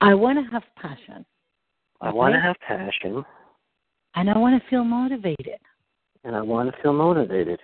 I 0.00 0.14
want 0.14 0.38
to 0.44 0.50
have 0.50 0.62
passion, 0.76 1.24
I 2.00 2.10
want 2.10 2.34
to 2.34 2.40
have 2.40 2.56
passion, 2.66 3.24
and 4.16 4.30
I 4.30 4.36
want 4.36 4.60
to 4.60 4.68
feel 4.70 4.82
motivated. 4.82 5.58
and 6.24 6.34
I 6.34 6.40
want 6.40 6.74
to 6.74 6.82
feel 6.82 6.92
motivated. 6.92 7.60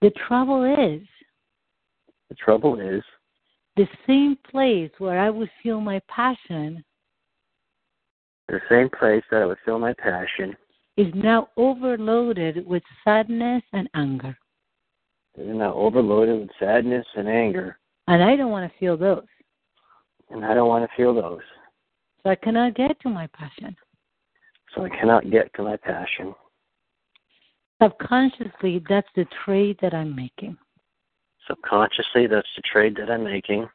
The 0.00 0.10
trouble 0.26 0.64
is, 0.64 1.06
The 2.30 2.34
trouble 2.34 2.80
is, 2.80 3.04
the 3.76 3.88
same 4.06 4.36
place 4.50 4.90
where 4.98 5.18
I 5.18 5.30
would 5.30 5.50
feel 5.62 5.80
my 5.80 6.00
passion 6.08 6.84
the 8.48 8.60
same 8.68 8.90
place 8.90 9.22
that 9.30 9.42
I 9.42 9.46
would 9.46 9.58
feel 9.64 9.78
my 9.78 9.94
passion 9.94 10.54
is 10.96 11.06
now 11.14 11.48
overloaded 11.56 12.66
with 12.66 12.82
sadness 13.02 13.62
and 13.72 13.88
anger, 13.94 14.36
is 15.38 15.56
now 15.56 15.72
overloaded 15.72 16.40
with 16.40 16.50
sadness 16.60 17.06
and 17.16 17.28
anger, 17.28 17.78
and 18.08 18.22
I 18.22 18.36
don't 18.36 18.50
want 18.50 18.70
to 18.70 18.78
feel 18.78 18.96
those. 18.96 19.24
and 20.30 20.44
I 20.44 20.54
don't 20.54 20.68
want 20.68 20.88
to 20.88 20.96
feel 20.96 21.14
those. 21.14 21.40
So 22.22 22.30
I 22.30 22.34
cannot 22.34 22.74
get 22.74 23.00
to 23.00 23.08
my 23.08 23.26
passion. 23.28 23.74
So 24.74 24.84
I 24.84 24.88
cannot 24.90 25.30
get 25.30 25.52
to 25.54 25.62
my 25.62 25.76
passion. 25.76 26.34
Subconsciously, 27.82 28.84
that's 28.88 29.08
the 29.16 29.26
trade 29.44 29.78
that 29.82 29.92
I'm 29.92 30.14
making. 30.14 30.56
Subconsciously, 31.48 32.26
that's 32.26 32.48
the 32.56 32.62
trade 32.62 32.96
that 32.96 33.10
I'm 33.10 33.24
making 33.24 33.68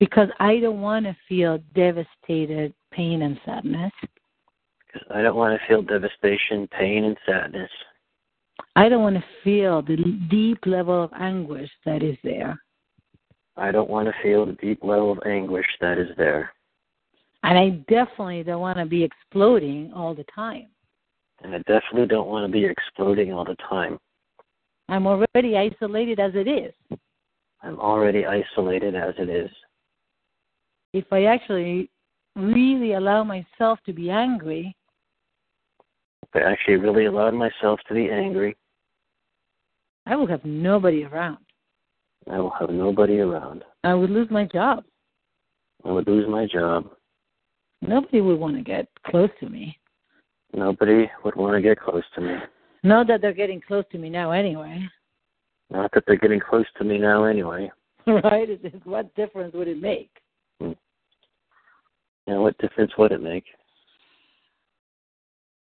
because 0.00 0.28
I 0.40 0.58
don't 0.58 0.80
want 0.80 1.04
to 1.04 1.16
feel 1.28 1.58
devastated, 1.74 2.74
pain, 2.90 3.22
and 3.22 3.38
sadness. 3.44 3.92
because 4.86 5.06
I 5.14 5.22
don't 5.22 5.36
want 5.36 5.60
to 5.60 5.66
feel 5.68 5.82
devastation, 5.82 6.66
pain, 6.68 7.04
and 7.04 7.16
sadness. 7.26 7.70
I 8.74 8.88
don't 8.88 9.02
want 9.02 9.16
to 9.16 9.24
feel 9.44 9.82
the 9.82 9.96
deep 10.30 10.58
level 10.66 11.04
of 11.04 11.12
anguish 11.12 11.70
that 11.84 12.02
is 12.02 12.16
there. 12.24 12.58
I 13.56 13.70
don't 13.70 13.90
want 13.90 14.08
to 14.08 14.14
feel 14.22 14.46
the 14.46 14.54
deep 14.54 14.82
level 14.82 15.12
of 15.12 15.18
anguish 15.26 15.66
that 15.80 15.98
is 15.98 16.08
there. 16.16 16.50
And 17.42 17.58
I 17.58 17.70
definitely 17.88 18.42
don't 18.42 18.60
want 18.60 18.78
to 18.78 18.86
be 18.86 19.04
exploding 19.04 19.92
all 19.94 20.14
the 20.14 20.24
time. 20.34 20.68
And 21.42 21.54
I 21.54 21.58
definitely 21.58 22.06
don't 22.06 22.28
want 22.28 22.46
to 22.46 22.52
be 22.52 22.64
exploding 22.64 23.32
all 23.32 23.44
the 23.44 23.56
time. 23.68 23.98
I'm 24.90 25.06
already 25.06 25.56
isolated 25.56 26.18
as 26.18 26.32
it 26.34 26.48
is. 26.48 26.74
I'm 27.62 27.78
already 27.78 28.26
isolated 28.26 28.96
as 28.96 29.14
it 29.18 29.28
is. 29.28 29.50
If 30.92 31.04
I 31.12 31.26
actually 31.26 31.88
really 32.34 32.94
allow 32.94 33.22
myself 33.22 33.78
to 33.86 33.92
be 33.92 34.10
angry, 34.10 34.74
If 36.22 36.42
I 36.42 36.50
actually 36.50 36.76
really 36.76 37.06
allowed 37.06 37.34
myself 37.34 37.78
to 37.86 37.94
be 37.94 38.10
angry, 38.10 38.56
I 40.06 40.16
will 40.16 40.26
have 40.26 40.44
nobody 40.44 41.04
around. 41.04 41.38
I 42.28 42.38
will 42.40 42.54
have 42.58 42.70
nobody 42.70 43.20
around. 43.20 43.64
I 43.84 43.94
would 43.94 44.10
lose 44.10 44.28
my 44.30 44.44
job. 44.44 44.84
I 45.84 45.92
would 45.92 46.08
lose 46.08 46.28
my 46.28 46.46
job. 46.46 46.90
Nobody 47.80 48.20
would 48.20 48.38
want 48.40 48.56
to 48.56 48.62
get 48.62 48.88
close 49.06 49.30
to 49.38 49.48
me. 49.48 49.78
Nobody 50.52 51.08
would 51.24 51.36
want 51.36 51.54
to 51.54 51.62
get 51.62 51.78
close 51.78 52.04
to 52.16 52.20
me. 52.20 52.34
Not 52.82 53.06
that 53.08 53.20
they're 53.20 53.32
getting 53.34 53.60
close 53.60 53.84
to 53.92 53.98
me 53.98 54.08
now 54.10 54.30
anyway. 54.32 54.86
Not 55.70 55.90
that 55.94 56.04
they're 56.06 56.16
getting 56.16 56.40
close 56.40 56.64
to 56.78 56.84
me 56.84 56.98
now 56.98 57.24
anyway. 57.24 57.70
right? 58.06 58.48
It 58.48 58.60
is- 58.64 58.80
What 58.84 59.14
difference 59.14 59.54
would 59.54 59.68
it 59.68 59.80
make? 59.80 60.10
Hmm. 60.60 60.72
You 62.26 62.34
know, 62.34 62.42
what 62.42 62.58
difference 62.58 62.92
would 62.98 63.12
it 63.12 63.22
make? 63.22 63.44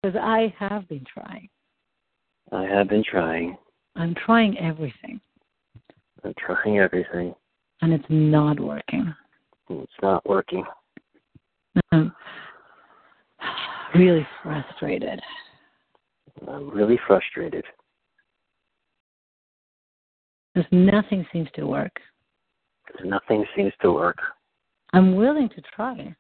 Because 0.02 0.18
I 0.22 0.54
have 0.60 0.88
been 0.88 1.06
trying. 1.12 1.50
I 2.52 2.64
have 2.64 2.90
been 2.90 3.04
trying. 3.10 3.58
I'm 3.96 4.14
trying 4.26 4.58
everything, 4.60 5.20
I'm 6.24 6.34
trying 6.38 6.80
everything. 6.80 7.34
and 7.82 7.94
it's 7.94 8.06
not 8.10 8.60
working. 8.60 9.14
Hmm, 9.68 9.80
it's 9.80 9.92
not 10.02 10.28
working. 10.28 10.64
I'm 11.92 12.14
really 13.96 14.28
frustrated. 14.44 15.20
I'm 16.48 16.70
really 16.70 17.00
frustrated. 17.08 17.64
Because 20.54 20.70
nothing 20.72 21.26
seems 21.34 21.50
to 21.56 21.66
work. 21.66 21.92
nothing 23.04 23.46
seems 23.56 23.74
to 23.82 23.92
work. 23.92 24.18
I'm 24.94 25.16
willing 25.16 25.50
to 25.50 25.62
try. 25.76 26.16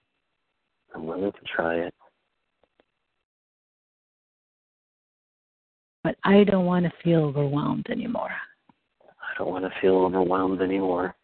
I'm 0.93 1.05
willing 1.05 1.31
to 1.31 1.39
try 1.55 1.75
it. 1.75 1.93
but 6.05 6.15
I 6.23 6.43
don't 6.43 6.65
want 6.65 6.85
to 6.85 6.91
feel 7.03 7.23
overwhelmed 7.23 7.87
anymore. 7.89 8.29
I 8.29 9.37
don't 9.39 9.49
want 9.49 9.65
to 9.65 9.71
feel 9.81 9.95
overwhelmed 9.95 10.61
anymore. 10.61 11.15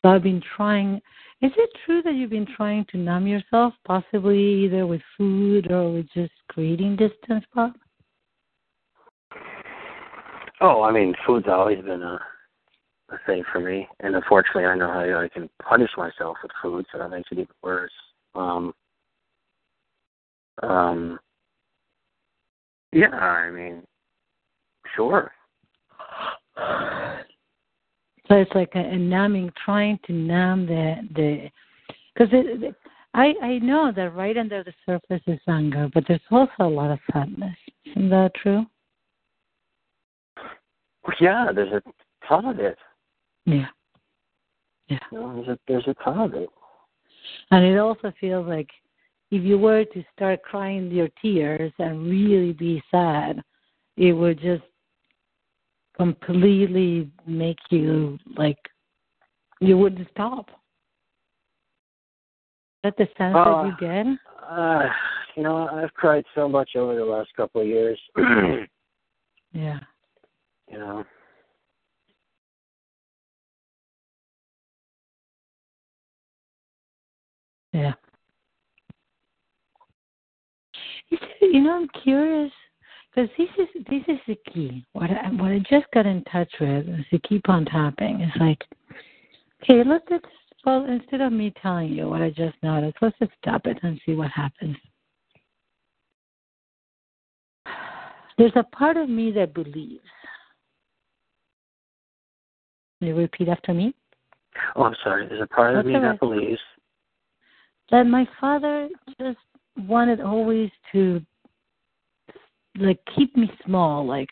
So 0.00 0.10
I've 0.10 0.22
been 0.22 0.40
trying. 0.56 1.02
Is 1.40 1.52
it 1.56 1.70
true 1.86 2.02
that 2.02 2.14
you've 2.14 2.30
been 2.30 2.48
trying 2.56 2.84
to 2.90 2.98
numb 2.98 3.28
yourself, 3.28 3.72
possibly 3.86 4.64
either 4.64 4.88
with 4.88 5.00
food 5.16 5.70
or 5.70 5.92
with 5.92 6.06
just 6.12 6.32
creating 6.48 6.96
distance, 6.96 7.44
Bob? 7.54 7.74
Oh, 10.60 10.82
I 10.82 10.90
mean, 10.90 11.14
food's 11.24 11.46
always 11.48 11.78
been 11.84 12.02
a 12.02 12.18
a 13.10 13.18
thing 13.24 13.42
for 13.50 13.58
me, 13.58 13.88
and 14.00 14.14
unfortunately, 14.14 14.66
I 14.66 14.74
know 14.74 14.88
how 14.88 15.00
I 15.00 15.28
can 15.28 15.48
punish 15.62 15.90
myself 15.96 16.36
with 16.42 16.52
food, 16.60 16.84
so 16.92 16.98
that 16.98 17.08
makes 17.08 17.30
it 17.32 17.38
even 17.38 17.54
worse. 17.62 17.90
Um, 18.34 18.74
um, 20.62 21.18
yeah, 22.92 23.08
I 23.08 23.50
mean, 23.50 23.82
sure. 24.94 25.32
So 28.28 28.36
it's 28.36 28.54
like 28.54 28.72
a, 28.74 28.80
a 28.80 28.96
numbing, 28.96 29.50
trying 29.64 29.98
to 30.06 30.12
numb 30.12 30.66
the 30.66 30.96
the, 31.14 31.50
because 32.14 32.32
I 33.14 33.34
I 33.42 33.58
know 33.58 33.92
that 33.94 34.14
right 34.14 34.36
under 34.36 34.62
the 34.62 34.72
surface 34.84 35.22
is 35.26 35.40
anger, 35.48 35.88
but 35.92 36.04
there's 36.06 36.20
also 36.30 36.52
a 36.60 36.64
lot 36.64 36.90
of 36.90 36.98
sadness. 37.12 37.56
Isn't 37.86 38.10
that 38.10 38.32
true? 38.34 38.66
Yeah, 41.20 41.50
there's 41.54 41.72
a 41.72 41.82
ton 42.28 42.44
of 42.44 42.58
it. 42.58 42.76
Yeah. 43.46 43.68
Yeah. 44.88 44.98
There's 45.10 45.48
a 45.48 45.58
there's 45.66 45.88
a 45.88 45.94
ton 46.04 46.18
of 46.18 46.34
it. 46.34 46.50
And 47.50 47.64
it 47.64 47.78
also 47.78 48.12
feels 48.20 48.46
like 48.46 48.68
if 49.30 49.42
you 49.42 49.58
were 49.58 49.84
to 49.84 50.04
start 50.14 50.42
crying 50.42 50.90
your 50.90 51.08
tears 51.20 51.72
and 51.78 52.08
really 52.08 52.52
be 52.52 52.82
sad, 52.90 53.42
it 53.96 54.12
would 54.12 54.40
just 54.40 54.62
completely 55.98 57.10
make 57.26 57.58
you 57.70 58.18
like 58.36 58.58
you 59.60 59.76
wouldn't 59.76 60.08
stop. 60.12 60.48
Is 60.48 60.54
that 62.84 62.96
the 62.96 63.08
sense 63.18 63.34
Uh, 63.36 63.62
that 63.62 63.66
you 63.66 63.74
get? 63.80 64.06
Uh, 64.48 64.88
you 65.34 65.42
know, 65.42 65.68
I've 65.68 65.92
cried 65.94 66.24
so 66.34 66.48
much 66.48 66.70
over 66.76 66.94
the 66.94 67.04
last 67.04 67.30
couple 67.36 67.60
of 67.60 67.66
years. 67.66 68.00
Yeah. 69.54 69.80
you 70.70 70.78
know. 70.78 71.04
Yeah. 77.72 77.94
You 81.40 81.62
know, 81.62 81.76
I'm 81.76 81.88
curious 82.02 82.52
because 83.14 83.30
this 83.38 83.48
is 83.58 83.84
this 83.88 84.02
is 84.08 84.18
the 84.26 84.36
key. 84.52 84.84
What 84.92 85.10
I 85.10 85.28
what 85.32 85.50
I 85.50 85.58
just 85.70 85.86
got 85.92 86.06
in 86.06 86.22
touch 86.24 86.52
with 86.60 86.88
is 86.88 87.04
to 87.10 87.18
keep 87.20 87.48
on 87.48 87.64
tapping. 87.64 88.20
It's 88.20 88.36
like, 88.38 88.62
okay, 89.62 89.82
let's 89.88 90.04
let's 90.10 90.24
well 90.64 90.84
instead 90.84 91.20
of 91.20 91.32
me 91.32 91.52
telling 91.62 91.92
you 91.92 92.08
what 92.08 92.22
I 92.22 92.30
just 92.30 92.56
noticed, 92.62 92.98
let's 93.00 93.18
just 93.18 93.32
stop 93.42 93.66
it 93.66 93.78
and 93.82 94.00
see 94.04 94.14
what 94.14 94.30
happens. 94.30 94.76
There's 98.36 98.52
a 98.54 98.62
part 98.62 98.96
of 98.96 99.08
me 99.08 99.32
that 99.32 99.52
believes. 99.52 100.00
Can 102.98 103.08
you 103.08 103.16
repeat 103.16 103.48
after 103.48 103.74
me? 103.74 103.94
Oh, 104.76 104.84
I'm 104.84 104.94
sorry. 105.02 105.26
There's 105.28 105.42
a 105.42 105.46
part 105.46 105.70
of 105.70 105.76
That's 105.76 105.88
me 105.88 105.94
all 105.96 106.02
that 106.02 106.20
believes. 106.20 106.60
that 107.90 108.04
my 108.04 108.26
father 108.40 108.88
just 109.20 109.38
wanted 109.86 110.20
always 110.20 110.70
to 110.92 111.20
like 112.78 112.98
keep 113.16 113.36
me 113.36 113.50
small 113.64 114.06
like 114.06 114.28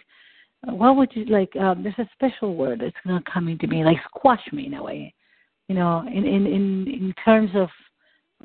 what 0.65 0.97
would 0.97 1.11
you 1.15 1.25
like 1.27 1.55
um 1.57 1.83
there's 1.83 1.99
a 1.99 2.09
special 2.15 2.57
word 2.57 2.81
that's 2.81 2.95
not 3.05 3.25
coming 3.25 3.59
to 3.59 3.67
me 3.67 3.85
like 3.85 3.99
squash 4.09 4.43
me 4.53 4.67
in 4.67 4.75
a 4.75 4.83
way 4.83 5.13
you 5.69 5.75
know 5.75 6.05
in 6.07 6.25
in 6.25 6.47
in 6.47 6.87
in 6.89 7.15
terms 7.25 7.51
of 7.55 7.69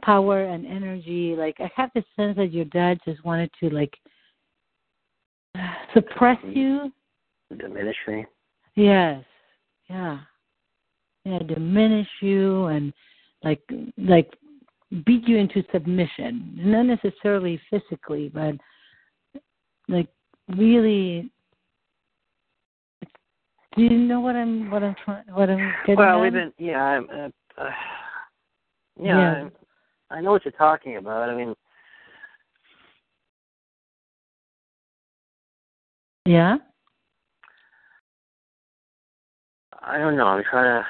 power 0.03 0.45
and 0.45 0.65
energy 0.65 1.35
like 1.37 1.55
i 1.59 1.69
have 1.75 1.89
the 1.95 2.03
sense 2.15 2.35
that 2.37 2.51
your 2.51 2.65
dad 2.65 2.97
just 3.05 3.23
wanted 3.25 3.49
to 3.59 3.69
like 3.69 3.93
suppress 5.93 6.37
you 6.45 6.91
Diminish 7.57 7.97
me. 8.07 8.25
Yes. 8.75 9.23
Yeah. 9.89 10.19
Yeah, 11.25 11.39
diminish 11.39 12.07
you 12.21 12.65
and 12.67 12.93
like 13.43 13.61
like 13.97 14.31
beat 15.05 15.27
you 15.27 15.37
into 15.37 15.63
submission. 15.71 16.53
Not 16.55 16.83
necessarily 16.83 17.59
physically, 17.69 18.29
but 18.33 18.55
like 19.91 20.07
really 20.55 21.29
do 23.75 23.83
you 23.83 23.89
know 23.89 24.19
what 24.19 24.35
I'm 24.35 24.69
what 24.69 24.83
I'm 24.83 24.95
trying 25.05 25.23
what 25.33 25.49
I'm 25.49 25.73
getting 25.85 25.97
Well, 25.97 26.17
at? 26.17 26.21
we've 26.21 26.33
been. 26.33 26.53
Yeah. 26.57 26.83
I'm, 26.83 27.09
uh, 27.09 27.61
uh, 27.61 27.69
yeah. 28.99 29.19
Yeah. 29.19 29.49
I, 30.09 30.15
I 30.15 30.21
know 30.21 30.31
what 30.31 30.43
you're 30.43 30.51
talking 30.53 30.97
about. 30.97 31.29
I 31.29 31.35
mean, 31.35 31.55
Yeah? 36.25 36.57
I 39.81 39.97
don't 39.97 40.17
know. 40.17 40.27
I'm 40.27 40.43
trying 40.49 40.81
to. 40.83 40.87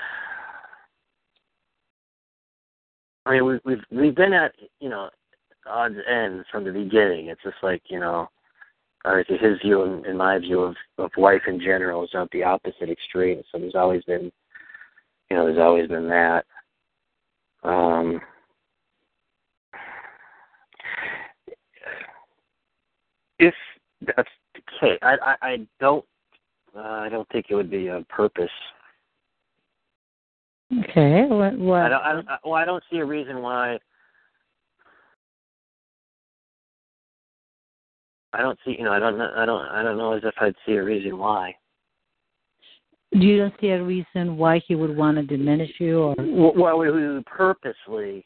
I 3.25 3.31
mean, 3.31 3.45
we've 3.45 3.59
we've 3.63 3.83
we've 3.91 4.15
been 4.15 4.33
at 4.33 4.53
you 4.79 4.89
know 4.89 5.09
odds 5.67 5.95
ends 6.09 6.45
from 6.51 6.63
the 6.63 6.71
beginning. 6.71 7.27
It's 7.27 7.41
just 7.43 7.57
like 7.61 7.83
you 7.87 7.99
know, 7.99 8.27
obviously 9.05 9.37
his 9.37 9.59
view 9.61 9.83
and, 9.83 10.05
and 10.05 10.17
my 10.17 10.37
view 10.39 10.61
of 10.61 10.75
of 10.97 11.11
life 11.17 11.41
in 11.47 11.59
general 11.59 12.03
is 12.03 12.09
at 12.13 12.29
the 12.31 12.43
opposite 12.43 12.89
extreme. 12.89 13.41
So 13.51 13.59
there's 13.59 13.75
always 13.75 14.03
been, 14.03 14.31
you 15.29 15.37
know, 15.37 15.45
there's 15.45 15.59
always 15.59 15.87
been 15.87 16.07
that. 16.09 16.45
Um, 17.63 18.19
if 23.39 23.53
that's 24.01 24.29
the 24.55 24.61
case, 24.79 24.99
I 25.01 25.17
I, 25.21 25.35
I 25.41 25.67
don't 25.79 26.05
uh, 26.75 26.79
I 26.79 27.09
don't 27.09 27.27
think 27.29 27.47
it 27.49 27.55
would 27.55 27.69
be 27.71 27.89
on 27.89 28.05
purpose. 28.05 28.49
Okay. 30.79 31.25
What 31.25 31.57
what 31.57 31.81
I 31.81 31.89
don't, 31.89 32.01
I 32.01 32.13
don't, 32.13 32.29
I- 32.29 32.37
well, 32.43 32.53
I 32.53 32.65
don't 32.65 32.83
see 32.89 32.97
a 32.97 33.05
reason 33.05 33.41
why. 33.41 33.79
I 38.33 38.41
don't 38.41 38.57
see, 38.65 38.75
you 38.77 38.85
know, 38.85 38.91
I 38.91 38.99
don't, 38.99 39.17
know, 39.17 39.31
I 39.35 39.45
don't, 39.45 39.61
I 39.67 39.83
don't 39.83 39.97
know 39.97 40.13
as 40.13 40.23
if 40.23 40.33
I'd 40.39 40.55
see 40.65 40.73
a 40.73 40.83
reason 40.83 41.17
why. 41.17 41.55
Do 43.13 43.25
you 43.25 43.37
don't 43.37 43.53
see 43.59 43.67
a 43.67 43.83
reason 43.83 44.37
why 44.37 44.61
he 44.65 44.75
would 44.75 44.95
want 44.95 45.17
to 45.17 45.23
diminish 45.23 45.71
you 45.79 45.99
or 45.99 46.15
Well, 46.17 46.77
we, 46.77 46.89
we 46.91 47.21
purposely, 47.25 48.25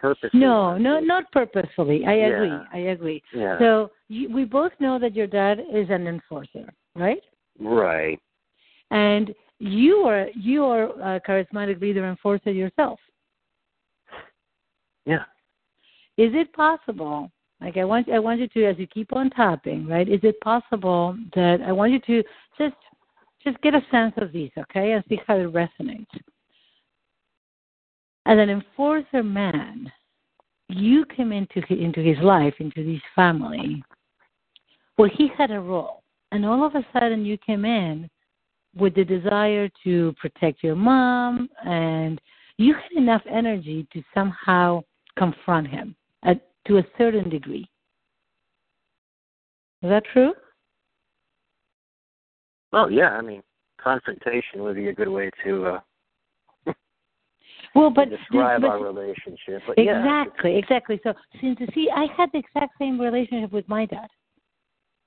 purposely. 0.00 0.38
No, 0.38 0.78
no, 0.78 1.00
not 1.00 1.32
purposefully. 1.32 2.04
I 2.06 2.12
agree. 2.12 2.48
Yeah. 2.48 2.64
I 2.72 2.78
agree. 2.78 3.22
Yeah. 3.34 3.58
So 3.58 3.90
you, 4.08 4.32
we 4.32 4.44
both 4.44 4.72
know 4.78 5.00
that 5.00 5.16
your 5.16 5.26
dad 5.26 5.58
is 5.72 5.88
an 5.90 6.06
enforcer, 6.06 6.72
right? 6.94 7.22
right. 7.58 8.20
And 8.92 9.34
you 9.58 9.98
are 9.98 10.26
you 10.34 10.64
are 10.64 11.16
a 11.16 11.20
charismatic 11.20 11.80
leader 11.80 12.08
enforcer 12.08 12.50
yourself. 12.50 13.00
Yeah. 15.06 15.24
Is 16.18 16.32
it 16.34 16.52
possible? 16.52 17.30
Like 17.62 17.76
I 17.76 17.84
want 17.84 18.10
I 18.10 18.18
want 18.18 18.40
you 18.40 18.48
to 18.48 18.64
as 18.66 18.78
you 18.78 18.88
keep 18.88 19.14
on 19.14 19.30
tapping, 19.30 19.86
right? 19.86 20.08
Is 20.08 20.20
it 20.24 20.40
possible 20.40 21.16
that 21.34 21.60
I 21.64 21.70
want 21.70 21.92
you 21.92 22.00
to 22.00 22.22
just 22.58 22.74
just 23.44 23.60
get 23.60 23.74
a 23.74 23.82
sense 23.90 24.14
of 24.16 24.32
these, 24.32 24.50
okay, 24.58 24.92
and 24.92 25.04
see 25.08 25.20
how 25.26 25.36
it 25.36 25.52
resonates. 25.52 26.06
As 28.26 28.38
an 28.38 28.50
enforcer 28.50 29.22
man, 29.22 29.90
you 30.68 31.04
came 31.16 31.32
into 31.32 31.60
hi- 31.68 31.76
into 31.76 32.00
his 32.00 32.18
life, 32.18 32.54
into 32.58 32.82
his 32.82 33.00
family, 33.14 33.82
where 34.96 35.08
he 35.08 35.28
had 35.38 35.52
a 35.52 35.60
role, 35.60 36.02
and 36.32 36.44
all 36.44 36.64
of 36.64 36.74
a 36.74 36.84
sudden 36.92 37.24
you 37.24 37.38
came 37.38 37.64
in 37.64 38.10
with 38.74 38.94
the 38.94 39.04
desire 39.04 39.68
to 39.84 40.12
protect 40.20 40.64
your 40.64 40.76
mom, 40.76 41.48
and 41.64 42.20
you 42.58 42.74
had 42.74 42.92
enough 42.96 43.22
energy 43.28 43.86
to 43.92 44.02
somehow 44.14 44.82
confront 45.16 45.68
him 45.68 45.94
to 46.66 46.78
a 46.78 46.84
certain 46.98 47.28
degree. 47.28 47.68
Is 49.82 49.90
that 49.90 50.04
true? 50.12 50.32
Well, 52.72 52.90
yeah. 52.90 53.10
I 53.10 53.20
mean, 53.20 53.42
confrontation 53.82 54.62
would 54.62 54.76
be 54.76 54.88
a 54.88 54.94
good 54.94 55.08
way 55.08 55.30
to 55.44 55.66
uh, 55.66 55.80
Well, 57.74 57.90
but 57.90 58.10
describe 58.10 58.62
but, 58.62 58.70
our 58.70 58.84
relationship. 58.84 59.62
But 59.66 59.78
yeah, 59.78 59.98
exactly, 59.98 60.56
exactly. 60.56 61.00
So, 61.02 61.14
since 61.40 61.58
see, 61.74 61.88
I 61.94 62.06
had 62.16 62.30
the 62.32 62.38
exact 62.38 62.74
same 62.78 63.00
relationship 63.00 63.52
with 63.52 63.68
my 63.68 63.86
dad. 63.86 64.08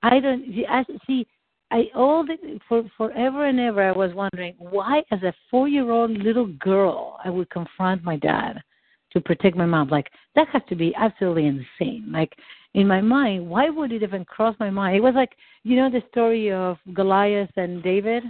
I 0.02 0.20
don't 0.20 0.44
see. 0.46 0.66
I 0.68 0.84
see. 1.06 1.26
I 1.70 1.84
all 1.94 2.24
the 2.24 2.36
for 2.68 2.84
forever 2.96 3.46
and 3.46 3.58
ever. 3.60 3.82
I 3.82 3.92
was 3.92 4.12
wondering 4.14 4.54
why, 4.58 5.02
as 5.10 5.22
a 5.22 5.32
four-year-old 5.50 6.10
little 6.10 6.46
girl, 6.46 7.18
I 7.24 7.30
would 7.30 7.50
confront 7.50 8.04
my 8.04 8.16
dad 8.16 8.62
to 9.16 9.20
protect 9.22 9.56
my 9.56 9.64
mom. 9.64 9.88
Like 9.88 10.10
that 10.34 10.46
has 10.52 10.62
to 10.68 10.76
be 10.76 10.94
absolutely 10.94 11.46
insane. 11.46 12.12
Like 12.12 12.34
in 12.74 12.86
my 12.86 13.00
mind, 13.00 13.48
why 13.48 13.70
would 13.70 13.90
it 13.90 14.02
even 14.02 14.26
cross 14.26 14.54
my 14.60 14.68
mind? 14.68 14.96
It 14.96 15.02
was 15.02 15.14
like 15.14 15.32
you 15.64 15.76
know 15.76 15.90
the 15.90 16.02
story 16.10 16.52
of 16.52 16.76
Goliath 16.92 17.50
and 17.56 17.82
David. 17.82 18.22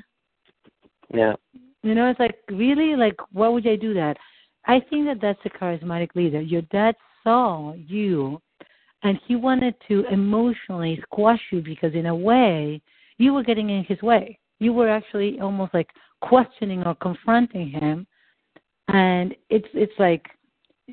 Yeah. 1.12 1.34
You 1.82 1.94
know, 1.94 2.08
it's 2.08 2.20
like 2.20 2.38
really 2.48 2.94
like 2.96 3.16
why 3.32 3.48
would 3.48 3.66
I 3.66 3.76
do 3.76 3.94
that? 3.94 4.16
I 4.66 4.80
think 4.88 5.06
that 5.06 5.20
that's 5.20 5.38
a 5.44 5.58
charismatic 5.58 6.14
leader. 6.14 6.40
Your 6.40 6.62
dad 6.62 6.94
saw 7.24 7.74
you, 7.74 8.40
and 9.02 9.18
he 9.26 9.34
wanted 9.34 9.74
to 9.88 10.04
emotionally 10.10 11.00
squash 11.02 11.40
you 11.50 11.62
because 11.62 11.94
in 11.94 12.06
a 12.06 12.14
way 12.14 12.80
you 13.18 13.32
were 13.34 13.42
getting 13.42 13.70
in 13.70 13.84
his 13.84 14.00
way. 14.02 14.38
You 14.60 14.72
were 14.72 14.88
actually 14.88 15.40
almost 15.40 15.74
like 15.74 15.90
questioning 16.20 16.82
or 16.84 16.94
confronting 16.94 17.70
him, 17.70 18.06
and 18.88 19.34
it's 19.50 19.68
it's 19.74 19.98
like 19.98 20.26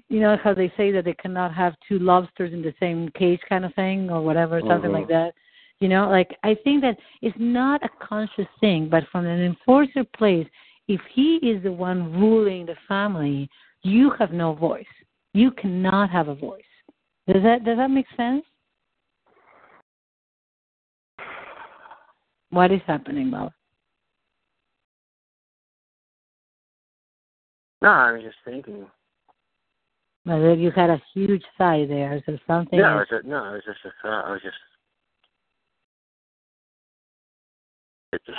you 0.09 0.19
know 0.19 0.37
how 0.43 0.53
they 0.53 0.71
say 0.75 0.91
that 0.91 1.05
they 1.05 1.13
cannot 1.13 1.53
have 1.53 1.75
two 1.87 1.99
lobsters 1.99 2.53
in 2.53 2.61
the 2.61 2.73
same 2.79 3.09
cage 3.17 3.39
kind 3.47 3.65
of 3.65 3.73
thing 3.75 4.09
or 4.09 4.21
whatever 4.21 4.59
something 4.67 4.91
like 4.91 5.03
mm-hmm. 5.03 5.13
that. 5.13 5.33
You 5.79 5.89
know 5.89 6.09
like 6.09 6.37
i 6.43 6.55
think 6.63 6.81
that 6.81 6.97
it's 7.21 7.35
not 7.39 7.83
a 7.83 7.89
conscious 8.05 8.47
thing 8.59 8.87
but 8.89 9.03
from 9.11 9.25
an 9.25 9.41
enforcer 9.41 10.05
place 10.15 10.47
if 10.87 11.01
he 11.13 11.35
is 11.37 11.61
the 11.63 11.71
one 11.71 12.13
ruling 12.13 12.65
the 12.65 12.75
family 12.87 13.49
you 13.83 14.11
have 14.17 14.31
no 14.31 14.53
voice. 14.53 14.85
You 15.33 15.51
cannot 15.51 16.09
have 16.09 16.29
a 16.29 16.35
voice. 16.35 16.63
Does 17.27 17.43
that 17.43 17.63
does 17.63 17.77
that 17.77 17.89
make 17.89 18.05
sense? 18.15 18.43
What 22.49 22.71
is 22.71 22.81
happening 22.87 23.31
bob? 23.31 23.51
No, 27.81 27.89
I 27.89 28.11
was 28.13 28.21
just 28.23 28.37
thinking. 28.45 28.85
Well, 30.25 30.57
you 30.57 30.71
had 30.71 30.89
a 30.89 31.01
huge 31.13 31.43
sigh 31.57 31.85
there, 31.87 32.21
so 32.25 32.37
something. 32.47 32.79
No, 32.79 33.01
is- 33.01 33.07
it 33.11 33.15
was 33.15 33.23
a, 33.25 33.27
no, 33.27 33.45
it 33.49 33.53
was 33.53 33.63
just 33.65 33.79
a 33.85 33.89
thought. 34.01 34.25
I 34.25 34.31
was 34.31 34.41
just. 34.41 34.55
Uh, 38.13 38.15
it 38.15 38.35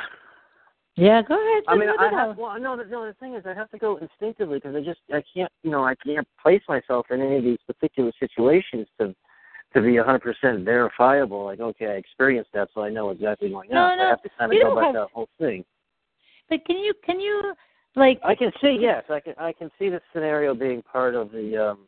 yeah, 0.97 1.23
go 1.23 1.35
ahead. 1.35 1.65
I 1.67 1.77
mean, 1.77 1.89
I 1.99 2.09
have. 2.11 2.39
Well, 2.39 2.59
no, 2.61 2.77
the, 2.77 2.85
no. 2.85 3.05
The 3.05 3.15
thing 3.15 3.35
is, 3.35 3.45
I 3.47 3.53
have 3.53 3.69
to 3.71 3.79
go 3.79 3.97
instinctively 3.97 4.59
because 4.59 4.77
I 4.77 4.81
just, 4.81 5.01
I 5.13 5.23
can't, 5.35 5.51
you 5.63 5.71
know, 5.71 5.85
I 5.85 5.95
can't 5.97 6.27
place 6.41 6.63
myself 6.69 7.07
in 7.11 7.21
any 7.21 7.37
of 7.39 7.43
these 7.45 7.59
particular 7.67 8.13
situations 8.21 8.87
to, 9.01 9.15
to 9.75 9.83
be 9.83 9.97
a 9.97 10.05
hundred 10.05 10.23
percent 10.23 10.65
verifiable. 10.65 11.45
Like, 11.47 11.59
okay, 11.59 11.87
I 11.87 11.95
experienced 11.95 12.51
that, 12.55 12.69
so 12.75 12.83
I 12.83 12.91
know 12.91 13.11
exactly 13.11 13.51
going 13.51 13.71
No, 13.71 13.95
no, 13.97 14.05
I 14.05 14.09
have 14.11 14.23
to 14.23 14.29
kind 14.39 14.53
of 14.53 14.57
go 14.59 14.75
don't 14.75 14.85
have- 14.85 14.95
the 14.95 15.07
whole 15.13 15.29
thing. 15.39 15.65
But 16.49 16.65
can 16.65 16.79
you 16.79 16.95
can 17.05 17.21
you 17.21 17.55
like 17.97 18.21
I 18.25 18.35
can 18.35 18.53
see, 18.61 18.77
yes, 18.81 19.05
I 19.09 19.21
can, 19.21 19.35
I 19.39 19.53
can 19.53 19.71
see 19.79 19.89
the 19.89 20.01
scenario 20.13 20.55
being 20.55 20.83
part 20.83 21.15
of 21.15 21.31
the, 21.31 21.71
um, 21.71 21.79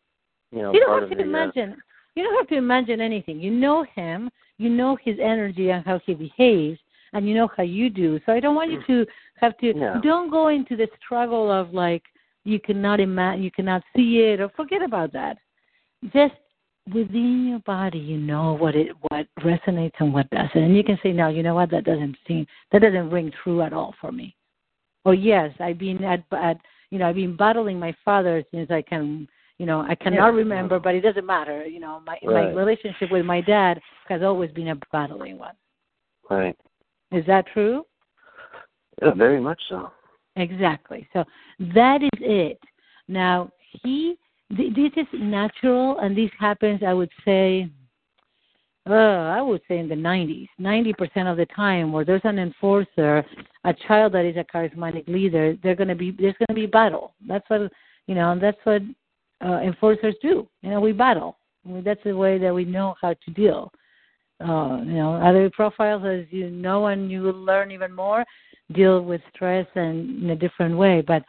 you 0.53 0.63
know, 0.63 0.73
you 0.73 0.81
don't 0.81 1.01
have 1.01 1.11
to 1.11 1.17
the. 1.17 1.23
imagine 1.23 1.77
you 2.15 2.25
don't 2.25 2.37
have 2.37 2.49
to 2.49 2.57
imagine 2.57 3.01
anything. 3.01 3.41
You 3.41 3.51
know 3.51 3.85
him, 3.95 4.31
you 4.59 4.71
know 4.71 4.97
his 5.03 5.17
energy 5.23 5.71
and 5.71 5.85
how 5.85 6.01
he 6.05 6.15
behaves, 6.15 6.79
and 7.13 7.29
you 7.29 7.35
know 7.35 7.49
how 7.57 7.63
you 7.63 7.91
do. 7.91 8.19
So 8.25 8.33
I 8.33 8.41
don't 8.41 8.55
want 8.55 8.71
you 8.71 8.83
to 8.87 9.07
have 9.37 9.57
to 9.59 9.75
No. 9.75 10.01
don't 10.03 10.31
go 10.31 10.49
into 10.49 10.77
the 10.77 10.89
struggle 11.05 11.51
of 11.51 11.75
like 11.75 12.03
you 12.45 12.59
cannot 12.61 13.01
imagine 13.01 13.43
you 13.43 13.51
cannot 13.51 13.83
see 13.95 14.21
it 14.21 14.41
or 14.41 14.49
forget 14.51 14.83
about 14.83 15.13
that. 15.13 15.39
Just 16.13 16.35
within 16.95 17.49
your 17.49 17.59
body 17.61 17.99
you 17.99 18.17
know 18.17 18.53
what 18.53 18.77
it 18.77 18.93
what 19.09 19.27
resonates 19.41 19.95
and 19.99 20.15
what 20.15 20.31
doesn't. 20.31 20.63
And 20.63 20.77
you 20.77 20.85
can 20.85 20.99
say, 21.03 21.13
No, 21.13 21.29
you 21.29 21.43
know 21.43 21.55
what, 21.55 21.71
that 21.71 21.85
doesn't 21.85 22.17
seem 22.27 22.47
that 22.73 22.81
doesn't 22.81 23.11
ring 23.11 23.33
true 23.43 23.63
at 23.63 23.73
all 23.73 23.95
for 24.01 24.13
me. 24.13 24.37
Or 25.07 25.15
yes, 25.15 25.53
I've 25.61 25.79
been 25.79 26.03
at 26.05 26.25
at 26.33 26.59
you 26.91 26.99
know, 26.99 27.09
I've 27.09 27.15
been 27.15 27.37
battling 27.37 27.79
my 27.79 27.95
father 28.05 28.43
since 28.53 28.71
I 28.71 28.83
can 28.83 29.29
you 29.59 29.65
know, 29.65 29.81
I 29.81 29.95
cannot 29.95 30.33
Yeah. 30.33 30.39
remember, 30.43 30.79
but 30.79 30.95
it 30.95 31.01
doesn't 31.01 31.25
matter. 31.25 31.65
You 31.65 31.81
know, 31.81 32.01
my 32.05 32.19
my 32.25 32.53
relationship 32.53 33.11
with 33.11 33.25
my 33.25 33.41
dad 33.41 33.81
has 34.09 34.23
always 34.23 34.51
been 34.51 34.69
a 34.69 34.77
battling 34.93 35.39
one. 35.39 35.55
right. 36.29 36.57
Is 37.13 37.25
that 37.27 37.47
true? 37.55 37.87
Yeah, 39.01 39.15
very 39.15 39.41
much 39.41 39.61
so. 39.69 39.93
Exactly. 40.35 41.09
So 41.13 41.25
that 41.75 42.03
is 42.03 42.19
it. 42.21 42.59
Now 43.07 43.51
he, 43.83 44.17
th- 44.57 44.75
this 44.75 44.93
is 44.97 45.07
natural, 45.13 45.99
and 46.01 46.17
this 46.17 46.31
happens. 46.39 46.83
I 46.85 46.93
would 46.93 47.13
say, 47.25 47.71
uh, 48.89 48.93
I 48.93 49.43
would 49.43 49.63
say 49.67 49.79
in 49.79 49.89
the 49.89 49.95
90s, 49.95 50.49
90% 50.61 51.31
of 51.31 51.37
the 51.37 51.47
time, 51.47 51.93
where 51.93 52.05
there's 52.05 52.21
an 52.25 52.39
enforcer, 52.39 53.25
a 53.65 53.75
child 53.87 54.13
that 54.13 54.25
is 54.25 54.37
a 54.37 54.45
charismatic 54.45 55.09
leader, 55.09 55.57
they're 55.63 55.75
going 55.75 55.89
to 55.89 55.95
be 55.95 56.13
there's 56.13 56.37
going 56.39 56.47
to 56.51 56.55
be 56.55 56.67
battle. 56.67 57.15
That's 57.27 57.49
what 57.49 57.73
you 58.07 58.15
know. 58.15 58.33
and 58.33 58.41
That's 58.41 58.59
what 58.65 58.83
uh, 59.45 59.61
enforcers 59.61 60.15
do. 60.23 60.49
You 60.63 60.71
know, 60.71 60.81
we 60.81 60.93
battle. 60.93 61.37
I 61.65 61.71
mean, 61.71 61.85
that's 61.85 62.03
the 62.05 62.17
way 62.17 62.39
that 62.39 62.55
we 62.55 62.65
know 62.65 62.95
how 63.01 63.15
to 63.15 63.31
deal. 63.33 63.73
Uh, 64.41 64.81
you 64.85 64.95
know, 64.95 65.15
other 65.15 65.51
profiles, 65.51 66.05
as 66.05 66.27
you 66.31 66.51
know, 66.51 66.87
and 66.87 67.11
you 67.11 67.23
will 67.23 67.33
learn 67.33 67.71
even 67.71 67.93
more, 67.93 68.25
deal 68.73 69.01
with 69.03 69.21
stress 69.35 69.67
and 69.75 70.23
in 70.23 70.31
a 70.31 70.37
different 70.37 70.77
way. 70.77 71.01
But 71.01 71.25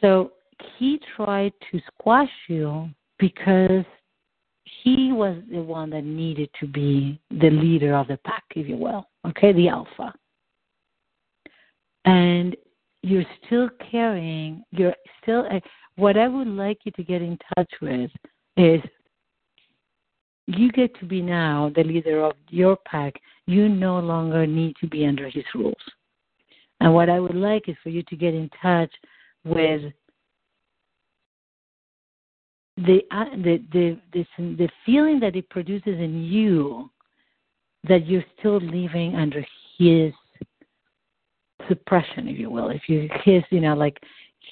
so 0.00 0.32
he 0.78 1.00
tried 1.16 1.52
to 1.70 1.80
squash 1.92 2.30
you 2.48 2.88
because 3.18 3.84
he 4.82 5.12
was 5.12 5.36
the 5.50 5.62
one 5.62 5.90
that 5.90 6.04
needed 6.04 6.50
to 6.60 6.66
be 6.66 7.20
the 7.30 7.50
leader 7.50 7.94
of 7.94 8.08
the 8.08 8.18
pack, 8.24 8.44
if 8.54 8.68
you 8.68 8.76
will, 8.76 9.06
okay, 9.26 9.52
the 9.52 9.68
alpha. 9.68 10.12
And 12.04 12.56
you're 13.02 13.24
still 13.46 13.68
carrying, 13.90 14.64
you're 14.70 14.94
still, 15.22 15.46
uh, 15.50 15.60
what 15.96 16.16
I 16.16 16.28
would 16.28 16.48
like 16.48 16.78
you 16.84 16.92
to 16.92 17.02
get 17.02 17.22
in 17.22 17.38
touch 17.56 17.70
with 17.82 18.10
is 18.56 18.80
you 20.46 20.72
get 20.72 20.98
to 21.00 21.04
be 21.04 21.20
now 21.20 21.70
the 21.74 21.84
leader 21.84 22.24
of 22.24 22.32
your 22.48 22.76
pack. 22.86 23.14
You 23.46 23.68
no 23.68 23.98
longer 23.98 24.46
need 24.46 24.76
to 24.80 24.86
be 24.86 25.04
under 25.06 25.28
his 25.28 25.44
rules. 25.54 25.76
And 26.80 26.94
what 26.94 27.10
I 27.10 27.20
would 27.20 27.34
like 27.34 27.68
is 27.68 27.76
for 27.82 27.90
you 27.90 28.02
to 28.04 28.16
get 28.16 28.34
in 28.34 28.48
touch 28.62 28.92
with 29.44 29.92
the 32.86 33.00
uh, 33.10 33.24
the 33.36 33.62
the 33.72 33.98
this, 34.12 34.26
the 34.38 34.68
feeling 34.86 35.18
that 35.20 35.36
it 35.36 35.48
produces 35.50 35.98
in 35.98 36.22
you 36.22 36.90
that 37.88 38.06
you're 38.06 38.24
still 38.38 38.60
living 38.60 39.14
under 39.14 39.44
his 39.78 40.12
suppression, 41.68 42.28
if 42.28 42.38
you 42.38 42.50
will. 42.50 42.70
If 42.70 42.82
you 42.88 43.08
his, 43.24 43.42
you 43.50 43.60
know, 43.60 43.74
like 43.74 43.98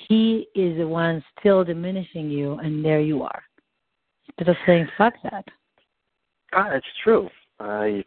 he 0.08 0.48
is 0.54 0.76
the 0.78 0.86
one 0.86 1.22
still 1.38 1.64
diminishing 1.64 2.30
you, 2.30 2.54
and 2.54 2.84
there 2.84 3.00
you 3.00 3.22
are. 3.22 3.42
Instead 4.28 4.48
of 4.48 4.56
saying 4.66 4.88
"fuck 4.98 5.14
that." 5.22 5.44
Ah, 6.52 6.70
it's 6.72 6.86
true. 7.04 7.28
I, 7.60 8.04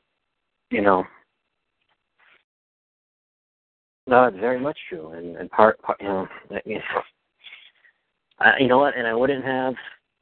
you 0.69 0.81
know, 0.81 1.03
no, 4.07 4.25
it's 4.25 4.37
very 4.37 4.59
much 4.59 4.77
true, 4.89 5.11
and 5.11 5.37
and 5.37 5.49
part, 5.51 5.81
part 5.81 5.99
you 6.01 6.07
know, 6.07 6.27
I, 8.39 8.57
you 8.59 8.67
know 8.67 8.79
what, 8.79 8.97
and 8.97 9.07
I 9.07 9.13
wouldn't 9.13 9.45
have, 9.45 9.75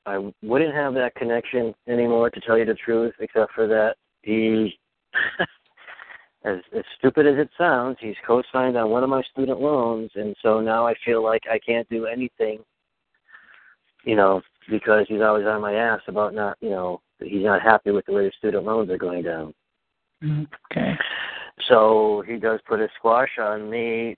I 0.07 0.31
wouldn't 0.41 0.73
have 0.73 0.93
that 0.93 1.15
connection 1.15 1.75
anymore, 1.87 2.29
to 2.29 2.39
tell 2.39 2.57
you 2.57 2.63
the 2.63 2.75
truth, 2.75 3.13
except 3.19 3.51
for 3.51 3.67
that 3.67 3.95
he, 4.21 4.79
as 6.45 6.59
as 6.75 6.83
stupid 6.97 7.27
as 7.27 7.35
it 7.37 7.49
sounds, 7.57 7.97
he's 7.99 8.15
co-signed 8.25 8.77
on 8.77 8.89
one 8.89 9.03
of 9.03 9.09
my 9.09 9.21
student 9.31 9.59
loans, 9.59 10.09
and 10.15 10.33
so 10.41 10.61
now 10.61 10.87
I 10.87 10.95
feel 11.03 11.21
like 11.21 11.43
I 11.51 11.59
can't 11.59 11.87
do 11.89 12.05
anything, 12.05 12.59
you 14.05 14.15
know, 14.15 14.41
because 14.69 15.05
he's 15.09 15.21
always 15.21 15.45
on 15.45 15.61
my 15.61 15.73
ass 15.73 16.01
about 16.07 16.33
not, 16.33 16.57
you 16.61 16.69
know, 16.69 17.01
he's 17.19 17.43
not 17.43 17.61
happy 17.61 17.91
with 17.91 18.05
the 18.05 18.13
way 18.13 18.25
the 18.25 18.31
student 18.37 18.63
loans 18.63 18.89
are 18.89 18.97
going 18.97 19.23
down. 19.23 19.53
Okay. 20.23 20.93
So 21.67 22.23
he 22.25 22.37
does 22.37 22.61
put 22.65 22.79
a 22.79 22.87
squash 22.97 23.37
on 23.41 23.69
me 23.69 24.15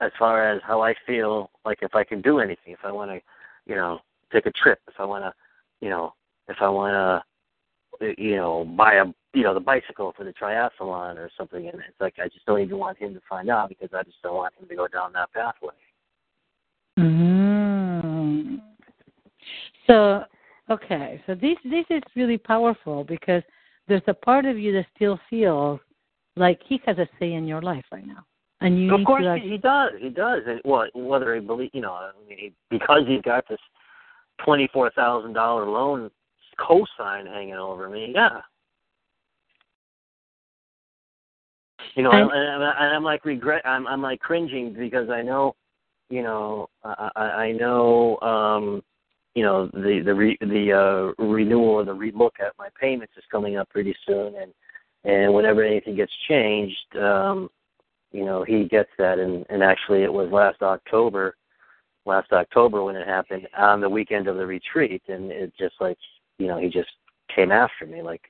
as 0.00 0.10
far 0.18 0.50
as 0.50 0.60
how 0.66 0.82
I 0.82 0.94
feel 1.06 1.50
like 1.64 1.78
if 1.82 1.94
I 1.94 2.02
can 2.02 2.20
do 2.20 2.40
anything, 2.40 2.72
if 2.72 2.80
I 2.82 2.90
want 2.90 3.12
to, 3.12 3.20
you 3.66 3.76
know, 3.76 4.00
take 4.34 4.46
a 4.46 4.52
trip, 4.52 4.80
if 4.88 4.94
I 4.98 5.04
want 5.04 5.24
to, 5.24 5.32
you 5.80 5.88
know, 5.88 6.12
if 6.48 6.56
I 6.60 6.68
want 6.68 7.22
to, 8.00 8.14
you 8.18 8.36
know, 8.36 8.64
buy 8.76 8.94
a, 8.94 9.04
you 9.32 9.42
know, 9.42 9.54
the 9.54 9.60
bicycle 9.60 10.12
for 10.16 10.24
the 10.24 10.32
triathlon 10.32 11.16
or 11.16 11.30
something. 11.36 11.68
And 11.68 11.76
it's 11.76 12.00
like 12.00 12.14
I 12.18 12.28
just 12.28 12.44
don't 12.46 12.60
even 12.60 12.78
want 12.78 12.98
him 12.98 13.14
to 13.14 13.20
find 13.28 13.48
out 13.48 13.68
because 13.68 13.90
I 13.94 14.02
just 14.02 14.20
don't 14.22 14.36
want 14.36 14.54
him 14.60 14.68
to 14.68 14.76
go 14.76 14.88
down 14.88 15.12
that 15.12 15.32
pathway. 15.32 15.74
mm 16.98 18.60
So, 19.86 20.24
okay, 20.70 21.22
so 21.26 21.34
this 21.34 21.56
this 21.64 21.86
is 21.90 22.02
really 22.16 22.38
powerful 22.38 23.04
because 23.04 23.42
there's 23.88 24.02
a 24.06 24.14
part 24.14 24.44
of 24.44 24.58
you 24.58 24.72
that 24.72 24.86
still 24.96 25.18
feels 25.30 25.80
like 26.36 26.60
he 26.66 26.80
has 26.86 26.98
a 26.98 27.08
say 27.18 27.34
in 27.34 27.46
your 27.46 27.62
life 27.62 27.84
right 27.92 28.06
now, 28.06 28.24
and 28.60 28.80
you 28.80 28.94
of 28.94 29.04
course 29.04 29.24
to. 29.24 29.38
he, 29.40 29.50
he 29.50 29.58
does. 29.58 29.92
He 30.00 30.08
does. 30.08 30.42
And 30.46 30.60
well, 30.64 30.86
whether 30.94 31.34
he 31.34 31.40
believe, 31.40 31.70
you 31.72 31.80
know, 31.80 31.92
I 31.92 32.10
mean, 32.28 32.38
he, 32.38 32.52
because 32.70 33.02
he's 33.06 33.22
got 33.22 33.44
this 33.48 33.60
twenty-four 34.42 34.90
thousand 34.90 35.32
dollar 35.32 35.66
loan 35.66 36.10
cosign 36.58 37.26
hanging 37.26 37.54
over 37.54 37.88
me. 37.88 38.12
Yeah. 38.14 38.40
You 41.94 42.02
know, 42.02 42.10
And- 42.10 42.30
and, 42.32 42.62
and 42.62 42.94
I'm 42.96 43.04
like 43.04 43.24
regret. 43.24 43.62
I'm 43.64 43.86
I'm 43.86 44.02
like 44.02 44.20
cringing 44.20 44.72
because 44.72 45.10
I 45.10 45.22
know, 45.22 45.54
you 46.10 46.22
know, 46.22 46.68
I 46.84 47.10
I 47.16 47.22
I 47.22 47.52
know, 47.52 48.18
um, 48.20 48.82
you 49.34 49.42
know 49.42 49.66
the 49.66 50.00
the 50.04 50.14
re, 50.14 50.36
the 50.40 50.72
uh, 51.18 51.22
renewal 51.24 51.70
or 51.74 51.84
the 51.84 51.94
relook 51.94 52.40
at 52.40 52.52
my 52.58 52.68
payments 52.80 53.14
is 53.16 53.24
coming 53.30 53.56
up 53.56 53.68
pretty 53.70 53.94
soon, 54.06 54.34
and 54.36 54.52
and 55.04 55.34
whenever 55.34 55.62
anything 55.62 55.96
gets 55.96 56.12
changed, 56.28 56.96
um, 56.96 57.48
you 58.12 58.24
know 58.24 58.44
he 58.44 58.64
gets 58.64 58.90
that, 58.98 59.18
and 59.18 59.44
and 59.50 59.62
actually 59.62 60.02
it 60.02 60.12
was 60.12 60.30
last 60.30 60.62
October, 60.62 61.36
last 62.06 62.32
October 62.32 62.82
when 62.82 62.96
it 62.96 63.06
happened 63.06 63.48
on 63.56 63.80
the 63.80 63.88
weekend 63.88 64.28
of 64.28 64.36
the 64.36 64.46
retreat, 64.46 65.02
and 65.08 65.30
it 65.30 65.52
just 65.58 65.74
like 65.80 65.98
you 66.38 66.46
know 66.46 66.58
he 66.58 66.68
just 66.68 66.90
came 67.34 67.52
after 67.52 67.86
me 67.86 68.02
like 68.02 68.22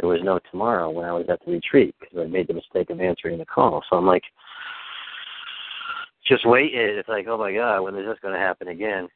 there 0.00 0.08
was 0.08 0.20
no 0.22 0.40
tomorrow 0.50 0.90
when 0.90 1.04
I 1.04 1.12
was 1.12 1.26
at 1.28 1.44
the 1.44 1.52
retreat 1.52 1.94
because 2.00 2.18
I 2.18 2.24
made 2.26 2.48
the 2.48 2.54
mistake 2.54 2.90
of 2.90 3.00
answering 3.00 3.38
the 3.38 3.46
call. 3.46 3.82
So 3.88 3.96
I'm 3.96 4.06
like, 4.06 4.24
just 6.26 6.46
wait. 6.46 6.70
It's 6.74 7.08
like, 7.08 7.26
oh 7.28 7.38
my 7.38 7.52
god, 7.52 7.82
when 7.82 7.96
is 7.96 8.06
this 8.06 8.18
going 8.22 8.34
to 8.34 8.40
happen 8.40 8.68
again? 8.68 9.08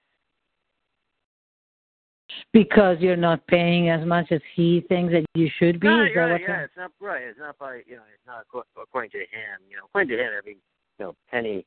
Because 2.52 2.98
you're 3.00 3.16
not 3.16 3.46
paying 3.46 3.88
as 3.90 4.06
much 4.06 4.26
as 4.30 4.40
he 4.54 4.84
thinks 4.88 5.12
that 5.12 5.24
you 5.34 5.48
should 5.58 5.80
be. 5.80 5.88
No, 5.88 6.04
is 6.04 6.10
that 6.14 6.20
right, 6.20 6.40
yeah, 6.40 6.60
it's 6.60 6.76
not 6.76 6.90
right. 7.00 7.22
It's 7.22 7.38
not 7.38 7.58
by 7.58 7.82
you 7.86 7.96
know, 7.96 8.02
it's 8.12 8.26
not 8.26 8.44
according 8.80 9.10
to 9.10 9.18
him. 9.18 9.60
You 9.68 9.76
know, 9.76 9.84
according 9.86 10.16
to 10.16 10.22
him, 10.22 10.30
every 10.36 10.52
you 10.98 11.04
know 11.04 11.14
penny, 11.30 11.64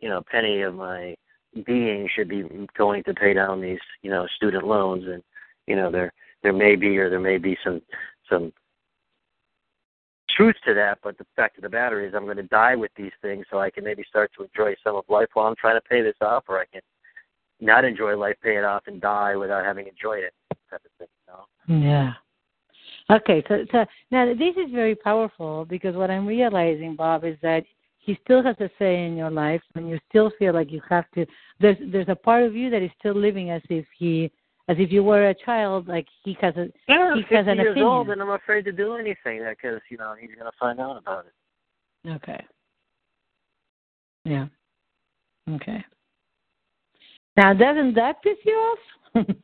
you 0.00 0.08
know, 0.08 0.22
penny 0.30 0.62
of 0.62 0.74
my 0.74 1.14
being 1.66 2.08
should 2.14 2.28
be 2.28 2.44
going 2.76 3.02
to 3.04 3.14
pay 3.14 3.34
down 3.34 3.60
these 3.60 3.78
you 4.02 4.10
know 4.10 4.26
student 4.36 4.66
loans, 4.66 5.04
and 5.06 5.22
you 5.66 5.76
know 5.76 5.90
there 5.90 6.12
there 6.42 6.52
may 6.52 6.76
be 6.76 6.96
or 6.98 7.10
there 7.10 7.20
may 7.20 7.38
be 7.38 7.56
some 7.64 7.80
some 8.30 8.52
truth 10.38 10.56
to 10.64 10.72
that, 10.74 10.98
but 11.02 11.18
the 11.18 11.26
fact 11.34 11.58
of 11.58 11.62
the 11.62 11.68
matter 11.68 12.06
is 12.06 12.14
I'm 12.14 12.24
going 12.24 12.36
to 12.36 12.44
die 12.44 12.76
with 12.76 12.92
these 12.96 13.12
things 13.20 13.44
so 13.50 13.58
I 13.58 13.70
can 13.70 13.82
maybe 13.82 14.04
start 14.08 14.30
to 14.36 14.44
enjoy 14.44 14.74
some 14.84 14.94
of 14.94 15.04
life 15.08 15.28
while 15.34 15.46
I'm 15.46 15.56
trying 15.56 15.76
to 15.76 15.88
pay 15.88 16.00
this 16.00 16.14
off, 16.20 16.44
or 16.48 16.60
I 16.60 16.64
can 16.66 16.80
not 17.60 17.84
enjoy 17.84 18.16
life, 18.16 18.36
pay 18.42 18.56
it 18.56 18.64
off, 18.64 18.84
and 18.86 19.00
die 19.00 19.34
without 19.34 19.64
having 19.64 19.88
enjoyed 19.88 20.22
it. 20.22 20.32
Type 20.70 20.82
of 20.84 20.90
thing, 20.98 21.08
you 21.68 21.76
know? 21.76 21.86
Yeah. 21.88 22.12
Okay, 23.10 23.42
so, 23.48 23.64
so 23.72 23.84
now 24.10 24.26
this 24.26 24.54
is 24.56 24.70
very 24.72 24.94
powerful 24.94 25.64
because 25.64 25.96
what 25.96 26.10
I'm 26.10 26.26
realizing, 26.26 26.94
Bob, 26.94 27.24
is 27.24 27.36
that 27.42 27.64
he 28.08 28.18
still 28.24 28.42
has 28.42 28.56
a 28.58 28.70
say 28.78 29.04
in 29.04 29.18
your 29.18 29.30
life, 29.30 29.60
and 29.74 29.86
you 29.86 29.98
still 30.08 30.32
feel 30.38 30.54
like 30.54 30.72
you 30.72 30.80
have 30.88 31.04
to. 31.14 31.26
There's 31.60 31.76
there's 31.92 32.08
a 32.08 32.16
part 32.16 32.42
of 32.42 32.56
you 32.56 32.70
that 32.70 32.82
is 32.82 32.90
still 32.98 33.14
living 33.14 33.50
as 33.50 33.60
if 33.68 33.84
he 33.98 34.32
as 34.68 34.78
if 34.80 34.90
you 34.90 35.02
were 35.04 35.28
a 35.28 35.34
child, 35.34 35.88
like 35.88 36.06
he 36.24 36.34
has 36.40 36.56
a 36.56 36.68
yeah, 36.88 37.14
he 37.14 37.20
I'm 37.20 37.22
50 37.24 37.34
has 37.34 37.46
an 37.46 37.56
years 37.58 37.72
opinion. 37.72 37.86
old, 37.86 38.08
and 38.08 38.22
I'm 38.22 38.30
afraid 38.30 38.64
to 38.64 38.72
do 38.72 38.94
anything 38.94 39.44
because 39.46 39.82
you 39.90 39.98
know 39.98 40.14
he's 40.18 40.30
going 40.30 40.50
to 40.50 40.58
find 40.58 40.80
out 40.80 40.96
about 40.96 41.26
it. 41.26 42.10
Okay. 42.12 42.42
Yeah. 44.24 44.46
Okay. 45.50 45.84
Now, 47.36 47.52
doesn't 47.52 47.94
that 47.94 48.22
piss 48.22 48.38
you 48.44 48.54
off? 48.54 49.26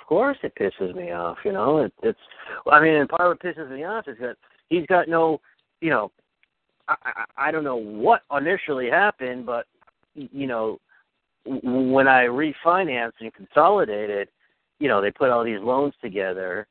Of 0.00 0.10
course, 0.16 0.38
it 0.42 0.54
pisses 0.58 0.94
me 0.94 1.12
off. 1.12 1.36
You 1.44 1.52
know, 1.52 1.80
it, 1.80 1.92
it's. 2.02 2.18
I 2.72 2.80
mean, 2.80 2.94
and 2.94 3.06
part 3.10 3.20
of 3.20 3.28
what 3.28 3.42
pisses 3.42 3.70
me 3.70 3.84
off 3.84 4.08
is 4.08 4.16
that 4.22 4.36
he's 4.70 4.86
got 4.86 5.06
no. 5.06 5.38
You 5.82 5.90
know, 5.90 6.12
I, 6.88 6.96
I 7.04 7.48
I 7.48 7.50
don't 7.50 7.64
know 7.64 7.76
what 7.76 8.22
initially 8.36 8.88
happened, 8.90 9.46
but 9.46 9.66
you 10.14 10.46
know, 10.46 10.78
when 11.44 12.08
I 12.08 12.24
refinanced 12.24 13.20
and 13.20 13.32
consolidated, 13.32 14.28
you 14.80 14.88
know, 14.88 15.00
they 15.00 15.10
put 15.10 15.30
all 15.30 15.44
these 15.44 15.60
loans 15.60 15.94
together, 16.02 16.66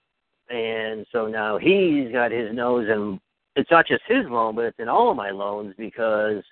and 0.50 1.06
so 1.12 1.28
now 1.28 1.58
he's 1.58 2.12
got 2.12 2.32
his 2.32 2.54
nose 2.54 2.88
in. 2.90 3.20
It's 3.56 3.72
not 3.72 3.88
just 3.88 4.04
his 4.08 4.26
loan, 4.30 4.56
but 4.56 4.66
it's 4.66 4.80
in 4.80 4.88
all 4.88 5.10
of 5.10 5.18
my 5.18 5.32
loans 5.32 5.74
because 5.78 6.44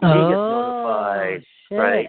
he 0.00 0.06
gets 0.06 0.12
oh, 0.12 0.30
notified, 0.30 1.44
shit. 1.68 1.78
right? 1.78 2.08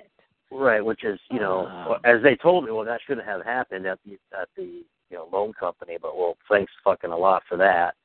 Right, 0.52 0.86
which 0.86 1.04
is 1.04 1.20
you 1.32 1.40
know, 1.40 1.68
ah. 1.70 1.90
Wow. 1.90 2.00
as 2.04 2.22
they 2.24 2.36
told 2.36 2.66
me, 2.66 2.72
well, 2.72 2.86
that 2.86 3.02
shouldn't 3.06 3.28
have 3.28 3.44
happened 3.44 3.86
at 3.86 4.00
the 4.06 4.18
at 4.40 4.50
the 4.56 4.64
you 4.64 5.18
know 5.18 5.28
loan 5.32 5.54
company, 5.54 5.98
but 6.02 6.18
well, 6.18 6.38
thanks 6.50 6.72
fucking 6.84 7.12
a 7.12 7.18
lot 7.18 7.44
for 7.48 7.58
that. 7.58 7.96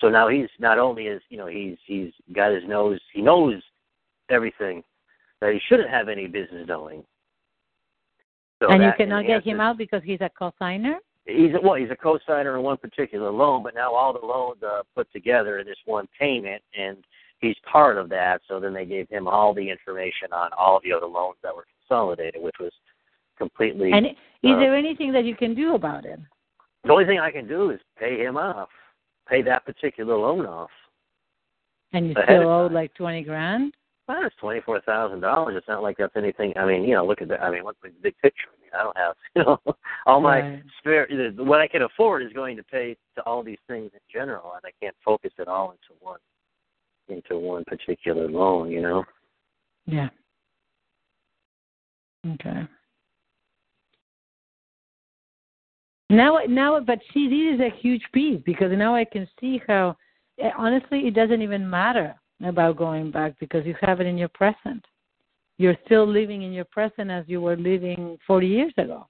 So 0.00 0.08
now 0.08 0.28
he's 0.28 0.48
not 0.58 0.78
only 0.78 1.04
is 1.04 1.22
you 1.28 1.36
know 1.36 1.46
he's 1.46 1.76
he's 1.86 2.12
got 2.34 2.52
his 2.52 2.64
nose, 2.66 3.00
he 3.12 3.20
knows 3.20 3.62
everything 4.30 4.82
that 5.40 5.52
he 5.52 5.60
shouldn't 5.68 5.90
have 5.90 6.08
any 6.08 6.26
business 6.26 6.66
knowing. 6.66 7.02
So 8.62 8.68
and 8.68 8.82
you 8.82 8.90
cannot 8.96 9.26
get 9.26 9.42
him 9.44 9.60
out 9.60 9.78
because 9.78 10.02
he's 10.04 10.20
a 10.20 10.30
co-signer. 10.38 10.98
He's 11.26 11.52
well, 11.62 11.74
he's 11.74 11.90
a 11.90 11.96
co-signer 11.96 12.56
in 12.56 12.62
one 12.62 12.76
particular 12.76 13.30
loan, 13.30 13.62
but 13.62 13.74
now 13.74 13.94
all 13.94 14.12
the 14.12 14.24
loans 14.24 14.62
are 14.62 14.82
put 14.94 15.10
together 15.12 15.58
in 15.58 15.66
this 15.66 15.78
one 15.84 16.06
payment, 16.18 16.62
and 16.78 16.98
he's 17.40 17.56
part 17.70 17.96
of 17.96 18.08
that. 18.10 18.40
So 18.48 18.60
then 18.60 18.74
they 18.74 18.86
gave 18.86 19.08
him 19.08 19.28
all 19.28 19.54
the 19.54 19.68
information 19.68 20.32
on 20.32 20.50
all 20.58 20.80
the 20.82 20.92
other 20.92 21.06
loans 21.06 21.36
that 21.42 21.54
were 21.54 21.66
consolidated, 21.80 22.42
which 22.42 22.56
was 22.58 22.72
completely. 23.38 23.92
And 23.92 24.06
is 24.06 24.14
uh, 24.44 24.58
there 24.58 24.74
anything 24.74 25.12
that 25.12 25.24
you 25.24 25.36
can 25.36 25.54
do 25.54 25.74
about 25.74 26.04
it? 26.04 26.18
the 26.84 26.92
only 26.92 27.04
thing 27.04 27.18
I 27.18 27.30
can 27.30 27.46
do 27.46 27.70
is 27.70 27.80
pay 27.98 28.18
him 28.18 28.36
off, 28.36 28.68
pay 29.30 29.42
that 29.42 29.64
particular 29.64 30.16
loan 30.16 30.44
off. 30.44 30.70
And 31.92 32.08
you 32.08 32.14
still 32.24 32.48
owe 32.48 32.66
like 32.66 32.92
twenty 32.94 33.22
grand. 33.22 33.72
Well, 34.08 34.26
it's 34.26 34.36
twenty 34.40 34.60
four 34.60 34.80
thousand 34.80 35.20
dollars. 35.20 35.54
It's 35.56 35.68
not 35.68 35.82
like 35.82 35.96
that's 35.96 36.16
anything. 36.16 36.52
I 36.56 36.66
mean, 36.66 36.84
you 36.84 36.94
know, 36.94 37.06
look 37.06 37.22
at 37.22 37.28
that. 37.28 37.42
I 37.42 37.50
mean, 37.50 37.64
what's 37.64 37.78
the 37.82 37.90
big 38.02 38.14
picture? 38.20 38.48
I 38.48 38.60
mean, 38.60 38.70
I 38.74 38.82
don't 38.82 38.96
have, 38.96 39.16
you 39.36 39.42
know, 39.44 39.74
all 40.06 40.20
my 40.20 40.40
Right. 40.40 40.62
spare. 40.78 41.08
What 41.36 41.60
I 41.60 41.68
can 41.68 41.82
afford 41.82 42.22
is 42.22 42.32
going 42.32 42.56
to 42.56 42.62
pay 42.64 42.96
to 43.16 43.22
all 43.22 43.42
these 43.42 43.58
things 43.68 43.90
in 43.94 44.00
general, 44.12 44.52
and 44.54 44.62
I 44.64 44.70
can't 44.84 44.96
focus 45.04 45.32
it 45.38 45.48
all 45.48 45.70
into 45.72 46.00
one, 46.00 46.20
into 47.08 47.38
one 47.38 47.64
particular 47.64 48.28
loan. 48.28 48.70
You 48.70 48.82
know. 48.82 49.04
Yeah. 49.86 50.08
Okay. 52.34 52.66
Now, 56.10 56.40
now, 56.48 56.80
but 56.80 56.98
see, 57.14 57.28
this 57.28 57.54
is 57.54 57.60
a 57.60 57.80
huge 57.80 58.02
piece 58.12 58.42
because 58.44 58.72
now 58.76 58.96
I 58.96 59.04
can 59.04 59.28
see 59.40 59.62
how, 59.68 59.96
eh, 60.40 60.50
honestly, 60.58 61.06
it 61.06 61.14
doesn't 61.14 61.40
even 61.40 61.70
matter 61.70 62.16
about 62.44 62.76
going 62.76 63.12
back 63.12 63.38
because 63.38 63.64
you 63.64 63.76
have 63.80 64.00
it 64.00 64.08
in 64.08 64.18
your 64.18 64.28
present. 64.28 64.84
You're 65.56 65.76
still 65.84 66.04
living 66.06 66.42
in 66.42 66.52
your 66.52 66.64
present 66.64 67.12
as 67.12 67.24
you 67.28 67.40
were 67.40 67.56
living 67.56 68.18
40 68.26 68.46
years 68.48 68.72
ago. 68.76 69.06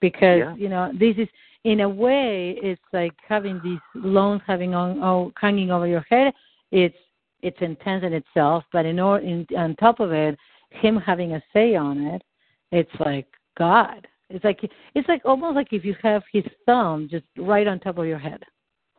Because 0.00 0.40
Yeah. 0.40 0.54
you 0.54 0.68
know 0.68 0.92
this 0.92 1.16
is, 1.16 1.28
in 1.64 1.80
a 1.80 1.88
way, 1.88 2.50
it's 2.62 2.82
like 2.92 3.14
having 3.26 3.58
these 3.62 3.80
loans 3.94 4.42
having 4.46 4.74
on, 4.74 5.02
oh, 5.02 5.32
hanging 5.40 5.70
over 5.70 5.86
your 5.86 6.04
head. 6.10 6.34
It's 6.70 6.96
it's 7.40 7.60
intense 7.62 8.04
in 8.04 8.12
itself, 8.12 8.64
but 8.72 8.84
in, 8.84 9.00
or, 9.00 9.20
in 9.20 9.46
on 9.56 9.76
top 9.76 10.00
of 10.00 10.12
it, 10.12 10.36
him 10.70 10.96
having 10.96 11.34
a 11.34 11.42
say 11.52 11.74
on 11.74 11.98
it, 12.02 12.22
it's 12.70 13.00
like 13.00 13.26
God. 13.58 14.06
It's 14.30 14.44
like 14.44 14.60
it's 14.94 15.08
like 15.08 15.22
almost 15.24 15.56
like 15.56 15.72
if 15.72 15.84
you 15.84 15.96
have 16.02 16.22
his 16.32 16.44
thumb 16.66 17.08
just 17.10 17.24
right 17.36 17.66
on 17.66 17.80
top 17.80 17.98
of 17.98 18.06
your 18.06 18.18
head. 18.18 18.42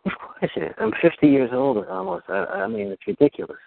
Of 0.06 0.12
course 0.20 0.52
it 0.56 0.64
is. 0.64 0.74
I'm 0.80 0.92
50 1.02 1.28
years 1.28 1.52
old 1.54 1.86
almost. 1.88 2.26
I, 2.30 2.46
I 2.46 2.68
mean, 2.68 2.88
it's 2.88 3.06
ridiculous. 3.06 3.58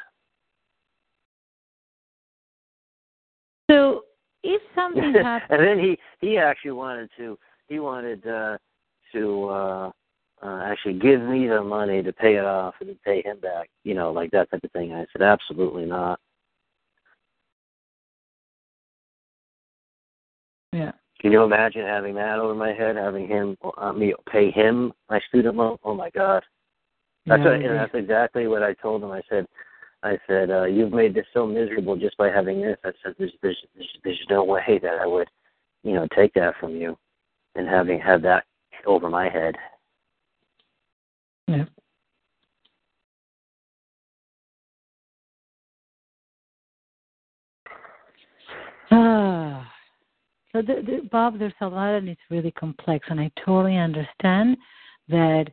So 3.70 4.02
if 4.42 4.60
something 4.74 5.14
happens, 5.14 5.48
and 5.50 5.66
then 5.66 5.78
he 5.78 5.98
he 6.20 6.38
actually 6.38 6.72
wanted 6.72 7.10
to 7.16 7.38
he 7.68 7.78
wanted 7.78 8.26
uh 8.26 8.58
to 9.12 9.44
uh 9.48 9.90
uh 10.42 10.60
actually 10.64 10.94
give 10.94 11.20
me 11.20 11.46
the 11.46 11.62
money 11.62 12.02
to 12.02 12.12
pay 12.12 12.36
it 12.36 12.44
off 12.44 12.74
and 12.80 12.90
to 12.90 12.96
pay 13.04 13.22
him 13.22 13.38
back 13.40 13.68
you 13.84 13.94
know 13.94 14.10
like 14.12 14.30
that 14.30 14.50
type 14.50 14.64
of 14.64 14.70
thing 14.72 14.92
i 14.92 15.04
said 15.12 15.22
absolutely 15.22 15.84
not 15.84 16.18
yeah, 20.72 20.92
can 21.20 21.32
you 21.32 21.42
imagine 21.42 21.82
having 21.82 22.14
that 22.14 22.38
over 22.38 22.54
my 22.54 22.72
head 22.72 22.96
having 22.96 23.26
him 23.28 23.56
uh, 23.78 23.92
me 23.92 24.14
pay 24.30 24.50
him 24.50 24.92
my 25.10 25.20
student 25.28 25.56
loan 25.56 25.78
oh 25.84 25.94
my 25.94 26.10
god 26.10 26.42
that's 27.26 27.40
yeah, 27.40 27.44
what, 27.44 27.54
and 27.54 27.78
that's 27.78 27.94
exactly 27.94 28.46
what 28.46 28.62
i 28.62 28.74
told 28.74 29.02
him 29.02 29.10
i 29.10 29.22
said 29.28 29.46
I 30.02 30.18
said, 30.26 30.50
uh, 30.50 30.64
"You've 30.64 30.92
made 30.92 31.14
this 31.14 31.26
so 31.32 31.46
miserable 31.46 31.96
just 31.96 32.16
by 32.16 32.28
having 32.28 32.60
this." 32.60 32.76
I 32.84 32.90
said, 33.02 33.14
"There's, 33.18 33.32
there's, 33.40 33.58
there's, 33.74 33.98
there's 34.02 34.26
no 34.28 34.42
way 34.44 34.80
that 34.82 34.98
I 35.00 35.06
would, 35.06 35.28
you 35.84 35.92
know, 35.92 36.08
take 36.14 36.34
that 36.34 36.56
from 36.58 36.74
you, 36.74 36.98
and 37.54 37.68
having 37.68 38.00
had 38.00 38.22
that 38.22 38.44
over 38.86 39.08
my 39.08 39.28
head." 39.28 39.56
yeah. 41.46 41.64
Ah, 48.94 49.71
so 50.52 50.60
the, 50.60 50.82
the, 50.84 51.08
Bob, 51.10 51.38
there's 51.38 51.52
a 51.60 51.66
lot, 51.66 51.94
and 51.94 52.08
it's 52.08 52.20
really 52.30 52.50
complex, 52.50 53.06
and 53.10 53.18
I 53.18 53.30
totally 53.44 53.78
understand 53.78 54.56
that 55.08 55.46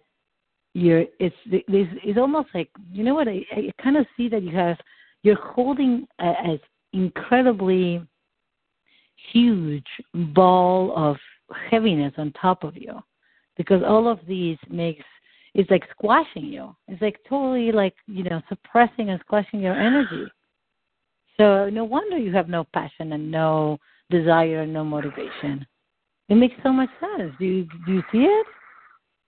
you're. 0.73 1.05
It's 1.19 1.35
this 1.45 1.87
is 2.05 2.17
almost 2.17 2.49
like 2.53 2.69
you 2.91 3.03
know 3.03 3.15
what 3.15 3.27
I, 3.27 3.41
I 3.51 3.71
kind 3.81 3.97
of 3.97 4.05
see 4.17 4.27
that 4.29 4.43
you 4.43 4.55
have 4.55 4.77
you're 5.23 5.41
holding 5.41 6.05
a 6.19 6.59
incredibly 6.93 8.05
huge 9.31 9.87
ball 10.13 10.93
of 10.95 11.17
heaviness 11.69 12.13
on 12.17 12.31
top 12.33 12.63
of 12.63 12.75
you 12.75 12.99
because 13.57 13.81
all 13.85 14.07
of 14.07 14.19
these 14.27 14.57
makes 14.69 15.03
it's 15.53 15.69
like 15.71 15.83
squashing 15.91 16.45
you. 16.45 16.75
It's 16.87 17.01
like 17.01 17.19
totally 17.27 17.71
like 17.71 17.95
you 18.07 18.23
know 18.23 18.41
suppressing 18.49 19.09
and 19.09 19.19
squashing 19.21 19.61
your 19.61 19.79
energy. 19.79 20.25
So 21.37 21.69
no 21.69 21.85
wonder 21.85 22.17
you 22.17 22.33
have 22.33 22.49
no 22.49 22.65
passion 22.73 23.13
and 23.13 23.31
no 23.31 23.79
desire 24.09 24.61
and 24.61 24.73
no 24.73 24.83
motivation. 24.83 25.65
It 26.29 26.35
makes 26.35 26.55
so 26.63 26.71
much 26.71 26.89
sense. 26.99 27.33
Do 27.39 27.45
you 27.45 27.67
do 27.85 27.93
you 27.93 28.03
see 28.11 28.25
it? 28.25 28.47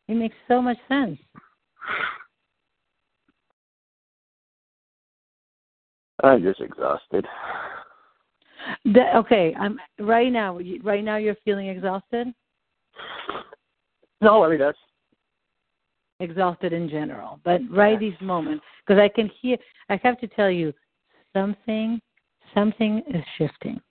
It 0.08 0.16
makes 0.16 0.36
so 0.48 0.62
much 0.62 0.78
sense. 0.88 1.20
I'm 6.24 6.44
just 6.44 6.62
exhausted. 6.62 7.26
Okay, 9.16 9.56
I'm 9.60 9.80
right 10.00 10.32
now. 10.32 10.60
Right 10.84 11.04
now, 11.04 11.18
you're 11.18 11.38
feeling 11.44 11.68
exhausted. 11.68 12.28
No, 14.22 14.44
I 14.44 14.50
mean 14.50 14.60
that's 14.60 14.78
exhausted 16.20 16.74
in 16.74 16.88
general, 16.88 17.40
but 17.44 17.62
right 17.72 18.00
these 18.00 18.14
moments, 18.22 18.64
because 18.86 19.02
I 19.02 19.10
can 19.10 19.32
hear. 19.42 19.58
I 19.90 20.00
have 20.04 20.20
to 20.20 20.28
tell 20.28 20.52
you, 20.52 20.72
something, 21.34 22.00
something 22.54 23.02
is 23.12 23.24
shifting. 23.38 23.82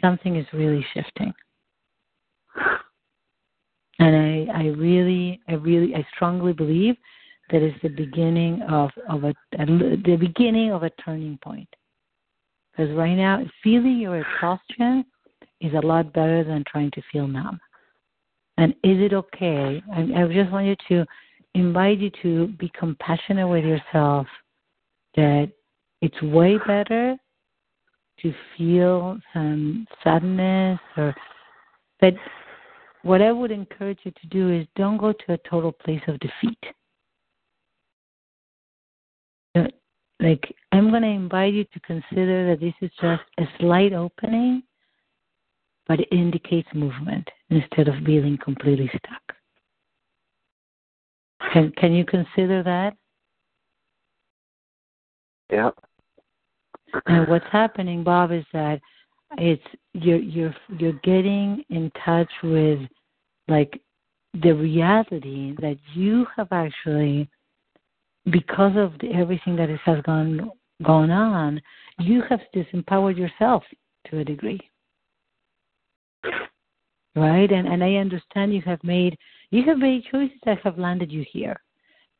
Something 0.00 0.36
is 0.36 0.46
really 0.52 0.84
shifting, 0.94 1.32
and 3.98 4.16
I, 4.16 4.60
I 4.60 4.66
really, 4.68 5.40
I 5.48 5.54
really, 5.54 5.94
I 5.94 6.06
strongly 6.14 6.52
believe 6.52 6.96
that 7.50 7.62
is 7.62 7.74
the 7.82 7.88
beginning 7.88 8.62
of 8.62 8.90
of 9.08 9.24
a, 9.24 9.34
a 9.58 9.66
the 9.66 10.16
beginning 10.18 10.72
of 10.72 10.82
a 10.82 10.90
turning 11.04 11.38
point. 11.42 11.68
Because 12.70 12.94
right 12.96 13.14
now, 13.14 13.44
feeling 13.62 13.98
your 13.98 14.20
exhaustion 14.20 15.04
is 15.60 15.72
a 15.74 15.86
lot 15.86 16.12
better 16.12 16.44
than 16.44 16.64
trying 16.70 16.90
to 16.92 17.02
feel 17.12 17.26
numb. 17.26 17.58
And 18.56 18.72
is 18.84 19.00
it 19.00 19.12
okay? 19.12 19.82
I, 19.92 20.00
I 20.00 20.26
just 20.32 20.50
want 20.50 20.66
you 20.66 20.76
to 20.88 21.06
invite 21.54 21.98
you 21.98 22.10
to 22.22 22.48
be 22.58 22.70
compassionate 22.78 23.48
with 23.48 23.64
yourself 23.64 24.26
that 25.16 25.50
it's 26.00 26.22
way 26.22 26.58
better 26.66 27.16
to 28.22 28.34
feel 28.56 29.18
some 29.32 29.86
sadness 30.02 30.78
or 30.96 31.14
but 32.00 32.14
what 33.02 33.22
I 33.22 33.32
would 33.32 33.50
encourage 33.50 33.98
you 34.04 34.10
to 34.10 34.26
do 34.28 34.50
is 34.52 34.66
don't 34.76 34.98
go 34.98 35.12
to 35.12 35.32
a 35.32 35.38
total 35.48 35.72
place 35.72 36.02
of 36.06 36.18
defeat. 36.20 36.58
Uh, 39.54 39.68
like, 40.20 40.54
I'm 40.72 40.90
going 40.90 41.02
to 41.02 41.08
invite 41.08 41.54
you 41.54 41.64
to 41.64 41.80
consider 41.80 42.50
that 42.50 42.60
this 42.60 42.74
is 42.82 42.90
just 43.00 43.22
a 43.38 43.44
slight 43.58 43.92
opening, 43.92 44.62
but 45.86 46.00
it 46.00 46.08
indicates 46.12 46.68
movement 46.74 47.28
instead 47.48 47.88
of 47.88 48.04
being 48.04 48.38
completely 48.42 48.88
stuck. 48.88 49.36
Can 51.52 51.72
can 51.72 51.94
you 51.94 52.04
consider 52.04 52.62
that? 52.62 52.94
Yeah. 55.50 55.70
And 57.06 57.28
what's 57.28 57.46
happening, 57.50 58.02
Bob, 58.02 58.32
is 58.32 58.44
that 58.52 58.80
it's 59.38 59.62
you're 59.92 60.18
you're 60.18 60.54
you're 60.78 61.00
getting 61.04 61.64
in 61.70 61.90
touch 62.04 62.30
with 62.42 62.80
like 63.48 63.80
the 64.42 64.52
reality 64.52 65.54
that 65.60 65.76
you 65.94 66.26
have 66.36 66.48
actually 66.52 67.28
because 68.30 68.72
of 68.76 68.92
the, 69.00 69.12
everything 69.12 69.56
that 69.56 69.68
has 69.68 70.02
gone 70.02 70.50
gone 70.82 71.10
on, 71.10 71.60
you 71.98 72.22
have 72.28 72.40
disempowered 72.54 73.16
yourself 73.16 73.62
to 74.06 74.18
a 74.18 74.24
degree. 74.24 74.60
Right? 77.16 77.50
And 77.50 77.66
and 77.66 77.82
I 77.82 77.94
understand 77.94 78.54
you 78.54 78.62
have 78.62 78.82
made 78.84 79.16
you 79.50 79.64
have 79.64 79.78
made 79.78 80.04
choices 80.10 80.38
that 80.44 80.60
have 80.60 80.78
landed 80.78 81.10
you 81.10 81.24
here. 81.30 81.60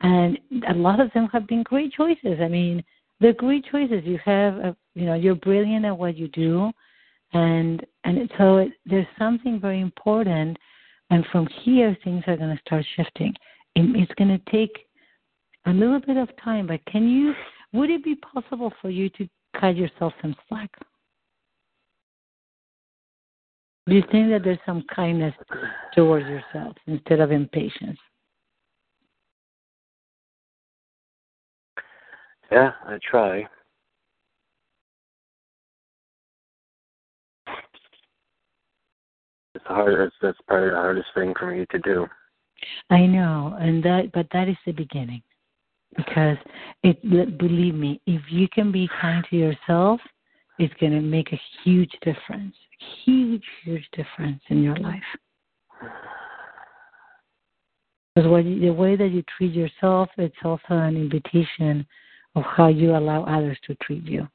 And 0.03 0.39
a 0.69 0.75
lot 0.75 0.99
of 0.99 1.13
them 1.13 1.29
have 1.33 1.47
been 1.47 1.63
great 1.63 1.93
choices. 1.93 2.39
I 2.41 2.49
mean, 2.49 2.83
they're 3.21 3.33
great 3.35 3.65
choices. 3.71 4.03
You 4.05 4.19
have 4.25 4.55
a, 4.57 4.77
you 4.95 5.07
know, 5.07 5.15
you're 5.15 5.35
brilliant 5.35 5.85
at 5.85 5.97
what 5.97 6.17
you 6.17 6.29
do 6.29 6.71
and 7.33 7.85
and 8.05 8.31
so 8.39 8.57
it, 8.59 8.73
there's 8.87 9.07
something 9.19 9.61
very 9.61 9.81
important 9.81 10.57
and 11.11 11.25
from 11.31 11.47
here 11.63 11.97
things 12.05 12.23
are 12.27 12.37
going 12.37 12.55
to 12.55 12.63
start 12.67 12.85
shifting. 12.97 13.35
it's 13.75 14.13
going 14.15 14.29
to 14.29 14.51
take 14.51 14.87
a 15.67 15.71
little 15.71 16.01
bit 16.01 16.17
of 16.17 16.29
time, 16.43 16.67
but 16.67 16.85
can 16.87 17.09
you, 17.09 17.35
would 17.73 17.91
it 17.91 18.03
be 18.03 18.15
possible 18.17 18.73
for 18.81 18.91
you 18.91 19.11
to 19.11 19.29
cut 19.61 19.77
yourself 19.77 20.13
some 20.23 20.35
slack? 20.49 20.71
Do 23.87 23.97
you 23.97 24.03
think 24.13 24.31
that 24.31 24.43
there's 24.45 24.59
some 24.65 24.85
kindness 24.95 25.35
towards 25.95 26.27
yourself 26.27 26.77
instead 26.87 27.21
of 27.21 27.33
impatience? 27.33 27.99
Yeah, 32.51 32.73
I 32.87 32.99
try. 33.09 33.47
It's 39.55 39.65
hard. 39.67 40.01
It's, 40.01 40.17
that's 40.21 40.39
probably 40.47 40.71
the 40.71 40.77
hardest 40.77 41.09
thing 41.15 41.35
for 41.39 41.55
me 41.55 41.67
to 41.71 41.79
do. 41.79 42.07
I 42.91 43.07
know, 43.07 43.57
and 43.61 43.83
that, 43.85 44.11
but 44.13 44.27
that 44.33 44.49
is 44.49 44.57
the 44.67 44.73
beginning 44.73 45.23
because 45.97 46.37
it 46.83 47.03
believe 47.39 47.75
me 47.75 48.01
if 48.07 48.23
you 48.31 48.49
can 48.49 48.71
be 48.71 48.89
kind 49.01 49.25
to 49.29 49.37
yourself 49.37 50.01
it's 50.59 50.75
going 50.75 50.93
to 50.93 51.01
make 51.01 51.33
a 51.33 51.41
huge 51.65 51.91
difference 52.03 52.55
huge 53.05 53.43
huge 53.65 53.87
difference 53.93 54.41
in 54.49 54.63
your 54.63 54.77
life 54.77 55.03
because 58.15 58.31
the 58.31 58.71
way 58.71 58.97
that 58.97 59.09
you 59.09 59.23
treat 59.37 59.53
yourself 59.53 60.09
it's 60.17 60.35
also 60.45 60.61
an 60.71 60.97
invitation 60.97 61.85
of 62.35 62.43
how 62.45 62.69
you 62.69 62.97
allow 62.97 63.25
others 63.25 63.59
to 63.67 63.75
treat 63.77 64.05
you 64.05 64.27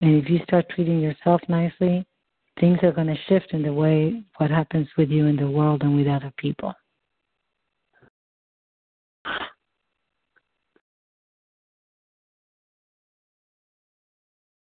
and 0.00 0.22
if 0.22 0.28
you 0.28 0.38
start 0.44 0.66
treating 0.74 1.00
yourself 1.00 1.40
nicely 1.48 2.06
things 2.60 2.78
are 2.82 2.92
going 2.92 3.06
to 3.06 3.16
shift 3.28 3.52
in 3.52 3.62
the 3.62 3.72
way 3.72 4.22
what 4.36 4.50
happens 4.50 4.88
with 4.96 5.08
you 5.10 5.26
in 5.26 5.36
the 5.36 5.50
world 5.50 5.82
and 5.82 5.96
with 5.96 6.06
other 6.06 6.32
people 6.36 6.74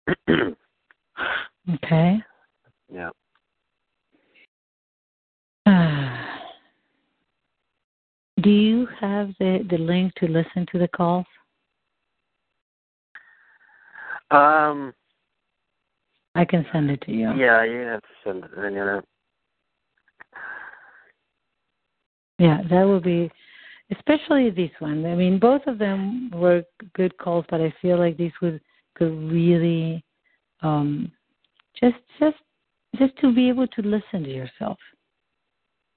okay. 0.29 2.17
Yeah. 2.93 3.09
Do 8.45 8.51
you 8.51 8.87
have 9.01 9.29
the, 9.39 9.65
the 9.71 9.77
link 9.79 10.13
to 10.17 10.27
listen 10.27 10.67
to 10.71 10.77
the 10.77 10.87
calls? 10.87 11.25
Um, 14.29 14.93
I 16.35 16.45
can 16.45 16.63
send 16.71 16.91
it 16.91 17.01
to 17.01 17.11
you. 17.11 17.33
Yeah, 17.35 17.63
you 17.63 17.79
have 17.79 18.01
to 18.01 18.07
send 18.23 18.43
it. 18.43 18.51
You 18.55 18.69
know. 18.69 19.01
Yeah, 22.37 22.61
that 22.69 22.83
would 22.83 23.01
be, 23.01 23.31
especially 23.91 24.51
this 24.51 24.69
one. 24.77 25.05
I 25.07 25.15
mean, 25.15 25.39
both 25.39 25.65
of 25.65 25.79
them 25.79 26.29
were 26.31 26.63
good 26.93 27.17
calls, 27.17 27.45
but 27.49 27.61
I 27.61 27.73
feel 27.81 27.97
like 27.97 28.15
this 28.15 28.33
would 28.43 28.61
could 28.93 29.31
really 29.31 30.03
um, 30.61 31.11
just 31.79 31.97
just 32.19 32.37
just 32.99 33.17
to 33.21 33.33
be 33.33 33.49
able 33.49 33.67
to 33.67 33.81
listen 33.81 34.23
to 34.23 34.29
yourself. 34.29 34.77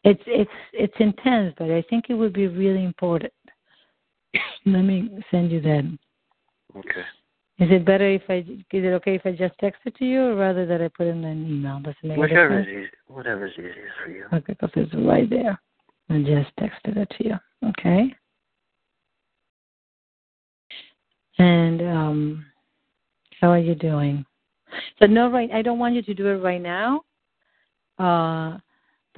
It's 0.09 0.22
it's 0.26 0.50
it's 0.72 0.94
intense, 1.00 1.54
but 1.59 1.70
I 1.70 1.82
think 1.90 2.06
it 2.09 2.14
would 2.14 2.32
be 2.32 2.46
really 2.46 2.82
important. 2.82 3.32
Let 4.66 4.82
me 4.82 5.11
send 5.30 5.50
you 5.52 5.61
that. 5.61 5.98
Okay. 6.76 7.04
Is 7.59 7.68
it 7.70 7.84
better 7.84 8.09
if 8.09 8.22
I 8.30 8.36
is 8.36 8.64
it 8.70 8.94
okay 8.94 9.16
if 9.16 9.26
I 9.26 9.32
just 9.32 9.54
text 9.61 9.82
it 9.84 9.96
to 9.96 10.06
you, 10.06 10.22
or 10.22 10.34
rather 10.34 10.64
that 10.64 10.80
I 10.80 10.88
put 10.88 11.09
in 11.09 11.22
an 11.24 11.46
email? 11.46 11.80
Does 11.80 11.94
it 12.02 12.06
make 12.06 12.16
Whichever 12.16 12.59
a 12.59 12.62
is 12.62 12.68
easy, 12.68 12.90
whatever's 13.09 13.52
easiest 13.52 13.76
for 14.02 14.11
you. 14.11 14.24
Okay, 14.32 14.54
because 14.54 14.70
it's 14.76 14.94
right 14.94 15.28
there. 15.28 15.61
I 16.09 16.22
just 16.22 16.56
texted 16.59 16.96
it 16.96 17.12
to 17.18 17.24
you. 17.28 17.34
Okay. 17.68 18.14
And 21.38 21.82
um, 21.82 22.46
how 23.40 23.50
are 23.50 23.59
you 23.59 23.74
doing? 23.74 24.24
So 24.98 25.06
no, 25.06 25.30
right. 25.30 25.50
I 25.52 25.61
don't 25.61 25.78
want 25.78 25.94
you 25.94 26.02
to 26.02 26.14
do 26.14 26.28
it 26.28 26.42
right 26.42 26.62
now. 26.62 27.02
Uh, 27.98 28.59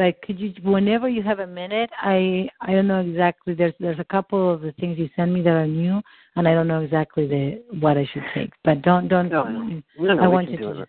but 0.00 0.22
could 0.22 0.40
you, 0.40 0.54
whenever 0.62 1.10
you 1.10 1.22
have 1.22 1.40
a 1.40 1.46
minute, 1.46 1.90
I 2.00 2.48
I 2.62 2.72
don't 2.72 2.86
know 2.86 3.00
exactly. 3.00 3.52
There's 3.52 3.74
there's 3.80 3.98
a 3.98 4.04
couple 4.04 4.50
of 4.50 4.62
the 4.62 4.72
things 4.80 4.98
you 4.98 5.10
send 5.14 5.34
me 5.34 5.42
that 5.42 5.50
are 5.50 5.66
new, 5.66 6.00
and 6.36 6.48
I 6.48 6.54
don't 6.54 6.68
know 6.68 6.80
exactly 6.80 7.26
the 7.26 7.62
what 7.80 7.98
I 7.98 8.08
should 8.10 8.22
take. 8.34 8.50
But 8.64 8.80
don't 8.80 9.08
don't. 9.08 9.28
No, 9.28 9.44
no, 9.44 9.82
no, 9.98 10.14
no 10.14 10.22
I 10.22 10.26
want 10.26 10.50
you 10.50 10.56
do 10.56 10.72
to. 10.72 10.82
It. 10.82 10.88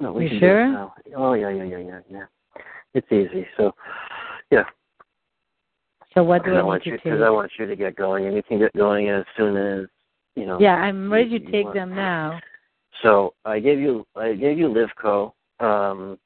No, 0.00 0.12
we 0.12 0.24
you 0.24 0.38
sure? 0.38 0.66
do 0.66 0.70
it 0.70 0.74
now. 0.74 0.94
Oh 1.16 1.32
yeah, 1.32 1.48
yeah, 1.48 1.62
yeah, 1.62 1.78
yeah, 1.78 2.00
yeah. 2.10 2.24
It's 2.92 3.06
easy. 3.10 3.46
So, 3.56 3.72
yeah. 4.50 4.64
So 6.12 6.22
what 6.22 6.44
do 6.44 6.54
I, 6.54 6.58
I 6.58 6.62
want 6.62 6.84
you 6.84 6.92
because 6.92 7.22
I 7.22 7.30
want 7.30 7.52
you 7.58 7.64
to 7.64 7.74
get 7.74 7.96
going, 7.96 8.26
and 8.26 8.36
you 8.36 8.42
can 8.42 8.58
get 8.58 8.74
going 8.74 9.08
as 9.08 9.24
soon 9.34 9.56
as 9.56 9.86
you 10.36 10.44
know. 10.44 10.60
Yeah, 10.60 10.74
I'm 10.74 11.10
ready 11.10 11.30
you, 11.30 11.38
to 11.38 11.50
take 11.50 11.64
want. 11.64 11.74
them 11.74 11.94
now. 11.94 12.38
So 13.02 13.32
I 13.46 13.60
gave 13.60 13.80
you 13.80 14.06
I 14.14 14.34
gave 14.34 14.58
you 14.58 14.68
Livco, 14.68 15.32
um, 15.58 16.18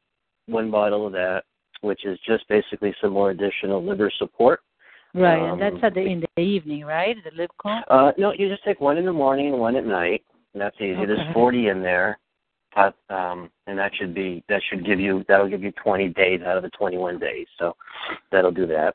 one 0.47 0.73
bottle 0.73 1.07
of 1.07 1.13
that, 1.13 1.45
which 1.81 2.05
is 2.05 2.19
just 2.27 2.49
basically 2.49 2.95
some 3.01 3.13
more 3.13 3.31
additional 3.31 3.85
liver 3.85 4.11
support. 4.19 4.61
Right, 5.15 5.39
Um, 5.39 5.53
and 5.53 5.63
that's 5.63 5.85
at 5.85 5.95
the 5.95 6.01
in 6.01 6.21
the 6.37 6.43
evening, 6.43 6.85
right? 6.85 7.17
The 7.25 7.31
Livco. 7.31 7.83
Uh, 7.89 8.13
no, 8.19 8.33
you 8.33 8.49
just 8.49 8.65
take 8.65 8.81
one 8.81 8.99
in 8.99 9.07
the 9.07 9.13
morning 9.13 9.49
and 9.49 9.59
one 9.59 9.77
at 9.77 9.87
night. 9.87 10.23
And 10.53 10.61
that's 10.61 10.77
easy. 10.77 10.93
Okay. 10.93 11.07
There's 11.07 11.35
40 11.35 11.69
in 11.69 11.83
there. 11.83 12.19
But 12.75 12.95
um, 13.09 13.51
and 13.67 13.79
that 13.79 13.93
should 13.95 14.15
be 14.15 14.45
that 14.51 14.61
should 14.69 14.85
give 14.85 15.01
you 15.01 15.25
that'll 15.29 15.49
give 15.49 15.63
you 15.63 15.73
20 15.83 16.09
days 16.09 16.43
out 16.43 16.59
of 16.59 16.63
the 16.63 16.69
21 16.71 17.19
days. 17.19 17.47
So 17.59 17.75
that'll 18.31 18.51
do 18.51 18.67
that. 18.67 18.95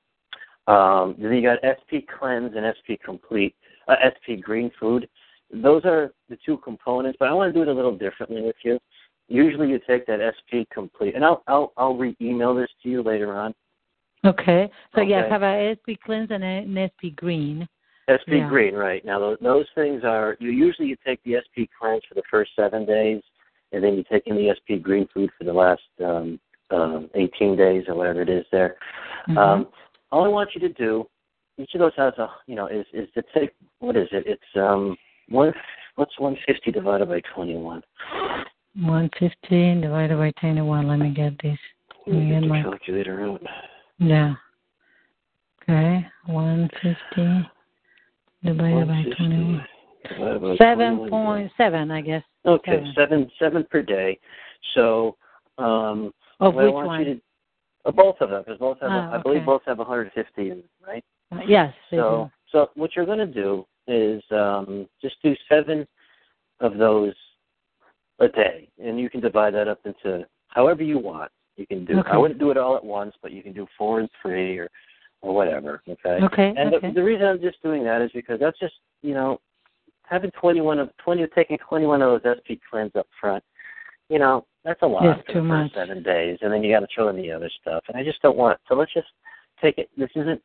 Um, 0.72 1.16
then 1.18 1.34
you 1.34 1.42
got 1.42 1.58
SP 1.66 2.06
Cleanse 2.20 2.54
and 2.56 2.66
SP 2.78 3.02
Complete, 3.04 3.56
uh, 3.88 3.96
SP 4.06 4.38
Green 4.40 4.70
Food. 4.80 5.10
Those 5.52 5.84
are 5.86 6.14
the 6.30 6.38
two 6.46 6.58
components, 6.58 7.18
but 7.20 7.28
I 7.28 7.34
want 7.34 7.52
to 7.52 7.58
do 7.58 7.64
it 7.64 7.68
a 7.68 7.74
little 7.74 7.98
differently 7.98 8.44
with 8.44 8.56
you. 8.64 8.80
Usually, 9.32 9.70
you 9.70 9.80
take 9.88 10.06
that 10.08 10.20
SP 10.20 10.68
Complete, 10.74 11.16
and 11.16 11.24
I'll 11.24 11.42
I'll 11.48 11.72
I'll 11.78 11.96
re-email 11.96 12.54
this 12.54 12.70
to 12.84 12.90
you 12.90 13.02
later 13.02 13.34
on. 13.34 13.54
Okay. 14.26 14.70
So 14.94 15.02
yeah, 15.02 15.28
have 15.30 15.44
a 15.44 15.76
SP 15.80 15.98
cleanse 16.06 16.30
and 16.32 16.44
an 16.44 16.90
SP 16.92 17.16
green. 17.16 17.68
SP 18.10 18.44
Yeah. 18.44 18.50
Green, 18.50 18.76
right? 18.76 19.04
Now 19.06 19.20
those, 19.20 19.38
those 19.42 19.66
things 19.74 20.04
are 20.04 20.36
you 20.40 20.52
usually 20.52 20.90
you 20.90 20.98
take 21.06 21.24
the 21.24 21.38
SP 21.40 21.70
Cleanse 21.80 22.04
for 22.08 22.16
the 22.16 22.24
first 22.30 22.52
seven 22.56 22.86
days, 22.86 23.22
and 23.72 23.84
then 23.84 23.96
you 23.96 24.04
take 24.12 24.28
in 24.28 24.36
the 24.36 24.54
SP 24.54 24.82
Green 24.82 25.08
Food 25.14 25.30
for 25.38 25.46
the 25.46 25.54
last 25.54 25.82
um, 26.04 26.40
um, 26.72 27.10
18 27.16 27.56
days 27.56 27.86
or 27.88 27.96
whatever 27.96 28.22
it 28.22 28.30
is 28.30 28.46
there. 28.52 28.76
Mhm. 29.28 29.38
Um, 29.38 29.68
all 30.12 30.26
I 30.26 30.28
want 30.28 30.54
you 30.56 30.62
to 30.62 30.70
do, 30.70 31.08
each 31.58 31.74
of 31.74 31.80
those 31.80 31.96
has 31.96 32.14
a 32.18 32.30
you 32.48 32.56
know 32.56 32.68
is 32.68 32.86
is 32.94 33.10
to 33.14 33.24
take 33.34 33.52
what 33.80 33.96
is 33.96 34.10
it? 34.12 34.26
It's 34.28 34.56
um 34.56 34.98
one 35.30 35.54
what's 35.96 36.18
150 36.20 36.72
divided 36.72 37.08
by 37.08 37.22
21? 37.34 37.84
115 38.76 39.82
divided 39.82 40.18
by 40.18 40.32
21. 40.40 40.88
Let 40.88 41.00
me 41.00 41.10
get 41.14 41.34
this. 41.42 41.58
Let 42.08 42.16
me 42.16 42.32
Yeah, 42.32 42.40
get 42.40 42.50
my- 42.50 42.62
calculator 42.64 43.22
out. 43.22 43.42
Yeah. 43.98 44.36
Okay. 45.64 46.08
150 46.26 47.50
divided 48.44 48.88
by 48.88 49.04
21. 49.18 49.68
divided 50.10 50.42
by 50.42 50.56
Seven 50.58 50.98
21. 50.98 51.10
point 51.10 51.52
seven, 51.58 51.92
I 51.92 52.02
guess. 52.02 52.24
Okay, 52.46 52.72
seven. 52.72 52.94
seven 52.96 53.32
seven 53.38 53.64
per 53.70 53.82
day. 53.84 54.20
So 54.74 55.16
um, 55.58 56.12
Of 56.40 56.58
I 56.58 56.64
which 56.64 56.74
want 56.74 56.88
one? 56.88 57.00
you 57.02 57.06
to 57.16 57.22
uh, 57.86 57.92
both 57.92 58.16
of 58.22 58.30
them 58.32 58.42
because 58.44 58.58
both 58.60 58.80
have 58.82 58.90
Ah, 58.92 59.14
I 59.14 59.18
believe 59.22 59.46
both 59.46 59.62
have 59.66 59.78
150 59.78 60.42
in 60.42 60.50
them, 60.50 60.64
right? 60.86 61.04
Uh, 61.32 61.42
yes. 61.48 61.74
So 61.92 62.32
so 62.52 62.70
what 62.76 62.96
you're 62.96 63.06
going 63.06 63.20
to 63.20 63.26
do 63.28 63.66
is 63.88 64.24
um, 64.32 64.88
just 65.02 65.16
do 65.22 65.36
seven 65.48 65.88
of 66.62 66.78
those 66.78 67.14
a 68.22 68.30
day, 68.30 68.70
and 68.82 69.00
you 69.00 69.10
can 69.10 69.20
divide 69.20 69.54
that 69.56 69.68
up 69.68 69.80
into 69.86 70.26
however 70.48 70.84
you 70.84 71.00
want. 71.00 71.32
You 71.58 71.68
can 71.68 71.86
do. 71.86 72.02
I 72.10 72.18
wouldn't 72.18 72.40
do 72.40 72.52
it 72.52 72.58
all 72.58 72.76
at 72.76 72.84
once, 72.84 73.14
but 73.22 73.32
you 73.32 73.44
can 73.44 73.54
do 73.54 73.68
four 73.78 74.00
and 74.00 74.10
three 74.22 74.58
or 74.58 74.70
or 75.22 75.36
whatever. 75.36 75.82
Okay. 75.88 76.24
Okay. 76.24 76.54
And 76.58 76.74
okay. 76.74 76.88
the, 76.88 76.94
the 76.96 77.04
reason 77.04 77.26
I'm 77.26 77.42
just 77.42 77.62
doing 77.62 77.84
that 77.84 78.02
is 78.02 78.12
because 78.14 78.40
that's 78.40 78.58
just 78.60 78.74
you 79.02 79.14
know 79.14 79.40
having 80.04 80.32
21 80.32 80.80
of 80.80 80.90
20 81.04 81.26
taking 81.36 81.58
21 81.58 82.02
of 82.02 82.22
those 82.22 82.38
SP 82.38 82.58
cleanse 82.70 82.96
up 82.96 83.08
front. 83.20 83.44
You 84.10 84.20
know 84.20 84.46
that's 84.64 84.82
a 84.82 84.88
lot 84.88 85.04
Yes, 85.04 85.20
for 85.28 85.34
the 85.34 85.42
much. 85.42 85.74
seven 85.74 86.04
days, 86.04 86.38
and 86.42 86.54
then 86.54 86.64
you 86.64 86.74
got 86.74 86.82
to 86.82 86.88
throw 86.94 87.10
in 87.10 87.16
the 87.16 87.32
other 87.32 87.50
stuff. 87.62 87.84
And 87.88 87.98
I 87.98 88.04
just 88.04 88.22
don't 88.22 88.38
want. 88.38 88.60
So 88.68 88.76
let's 88.76 88.94
just 88.94 89.08
take 89.62 89.78
it. 89.78 89.90
This 89.98 90.10
isn't 90.16 90.42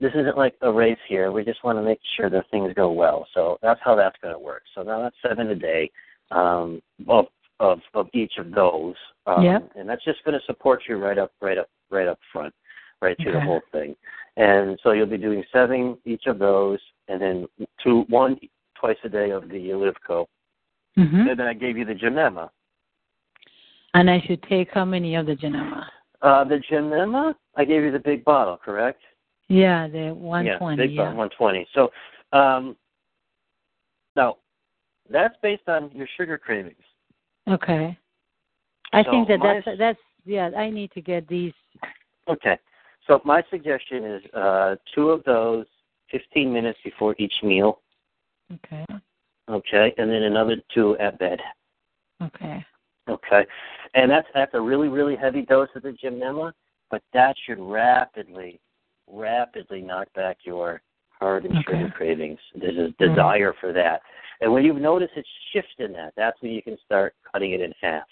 this 0.00 0.12
isn't 0.14 0.36
like 0.36 0.54
a 0.62 0.72
race 0.72 0.98
here. 1.08 1.30
We 1.30 1.44
just 1.44 1.62
want 1.62 1.78
to 1.78 1.82
make 1.82 2.00
sure 2.16 2.28
that 2.28 2.50
things 2.50 2.72
go 2.74 2.90
well. 2.90 3.26
So 3.34 3.58
that's 3.62 3.80
how 3.84 3.94
that's 3.94 4.16
going 4.20 4.34
to 4.34 4.38
work. 4.38 4.62
So 4.74 4.82
now 4.82 5.00
that's 5.00 5.16
seven 5.26 5.48
a 5.50 5.54
day 5.54 5.90
um, 6.32 6.82
of 7.08 7.26
of 7.60 7.80
of 7.94 8.08
each 8.12 8.38
of 8.38 8.50
those, 8.50 8.94
um, 9.26 9.44
Yep. 9.44 9.70
and 9.76 9.88
that's 9.88 10.04
just 10.04 10.24
going 10.24 10.38
to 10.38 10.44
support 10.46 10.82
you 10.88 10.96
right 10.96 11.18
up, 11.18 11.32
right 11.40 11.58
up, 11.58 11.68
right 11.90 12.08
up 12.08 12.18
front, 12.32 12.52
right 13.00 13.16
through 13.20 13.32
the 13.32 13.40
whole 13.40 13.62
thing. 13.70 13.94
And 14.36 14.78
so 14.82 14.92
you'll 14.92 15.06
be 15.06 15.18
doing 15.18 15.44
seven 15.52 15.96
each 16.04 16.26
of 16.26 16.38
those, 16.38 16.80
and 17.08 17.20
then 17.20 17.46
two 17.82 18.04
one 18.08 18.38
twice 18.74 18.96
a 19.04 19.08
day 19.08 19.30
of 19.30 19.48
the 19.48 19.58
Livco. 19.68 20.26
hmm 20.96 21.28
And 21.28 21.38
then 21.38 21.46
I 21.46 21.54
gave 21.54 21.76
you 21.78 21.84
the 21.84 21.94
Gymnema. 21.94 22.50
And 23.94 24.10
I 24.10 24.20
should 24.26 24.42
take 24.44 24.70
how 24.72 24.84
many 24.84 25.14
of 25.14 25.26
the 25.26 25.36
Gymnema? 25.36 25.84
Uh, 26.22 26.44
the 26.44 26.60
Gymnema, 26.70 27.34
I 27.56 27.64
gave 27.64 27.82
you 27.82 27.92
the 27.92 27.98
big 27.98 28.24
bottle, 28.24 28.56
correct? 28.56 29.02
Yeah, 29.48 29.86
the 29.86 30.14
120. 30.14 30.46
Yeah, 30.46 30.58
120. 30.58 30.76
big 30.82 30.90
Yeah. 30.96 31.02
bottle, 31.02 31.18
120. 31.18 31.68
So 31.74 31.92
um, 32.32 32.76
that's 35.12 35.36
based 35.42 35.68
on 35.68 35.90
your 35.92 36.08
sugar 36.16 36.38
cravings. 36.38 36.76
Okay. 37.48 37.96
I 38.92 39.04
So 39.04 39.10
think 39.10 39.28
that 39.28 39.38
my- 39.38 39.60
that's 39.64 39.78
that's 39.78 39.98
yeah. 40.24 40.50
I 40.56 40.70
need 40.70 40.90
to 40.92 41.00
get 41.00 41.26
these. 41.28 41.52
Okay. 42.28 42.58
So 43.06 43.20
my 43.24 43.42
suggestion 43.50 44.04
is 44.04 44.22
uh, 44.32 44.76
two 44.94 45.10
of 45.10 45.24
those 45.24 45.66
15 46.10 46.52
minutes 46.52 46.78
before 46.84 47.16
each 47.18 47.34
meal. 47.42 47.80
Okay. 48.52 48.86
Okay, 49.48 49.92
and 49.98 50.08
then 50.08 50.22
another 50.22 50.56
two 50.72 50.96
at 50.98 51.18
bed. 51.18 51.40
Okay. 52.22 52.64
Okay, 53.08 53.44
and 53.94 54.08
that's 54.08 54.28
that's 54.32 54.54
a 54.54 54.60
really 54.60 54.88
really 54.88 55.16
heavy 55.16 55.42
dose 55.42 55.68
of 55.74 55.82
the 55.82 55.90
Gymnema, 55.90 56.52
but 56.90 57.02
that 57.12 57.34
should 57.44 57.58
rapidly, 57.58 58.60
rapidly 59.08 59.82
knock 59.82 60.06
back 60.14 60.38
your 60.44 60.80
hard 61.22 61.44
and 61.44 61.54
sugar 61.64 61.76
Okay. 61.76 61.90
cravings. 61.90 62.40
There's 62.54 62.76
a 62.76 62.88
desire 62.98 63.52
for 63.60 63.72
that, 63.72 64.02
and 64.40 64.52
when 64.52 64.64
you 64.64 64.72
notice 64.72 65.10
it 65.14 65.26
shift 65.52 65.78
in 65.78 65.92
that, 65.92 66.12
that's 66.16 66.40
when 66.42 66.50
you 66.50 66.62
can 66.62 66.76
start 66.84 67.14
cutting 67.30 67.52
it 67.52 67.60
in 67.60 67.72
half. 67.80 68.08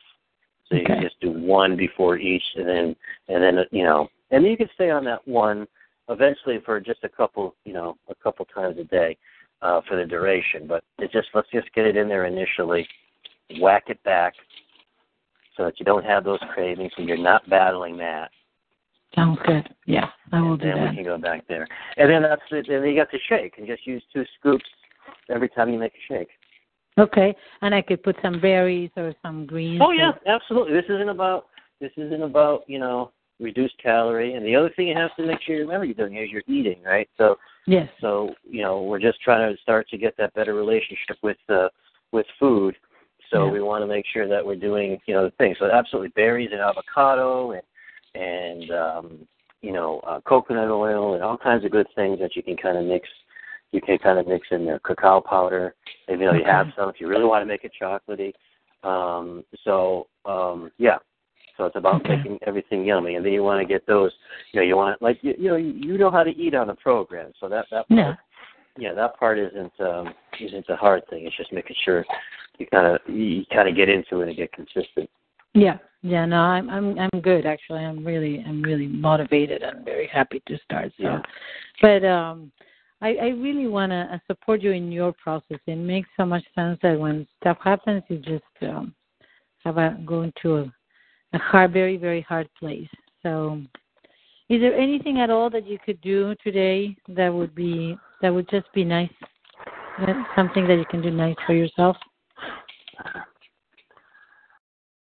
So 0.69 0.77
you 0.77 0.85
can 0.85 1.03
just 1.03 1.19
do 1.21 1.33
one 1.33 1.77
before 1.77 2.17
each, 2.17 2.45
and 2.55 2.69
then 2.69 2.97
and 3.29 3.43
then 3.43 3.65
you 3.73 3.83
know, 3.83 4.09
and 4.31 4.45
then 4.45 4.51
you 4.51 4.57
can 4.57 4.71
stay 4.75 4.91
on 4.91 5.05
that 5.05 5.27
one 5.27 5.67
eventually 6.09 6.61
for 6.65 6.81
just 6.81 7.03
a 7.03 7.09
couple, 7.09 7.57
you 7.65 7.73
know, 7.73 7.97
a 8.09 8.15
couple 8.15 8.45
times 8.45 8.79
a 8.79 8.85
day 8.85 9.17
uh, 9.63 9.81
for 9.89 9.97
the 9.97 10.07
duration. 10.07 10.69
But 10.69 10.85
it 10.99 11.11
just 11.11 11.29
let's 11.35 11.51
just 11.51 11.73
get 11.75 11.87
it 11.87 11.97
in 11.97 12.09
there 12.09 12.27
initially, 12.27 12.87
whack 13.61 13.85
it 13.89 14.01
back, 14.05 14.35
so 15.57 15.65
that 15.65 15.81
you 15.81 15.85
don't 15.85 16.05
have 16.05 16.23
those 16.23 16.41
cravings 16.55 16.93
and 16.97 17.09
you're 17.09 17.17
not 17.19 17.49
battling 17.51 17.97
that. 17.99 18.31
Sounds 19.15 19.39
good. 19.45 19.69
Yeah, 19.87 20.09
I 20.33 20.41
will 20.41 20.53
and 20.53 20.61
do 20.61 20.67
then 20.69 20.77
that. 20.85 20.91
we 20.91 20.97
can 20.97 21.05
go 21.05 21.19
back 21.19 21.47
there. 21.49 21.67
And 21.97 22.11
then 22.11 22.23
that's 22.23 22.43
it. 22.51 22.69
And 22.69 22.83
Then 22.85 22.91
you 22.91 22.97
got 22.97 23.11
the 23.11 23.19
shake, 23.29 23.59
and 23.59 23.67
just 23.67 23.87
use 23.87 24.03
two 24.13 24.25
scoops 24.39 24.65
every 25.29 25.49
time 25.49 25.71
you 25.71 25.79
make 25.79 25.93
a 25.93 26.13
shake. 26.13 26.29
Okay, 26.99 27.35
and 27.63 27.75
I 27.75 27.83
could 27.83 28.03
put 28.03 28.17
some 28.23 28.41
berries 28.41 28.91
or 28.97 29.15
some 29.23 29.47
greens. 29.47 29.81
Oh 29.85 29.91
yeah, 29.91 30.13
absolutely. 30.27 30.75
This 30.75 30.85
isn't 30.89 31.09
about 31.09 31.47
this 31.81 31.93
isn't 31.97 32.23
about 32.23 32.65
you 32.69 32.79
know 32.79 33.13
reduced 33.41 33.75
calorie. 33.83 34.35
And 34.35 34.45
the 34.45 34.55
other 34.55 34.71
thing 34.77 34.89
you 34.89 34.97
have 34.97 35.15
to 35.17 35.27
make 35.27 35.41
sure 35.43 35.55
you 35.57 35.63
remember 35.63 35.87
you're 35.87 35.95
doing 35.95 36.17
is 36.17 36.31
you're 36.31 36.43
eating, 36.47 36.83
right? 36.83 37.09
So 37.17 37.37
Yes. 37.67 37.89
so 38.01 38.35
you 38.43 38.63
know 38.63 38.83
we're 38.83 38.99
just 39.01 39.21
trying 39.23 39.55
to 39.55 39.61
start 39.63 39.89
to 39.91 39.99
get 39.99 40.17
that 40.19 40.35
better 40.35 40.55
relationship 40.55 41.17
with 41.23 41.39
uh, 41.49 41.69
with 42.13 42.27
food. 42.39 42.77
So 43.31 43.47
Yeah. 43.47 43.53
we 43.53 43.61
want 43.63 43.83
to 43.83 43.87
make 43.87 44.05
sure 44.13 44.27
that 44.29 44.45
we're 44.45 44.57
doing 44.57 45.01
you 45.07 45.15
know 45.15 45.25
the 45.25 45.31
things. 45.33 45.57
So 45.59 45.71
absolutely 45.71 46.11
berries 46.11 46.51
and 46.53 46.61
avocado 46.61 47.53
and 47.53 47.63
and 48.15 48.71
um, 48.71 49.29
you 49.63 49.73
know 49.73 50.01
uh, 50.01 50.21
coconut 50.21 50.71
oil 50.71 51.15
and 51.15 51.23
all 51.23 51.37
kinds 51.37 51.65
of 51.65 51.71
good 51.71 51.87
things 51.95 52.19
that 52.21 52.37
you 52.37 52.43
can 52.43 52.57
kind 52.57 52.79
of 52.79 52.85
mix. 52.85 53.09
You 53.73 53.81
can 53.81 53.99
kind 53.99 54.19
of 54.19 54.27
mix 54.27 54.49
in 54.51 54.65
there 54.65 54.81
cacao 54.81 55.21
powder. 55.21 55.75
If 56.09 56.19
you 56.19 56.27
know 56.27 56.35
you 56.35 56.45
have 56.45 56.69
some, 56.77 56.89
if 56.89 56.97
you 57.01 57.09
really 57.09 57.25
want 57.25 57.43
to 57.43 57.47
make 57.47 57.65
it 57.65 57.73
chocolatey. 57.81 58.33
Um, 58.83 59.45
so 59.65 60.09
um, 60.25 60.71
yeah, 60.79 60.99
so 61.57 61.67
it's 61.67 61.77
about 61.77 62.01
Okay. 62.01 62.17
making 62.17 62.39
everything 62.47 62.85
yummy, 62.85 63.17
and 63.17 63.25
then 63.25 63.33
you 63.33 63.43
want 63.43 63.61
to 63.61 63.67
get 63.67 63.87
those. 63.87 64.11
You 64.53 64.61
know, 64.61 64.67
you 64.67 64.77
want 64.77 65.01
like 65.03 65.19
you, 65.23 65.35
you 65.39 65.49
know 65.51 65.57
you, 65.57 65.73
you 65.73 65.99
know 65.99 66.11
how 66.11 66.23
to 66.23 66.31
eat 66.31 66.55
on 66.55 66.67
the 66.69 66.75
program, 66.75 67.33
so 67.39 67.49
that 67.49 67.67
that 67.71 67.89
part, 67.89 67.99
Yeah. 67.99 68.15
yeah, 68.79 68.95
that 68.95 69.19
part 69.19 69.39
isn't 69.39 69.73
um, 69.81 70.15
isn't 70.41 70.67
the 70.67 70.77
hard 70.77 71.07
thing. 71.09 71.27
It's 71.27 71.37
just 71.37 71.53
making 71.53 71.77
sure 71.85 72.05
you 72.59 72.67
kind 72.67 72.87
of 72.87 73.01
you 73.15 73.45
kind 73.53 73.69
of 73.69 73.77
get 73.77 73.89
into 73.89 74.23
it 74.23 74.29
and 74.29 74.37
get 74.37 74.53
consistent. 74.53 75.09
Yeah. 75.55 75.79
Yeah. 76.03 76.25
No, 76.25 76.39
I'm 76.41 76.71
I'm 76.71 76.99
I'm 76.99 77.21
good 77.21 77.47
actually. 77.47 77.85
I'm 77.85 78.05
really 78.05 78.43
I'm 78.47 78.63
really 78.63 78.87
motivated 78.87 79.63
and 79.63 79.85
very 79.85 80.07
happy 80.07 80.43
to 80.47 80.59
start. 80.65 80.93
So, 80.97 81.05
Yeah. 81.05 81.23
but 81.83 82.05
um, 82.05 82.51
I 83.03 83.15
I 83.17 83.29
really 83.29 83.67
want 83.67 83.93
to 83.93 84.21
support 84.27 84.63
you 84.63 84.73
in 84.73 84.91
your 84.91 85.13
process. 85.13 85.59
It 85.67 85.77
makes 85.77 86.09
so 86.17 86.25
much 86.25 86.45
sense 86.55 86.79
that 86.83 86.99
when 86.99 87.27
stuff 87.41 87.59
happens, 87.63 88.03
you 88.09 88.19
just 88.19 88.45
um 88.63 88.95
have 89.65 89.77
a 89.77 89.99
go 90.07 90.23
into 90.23 90.57
a, 90.57 90.73
a 91.35 91.39
hard, 91.39 91.73
very 91.73 91.97
very 91.99 92.23
hard 92.23 92.49
place. 92.59 92.89
So, 93.23 93.61
is 94.49 94.61
there 94.63 94.75
anything 94.75 95.21
at 95.21 95.29
all 95.29 95.51
that 95.51 95.67
you 95.67 95.79
could 95.85 96.01
do 96.01 96.35
today 96.43 96.97
that 97.09 97.29
would 97.29 97.55
be 97.55 97.97
that 98.23 98.31
would 98.31 98.49
just 98.49 98.73
be 98.73 98.85
nice? 98.85 99.13
Uh, 99.99 100.15
Something 100.35 100.67
that 100.67 100.77
you 100.77 100.87
can 100.91 101.03
do 101.03 101.11
nice 101.11 101.37
for 101.47 101.53
yourself. 101.53 101.97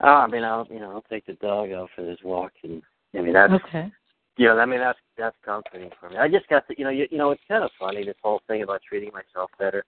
Oh, 0.00 0.08
I 0.08 0.26
mean, 0.26 0.44
I'll 0.44 0.66
you 0.70 0.80
know 0.80 0.90
I'll 0.90 1.04
take 1.10 1.26
the 1.26 1.34
dog 1.34 1.70
out 1.70 1.90
for 1.94 2.02
this 2.04 2.18
walk, 2.24 2.52
and 2.62 2.82
I 3.16 3.20
mean 3.20 3.32
that's 3.32 3.52
Okay. 3.52 3.90
you 4.36 4.46
know 4.46 4.58
I 4.58 4.66
mean 4.66 4.80
that's 4.80 4.98
that's 5.16 5.36
comforting 5.44 5.90
for 6.00 6.10
me. 6.10 6.16
I 6.16 6.28
just 6.28 6.48
got 6.48 6.66
to 6.68 6.74
you 6.76 6.84
know 6.84 6.90
you, 6.90 7.06
you 7.10 7.18
know 7.18 7.30
it's 7.30 7.42
kind 7.48 7.62
of 7.64 7.70
funny 7.78 8.04
this 8.04 8.16
whole 8.22 8.40
thing 8.46 8.62
about 8.62 8.80
treating 8.88 9.10
myself 9.12 9.50
better. 9.58 9.84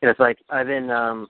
You 0.00 0.06
know, 0.06 0.10
it's 0.10 0.20
like 0.20 0.38
I've 0.50 0.66
been 0.66 0.90
um 0.90 1.28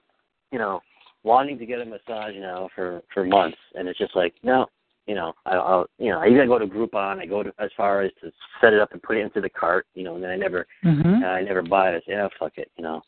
you 0.51 0.57
know 0.59 0.81
wanting 1.23 1.59
to 1.59 1.65
get 1.65 1.81
a 1.81 1.85
massage 1.85 2.33
now 2.35 2.69
for 2.75 3.01
for 3.13 3.23
months, 3.23 3.57
and 3.75 3.87
it's 3.87 3.99
just 3.99 4.15
like 4.15 4.33
no, 4.43 4.65
you 5.05 5.15
know 5.15 5.33
I, 5.45 5.55
I'll 5.55 5.85
you 5.99 6.09
know 6.09 6.19
I 6.19 6.27
even 6.27 6.47
go 6.47 6.57
to 6.57 6.65
Groupon, 6.65 7.19
I 7.19 7.25
go 7.27 7.43
to 7.43 7.53
as 7.59 7.69
far 7.77 8.01
as 8.01 8.11
to 8.21 8.31
set 8.59 8.73
it 8.73 8.79
up 8.79 8.91
and 8.93 9.03
put 9.03 9.17
it 9.17 9.21
into 9.21 9.41
the 9.41 9.49
cart, 9.49 9.85
you 9.93 10.03
know, 10.03 10.15
and 10.15 10.23
then 10.23 10.31
I 10.31 10.35
never 10.35 10.65
Mhm. 10.83 11.23
I 11.23 11.41
never 11.41 11.61
buy 11.61 11.89
it. 11.91 11.95
I 11.95 11.99
say, 11.99 12.13
yeah, 12.13 12.27
fuck 12.39 12.57
it, 12.57 12.71
you 12.75 12.83
know. 12.83 13.01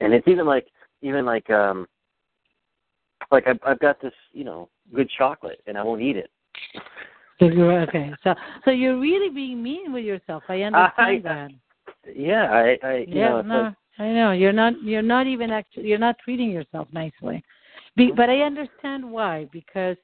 And 0.00 0.14
it's 0.14 0.28
even 0.28 0.46
like 0.46 0.66
even 1.02 1.24
like 1.24 1.50
um 1.50 1.88
like 3.30 3.46
I've, 3.46 3.58
I've 3.66 3.78
got 3.80 4.00
this, 4.00 4.12
you 4.32 4.44
know, 4.44 4.68
good 4.94 5.10
chocolate, 5.16 5.60
and 5.66 5.76
I 5.76 5.82
won't 5.82 6.02
eat 6.02 6.16
it. 6.16 6.30
So 7.38 7.44
you're 7.44 7.82
okay. 7.82 8.12
So 8.24 8.34
so 8.64 8.70
you're 8.70 8.98
really 8.98 9.28
being 9.28 9.62
mean 9.62 9.92
with 9.92 10.06
yourself. 10.06 10.42
I 10.48 10.62
understand 10.62 10.88
I- 10.98 11.20
that. 11.22 11.50
Yeah, 12.14 12.50
I, 12.50 12.78
I 12.86 12.94
you 13.06 13.16
yeah, 13.16 13.28
know, 13.28 13.42
no, 13.42 13.60
like, 13.64 13.74
I 13.98 14.12
know 14.12 14.32
you're 14.32 14.54
not 14.54 14.82
you're 14.82 15.02
not 15.02 15.26
even 15.26 15.50
actually 15.50 15.88
you're 15.88 15.98
not 15.98 16.16
treating 16.24 16.50
yourself 16.50 16.88
nicely. 16.92 17.44
Be, 17.94 18.10
but 18.14 18.30
I 18.30 18.40
understand 18.40 19.04
why 19.10 19.48
because 19.52 19.98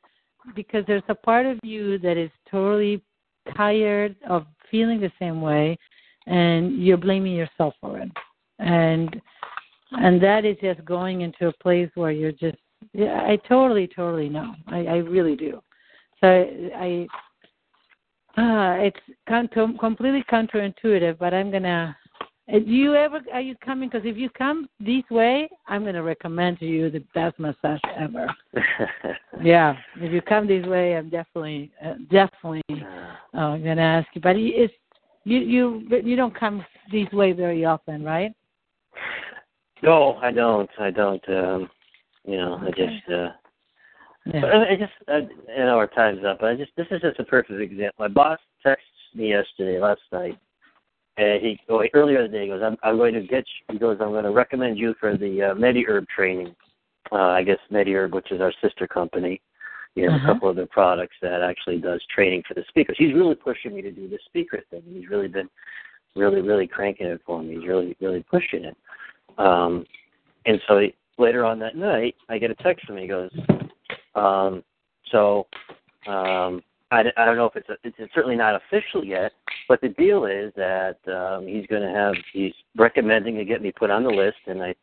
because 0.55 0.85
there's 0.87 1.03
a 1.09 1.15
part 1.15 1.47
of 1.47 1.59
you 1.63 1.99
that 2.01 2.19
is 2.19 2.31
totally 2.51 3.03
tired 3.57 4.17
of 4.29 4.47
feeling 4.71 5.01
the 5.01 5.13
same 5.19 5.41
way, 5.41 5.79
and 6.27 6.83
you're 6.83 6.97
blaming 6.97 7.35
yourself 7.35 7.75
for 7.81 7.99
it, 7.99 8.11
and 8.59 9.21
and 9.93 10.23
that 10.23 10.45
is 10.45 10.57
just 10.61 10.85
going 10.85 11.21
into 11.21 11.49
a 11.49 11.53
place 11.63 11.91
where 11.95 12.11
you're 12.11 12.33
just 12.33 12.59
yeah 12.93 13.23
I 13.27 13.37
totally 13.49 13.89
totally 13.89 14.29
know 14.29 14.55
I 14.67 14.79
I 14.87 14.97
really 14.97 15.37
do. 15.37 15.61
So 16.21 16.27
I 16.29 17.07
I 18.37 18.41
uh, 18.41 18.75
it's 18.83 19.01
con- 19.29 19.49
com- 19.53 19.77
completely 19.77 20.25
counterintuitive, 20.31 21.19
but 21.19 21.35
I'm 21.35 21.51
gonna. 21.51 21.97
uh, 22.49 22.59
Do 22.59 22.71
you 22.71 22.95
ever 22.95 23.21
are 23.33 23.41
you 23.41 23.55
coming? 23.57 23.89
Because 23.91 24.07
if 24.07 24.17
you 24.17 24.31
come 24.31 24.69
this 24.81 25.05
way, 25.11 25.51
I'm 25.69 25.85
gonna 25.85 26.03
recommend 26.03 26.59
to 26.61 26.67
you 26.67 26.91
the 26.91 27.05
best 27.15 27.39
massage 27.39 27.81
ever. 27.99 28.27
Yeah, 29.43 29.77
if 29.97 30.13
you 30.13 30.21
come 30.21 30.47
this 30.47 30.65
way, 30.67 30.95
I'm 30.95 31.09
definitely 31.09 31.73
uh, 31.85 31.95
definitely 32.11 32.63
uh, 32.71 33.57
gonna 33.57 33.81
ask 33.81 34.07
you. 34.15 34.21
But 34.21 34.37
it's 34.37 34.73
you 35.25 35.39
you 35.39 36.01
you 36.05 36.17
don't 36.17 36.39
come 36.39 36.65
this 36.93 37.11
way 37.13 37.33
very 37.33 37.65
often, 37.65 38.05
right? 38.05 38.33
no, 39.83 40.15
I 40.23 40.31
don't. 40.31 40.71
I 40.79 40.91
don't. 40.91 41.29
Um, 41.29 41.71
you 42.25 42.37
know, 42.37 42.61
I 42.63 42.71
just. 42.71 43.11
uh 43.11 43.33
Yeah. 44.33 44.47
I 44.47 44.73
I 44.73 44.77
just, 44.77 44.93
I, 45.09 45.17
I 45.53 45.65
know 45.65 45.79
our 45.79 45.89
time's 45.89 46.25
up. 46.25 46.39
But 46.41 46.51
I 46.51 46.55
just, 46.57 46.71
this 46.77 46.87
is 46.91 47.01
just 47.01 47.19
a 47.19 47.25
perfect 47.25 47.61
example. 47.61 47.95
My 47.99 48.09
boss 48.09 48.39
texted 48.65 48.77
me 49.15 49.31
yesterday, 49.31 49.81
last 49.81 50.01
night, 50.13 50.39
and 51.17 51.43
he 51.43 51.59
oh, 51.69 51.83
earlier 51.93 52.25
in 52.25 52.31
the 52.31 52.39
day 52.39 52.45
he 52.45 52.49
goes, 52.49 52.63
"I'm, 52.63 52.77
I'm 52.85 52.97
going 52.97 53.15
to 53.15 53.23
get." 53.23 53.45
You, 53.69 53.75
he 53.75 53.79
goes, 53.79 53.99
"I'm 54.01 54.11
going 54.11 54.25
to 54.25 54.31
recommend 54.31 54.79
you 54.79 54.95
for 55.01 55.17
the 55.17 55.43
uh, 55.43 55.55
MediHerb 55.55 56.07
training." 56.09 56.55
Uh, 57.11 57.17
I 57.17 57.43
guess 57.43 57.59
MediHerb, 57.71 58.13
which 58.13 58.31
is 58.31 58.41
our 58.41 58.53
sister 58.63 58.87
company, 58.87 59.41
you 59.97 60.07
know, 60.07 60.15
Uh-huh. 60.15 60.31
a 60.31 60.35
couple 60.35 60.49
of 60.49 60.57
the 60.57 60.67
products 60.67 61.17
that 61.21 61.43
actually 61.43 61.79
does 61.79 62.01
training 62.15 62.43
for 62.47 62.55
the 62.55 62.65
speakers. 62.69 62.97
He's 62.99 63.13
really 63.13 63.35
pushing 63.35 63.75
me 63.75 63.83
to 63.83 63.91
do 63.91 64.09
the 64.09 64.19
speaker 64.25 64.61
thing. 64.71 64.83
He's 64.87 65.11
really 65.11 65.29
been, 65.29 65.51
really, 66.17 66.41
really 66.41 66.67
cranking 66.67 67.09
it 67.09 67.21
for 67.27 67.43
me. 67.43 67.57
He's 67.57 67.69
really, 67.69 67.97
really 68.01 68.23
pushing 68.31 68.65
it. 68.65 68.77
Um, 69.37 69.85
and 70.47 70.61
so 70.67 70.79
he, 70.79 70.95
later 71.19 71.45
on 71.45 71.59
that 71.61 71.77
night, 71.77 72.15
I 72.29 72.39
get 72.39 72.51
a 72.51 72.55
text 72.57 72.87
from 72.87 72.97
him. 72.97 73.03
He 73.03 73.09
goes, 73.09 73.31
um, 74.15 74.63
so 75.11 75.47
um, 76.07 76.63
I, 76.91 77.05
I 77.17 77.25
don't 77.25 77.37
know 77.37 77.47
if 77.47 77.57
it's, 77.57 77.69
a, 77.69 77.77
it's 77.85 77.97
it's 77.99 78.15
certainly 78.15 78.37
not 78.37 78.55
official 78.55 79.05
yet, 79.05 79.33
but 79.69 79.81
the 79.81 79.89
deal 79.89 80.27
is 80.27 80.53
that 80.57 80.97
um, 81.07 81.47
he's 81.47 81.67
going 81.67 81.83
to 81.83 81.93
have 81.93 82.15
he's 82.33 82.53
recommending 82.77 83.37
to 83.37 83.45
get 83.45 83.63
me 83.63 83.73
put 83.73 83.91
on 83.91 84.03
the 84.03 84.11
list, 84.11 84.39
and 84.47 84.63
I, 84.63 84.75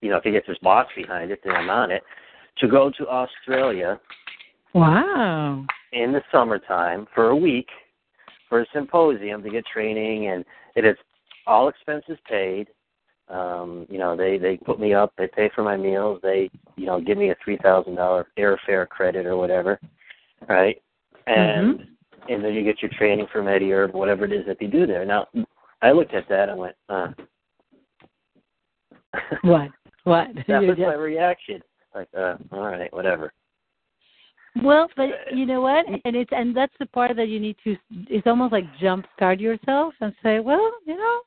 you 0.00 0.10
know, 0.10 0.16
if 0.16 0.24
he 0.24 0.30
gets 0.30 0.46
his 0.46 0.58
boss 0.58 0.86
behind 0.96 1.30
it, 1.30 1.40
then 1.44 1.54
I'm 1.54 1.70
on 1.70 1.90
it 1.90 2.02
to 2.58 2.68
go 2.68 2.90
to 2.98 3.08
Australia 3.08 4.00
Wow. 4.74 5.64
in 5.92 6.12
the 6.12 6.22
summertime 6.30 7.06
for 7.14 7.28
a 7.28 7.36
week 7.36 7.68
for 8.48 8.60
a 8.60 8.66
symposium 8.72 9.42
to 9.42 9.50
get 9.50 9.64
training, 9.66 10.28
and 10.28 10.44
it 10.74 10.84
is 10.84 10.96
all 11.46 11.68
expenses 11.68 12.18
paid. 12.28 12.68
Um, 13.30 13.86
you 13.90 13.98
know, 13.98 14.16
they 14.16 14.38
they 14.38 14.56
put 14.56 14.80
me 14.80 14.94
up, 14.94 15.12
they 15.18 15.26
pay 15.26 15.50
for 15.54 15.62
my 15.62 15.76
meals, 15.76 16.18
they 16.22 16.50
you 16.76 16.86
know 16.86 17.00
give 17.00 17.18
me 17.18 17.30
a 17.30 17.36
three 17.44 17.58
thousand 17.62 17.96
dollar 17.96 18.26
airfare 18.38 18.88
credit 18.88 19.26
or 19.26 19.36
whatever, 19.36 19.78
right? 20.48 20.80
And 21.26 21.86
and 22.28 22.44
then 22.44 22.54
you 22.54 22.64
get 22.64 22.82
your 22.82 22.90
training 22.96 23.26
from 23.32 23.48
Eddie 23.48 23.72
or 23.72 23.88
whatever 23.88 24.24
it 24.24 24.32
is 24.32 24.46
that 24.46 24.58
they 24.58 24.66
do 24.66 24.86
there. 24.86 25.04
Now, 25.04 25.26
I 25.82 25.92
looked 25.92 26.14
at 26.14 26.28
that 26.28 26.48
and 26.48 26.58
went, 26.58 26.76
uh. 26.88 27.08
What? 29.42 29.70
What? 30.04 30.28
that 30.48 30.62
was 30.62 30.78
my 30.78 30.94
reaction. 30.94 31.62
Like, 31.94 32.08
uh, 32.16 32.36
all 32.52 32.60
right, 32.60 32.92
whatever. 32.92 33.32
Well, 34.62 34.88
but 34.96 35.08
you 35.34 35.46
know 35.46 35.60
what? 35.60 35.86
And 36.04 36.16
it's 36.16 36.30
and 36.32 36.56
that's 36.56 36.72
the 36.78 36.86
part 36.86 37.14
that 37.16 37.28
you 37.28 37.38
need 37.38 37.56
to. 37.64 37.76
It's 38.08 38.26
almost 38.26 38.52
like 38.52 38.64
jump 38.80 39.06
start 39.14 39.38
yourself 39.40 39.94
and 40.00 40.12
say, 40.22 40.40
well, 40.40 40.72
you 40.86 40.96
know, 40.96 41.20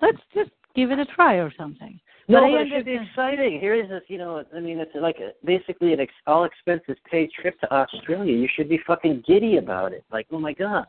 let's 0.00 0.18
just 0.34 0.50
give 0.74 0.90
it 0.90 0.98
a 0.98 1.06
try 1.06 1.34
or 1.34 1.52
something. 1.56 2.00
No, 2.28 2.42
But 2.42 2.52
but 2.52 2.60
it 2.60 2.68
should 2.70 2.84
be 2.84 2.96
exciting. 2.96 3.58
Here 3.58 3.74
is 3.74 3.88
this, 3.88 4.02
you 4.06 4.18
know, 4.18 4.44
I 4.54 4.60
mean, 4.60 4.78
it's 4.78 4.92
like 4.94 5.16
a, 5.18 5.32
basically 5.44 5.92
an 5.92 6.00
ex- 6.00 6.12
all 6.26 6.44
expenses 6.44 6.96
paid 7.10 7.30
trip 7.32 7.58
to 7.60 7.74
Australia. 7.74 8.36
You 8.36 8.48
should 8.54 8.68
be 8.68 8.78
fucking 8.86 9.24
giddy 9.26 9.56
about 9.56 9.92
it. 9.92 10.04
Like, 10.12 10.26
oh 10.30 10.38
my 10.38 10.52
god. 10.52 10.86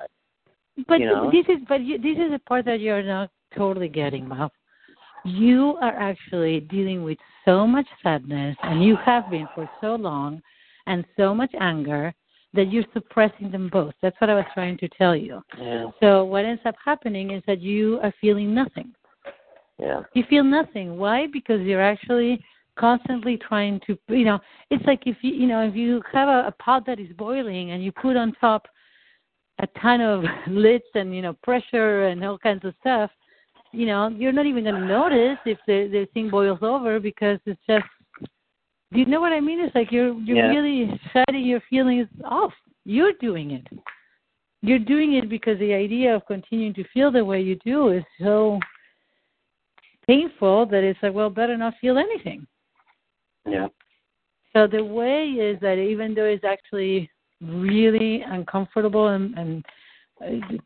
But 0.87 0.99
you 0.99 1.07
know? 1.07 1.31
this 1.31 1.45
is 1.47 1.63
but 1.67 1.81
you, 1.81 1.97
this 1.97 2.17
is 2.17 2.31
the 2.31 2.39
part 2.47 2.65
that 2.65 2.79
you're 2.79 3.03
not 3.03 3.31
totally 3.57 3.89
getting, 3.89 4.29
Bob. 4.29 4.51
You 5.25 5.77
are 5.81 5.95
actually 5.97 6.61
dealing 6.61 7.03
with 7.03 7.17
so 7.45 7.67
much 7.67 7.87
sadness, 8.01 8.55
and 8.63 8.83
you 8.83 8.95
have 9.03 9.29
been 9.29 9.47
for 9.53 9.69
so 9.79 9.95
long, 9.95 10.41
and 10.87 11.05
so 11.17 11.33
much 11.33 11.51
anger 11.59 12.13
that 12.53 12.71
you're 12.71 12.85
suppressing 12.93 13.51
them 13.51 13.69
both. 13.71 13.93
That's 14.01 14.19
what 14.19 14.29
I 14.29 14.35
was 14.35 14.45
trying 14.53 14.77
to 14.79 14.89
tell 14.89 15.15
you. 15.15 15.41
Yeah, 15.59 15.85
So 16.01 16.25
what 16.25 16.45
ends 16.45 16.61
up 16.65 16.75
happening 16.83 17.31
is 17.31 17.43
that 17.47 17.61
you 17.61 17.99
are 18.03 18.13
feeling 18.19 18.53
nothing. 18.53 18.93
Yeah, 19.81 20.03
You 20.13 20.23
feel 20.29 20.43
nothing. 20.43 20.97
Why? 20.97 21.25
Because 21.25 21.61
you're 21.61 21.81
actually 21.81 22.43
constantly 22.77 23.37
trying 23.37 23.81
to, 23.87 23.97
you 24.07 24.25
know, 24.25 24.39
it's 24.69 24.85
like 24.85 25.01
if 25.07 25.17
you, 25.21 25.33
you 25.33 25.47
know, 25.47 25.67
if 25.67 25.75
you 25.75 26.01
have 26.13 26.29
a, 26.29 26.47
a 26.47 26.51
pot 26.63 26.85
that 26.85 26.99
is 26.99 27.11
boiling 27.17 27.71
and 27.71 27.83
you 27.83 27.91
put 27.91 28.15
on 28.15 28.31
top 28.39 28.67
a 29.59 29.67
ton 29.81 29.99
of 29.99 30.23
lids 30.47 30.83
and 30.95 31.15
you 31.15 31.21
know 31.21 31.33
pressure 31.43 32.07
and 32.07 32.23
all 32.23 32.37
kinds 32.37 32.63
of 32.63 32.75
stuff, 32.79 33.09
you 33.71 33.87
know, 33.87 34.09
you're 34.09 34.31
not 34.31 34.45
even 34.45 34.63
going 34.63 34.75
to 34.75 34.85
notice 34.85 35.39
if 35.45 35.57
the 35.65 35.87
the 35.91 36.07
thing 36.13 36.29
boils 36.29 36.59
over 36.61 36.99
because 36.99 37.39
it's 37.45 37.59
just. 37.67 37.85
Do 38.93 38.99
you 38.99 39.05
know 39.05 39.21
what 39.21 39.31
I 39.31 39.39
mean? 39.39 39.61
It's 39.61 39.73
like 39.73 39.91
you're 39.91 40.13
you're 40.19 40.37
Yeah. 40.37 40.49
really 40.49 40.99
shutting 41.11 41.45
your 41.45 41.61
feelings 41.69 42.07
off. 42.25 42.53
You're 42.85 43.13
doing 43.21 43.51
it. 43.51 43.65
You're 44.61 44.79
doing 44.79 45.13
it 45.13 45.27
because 45.29 45.57
the 45.59 45.73
idea 45.73 46.15
of 46.15 46.25
continuing 46.27 46.73
to 46.75 46.83
feel 46.93 47.09
the 47.09 47.23
way 47.23 47.41
you 47.41 47.55
do 47.65 47.89
is 47.89 48.03
so 48.19 48.59
painful 50.11 50.65
that 50.65 50.83
it's 50.83 50.99
like, 51.01 51.13
well, 51.13 51.29
better 51.29 51.55
not 51.55 51.73
feel 51.79 51.97
anything. 51.97 52.45
yeah. 53.47 53.67
So 54.53 54.67
the 54.67 54.83
way 54.83 55.27
is 55.27 55.57
that 55.61 55.77
even 55.77 56.13
though 56.13 56.25
it's 56.25 56.43
actually 56.43 57.09
really 57.41 58.21
uncomfortable 58.27 59.07
and, 59.07 59.33
and 59.37 59.65
uh, 60.21 60.57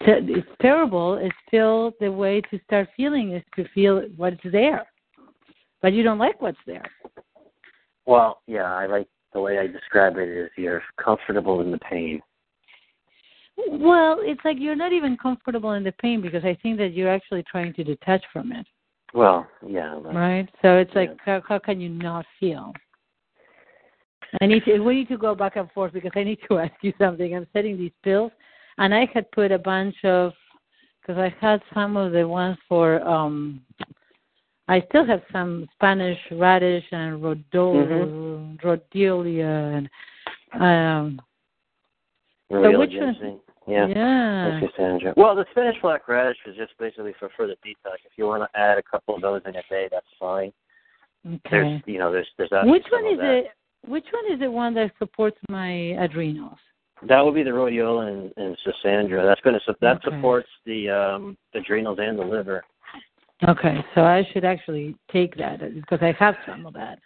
it's 0.00 0.48
terrible, 0.60 1.14
it's 1.16 1.34
still 1.48 1.92
the 2.00 2.12
way 2.12 2.42
to 2.50 2.60
start 2.66 2.88
feeling 2.94 3.32
is 3.32 3.42
to 3.56 3.66
feel 3.74 4.02
what's 4.16 4.36
there. 4.52 4.84
But 5.80 5.94
you 5.94 6.02
don't 6.02 6.18
like 6.18 6.42
what's 6.42 6.58
there. 6.66 6.84
Well, 8.04 8.42
yeah, 8.46 8.74
I 8.74 8.84
like 8.86 9.08
the 9.32 9.40
way 9.40 9.58
I 9.58 9.66
describe 9.66 10.18
it 10.18 10.28
is 10.28 10.50
you're 10.58 10.82
comfortable 11.02 11.62
in 11.62 11.70
the 11.70 11.78
pain. 11.78 12.20
Well, 13.56 14.18
it's 14.20 14.40
like 14.44 14.56
you're 14.58 14.76
not 14.76 14.92
even 14.92 15.16
comfortable 15.16 15.72
in 15.72 15.84
the 15.84 15.92
pain 15.92 16.20
because 16.20 16.44
I 16.44 16.58
think 16.62 16.78
that 16.78 16.92
you're 16.92 17.12
actually 17.12 17.44
trying 17.50 17.72
to 17.74 17.84
detach 17.84 18.24
from 18.32 18.52
it, 18.52 18.66
Well, 19.12 19.46
yeah, 19.66 19.98
right? 20.02 20.48
So 20.62 20.76
it's 20.78 20.94
like 20.94 21.16
how, 21.24 21.42
how 21.46 21.58
can 21.58 21.80
you 21.80 21.88
not 21.88 22.26
feel? 22.40 22.72
I 24.40 24.46
need 24.46 24.64
to. 24.64 24.80
We 24.80 24.94
need 24.96 25.08
to 25.08 25.18
go 25.18 25.34
back 25.34 25.56
and 25.56 25.70
forth 25.72 25.92
because 25.92 26.10
I 26.16 26.24
need 26.24 26.38
to 26.48 26.58
ask 26.64 26.72
you 26.82 26.92
something. 26.98 27.34
I'm 27.34 27.46
setting 27.52 27.76
these 27.76 27.92
pills, 28.02 28.32
and 28.78 28.94
I 28.94 29.08
had 29.12 29.30
put 29.30 29.52
a 29.52 29.58
bunch 29.58 29.94
of 30.04 30.32
because 31.00 31.18
I 31.18 31.34
had 31.40 31.60
some 31.72 31.96
of 31.96 32.12
the 32.12 32.26
ones 32.26 32.58
for. 32.68 33.00
um 33.06 33.60
I 34.66 34.82
still 34.88 35.04
have 35.06 35.20
some 35.30 35.68
Spanish 35.74 36.18
radish 36.32 36.84
and 36.90 37.22
rodol, 37.22 38.58
rhodiola 38.62 39.76
and 39.76 39.88
um 40.62 41.20
Real 42.50 42.78
which 42.78 42.90
one- 42.94 43.14
ginseng. 43.14 43.40
Yeah. 43.66 43.86
yeah. 43.86 44.60
That's 44.60 44.74
Schisandra. 44.74 45.16
Well, 45.16 45.34
the 45.34 45.46
Spanish 45.52 45.76
black 45.80 46.06
radish 46.06 46.36
is 46.46 46.54
just 46.54 46.72
basically 46.78 47.14
for 47.18 47.30
further 47.34 47.54
detox. 47.66 47.96
If 48.04 48.12
you 48.16 48.26
want 48.26 48.42
to 48.42 48.58
add 48.60 48.76
a 48.76 48.82
couple 48.82 49.14
of 49.14 49.22
those 49.22 49.40
in 49.46 49.56
a 49.56 49.62
day, 49.70 49.88
that's 49.90 50.04
fine. 50.20 50.52
Okay. 51.26 51.40
There's, 51.50 51.82
you 51.86 51.98
know, 51.98 52.12
there's 52.12 52.28
there's 52.36 52.50
actually 52.52 52.72
Which 52.72 52.84
one 52.92 53.06
is 53.06 53.18
that. 53.20 53.34
it? 53.34 53.46
Which 53.86 54.04
one 54.12 54.30
is 54.34 54.40
the 54.40 54.50
one 54.50 54.74
that 54.74 54.90
supports 54.98 55.38
my 55.48 55.70
adrenals? 55.98 56.58
That 57.08 57.24
would 57.24 57.34
be 57.34 57.42
the 57.42 57.50
rhodiola 57.50 58.08
and, 58.08 58.32
and 58.36 58.56
Schisandra. 58.66 59.24
That's 59.26 59.40
going 59.40 59.58
to 59.58 59.74
that 59.80 59.96
Okay. 60.06 60.14
supports 60.16 60.48
the 60.66 60.90
um, 60.90 61.36
adrenals 61.54 61.98
and 62.00 62.18
the 62.18 62.22
liver. 62.24 62.62
Okay, 63.48 63.76
so 63.94 64.02
I 64.02 64.26
should 64.32 64.44
actually 64.44 64.94
take 65.10 65.36
that 65.36 65.60
because 65.74 65.98
I 66.02 66.12
have 66.18 66.34
some 66.46 66.66
of 66.66 66.74
that. 66.74 66.98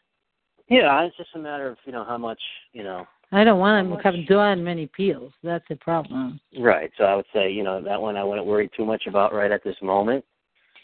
Yeah, 0.69 1.03
it's 1.05 1.17
just 1.17 1.31
a 1.35 1.39
matter 1.39 1.69
of 1.69 1.79
you 1.85 1.93
know 1.93 2.05
how 2.05 2.19
much 2.19 2.41
you 2.73 2.83
know. 2.83 3.07
I 3.31 3.45
don't 3.45 3.59
want 3.59 3.89
How 4.03 4.11
to 4.11 4.17
have 4.17 4.27
done 4.27 4.65
many 4.65 4.87
peels. 4.87 5.33
That's 5.43 5.65
the 5.69 5.77
problem. 5.77 6.41
Right. 6.59 6.91
So 6.97 7.05
I 7.05 7.15
would 7.15 7.27
say 7.33 7.51
you 7.51 7.63
know 7.63 7.83
that 7.83 8.01
one 8.01 8.17
I 8.17 8.25
wouldn't 8.25 8.47
worry 8.47 8.71
too 8.77 8.87
much 8.87 9.07
about 9.07 9.35
right 9.35 9.51
at 9.51 9.63
this 9.65 9.77
moment 9.83 10.25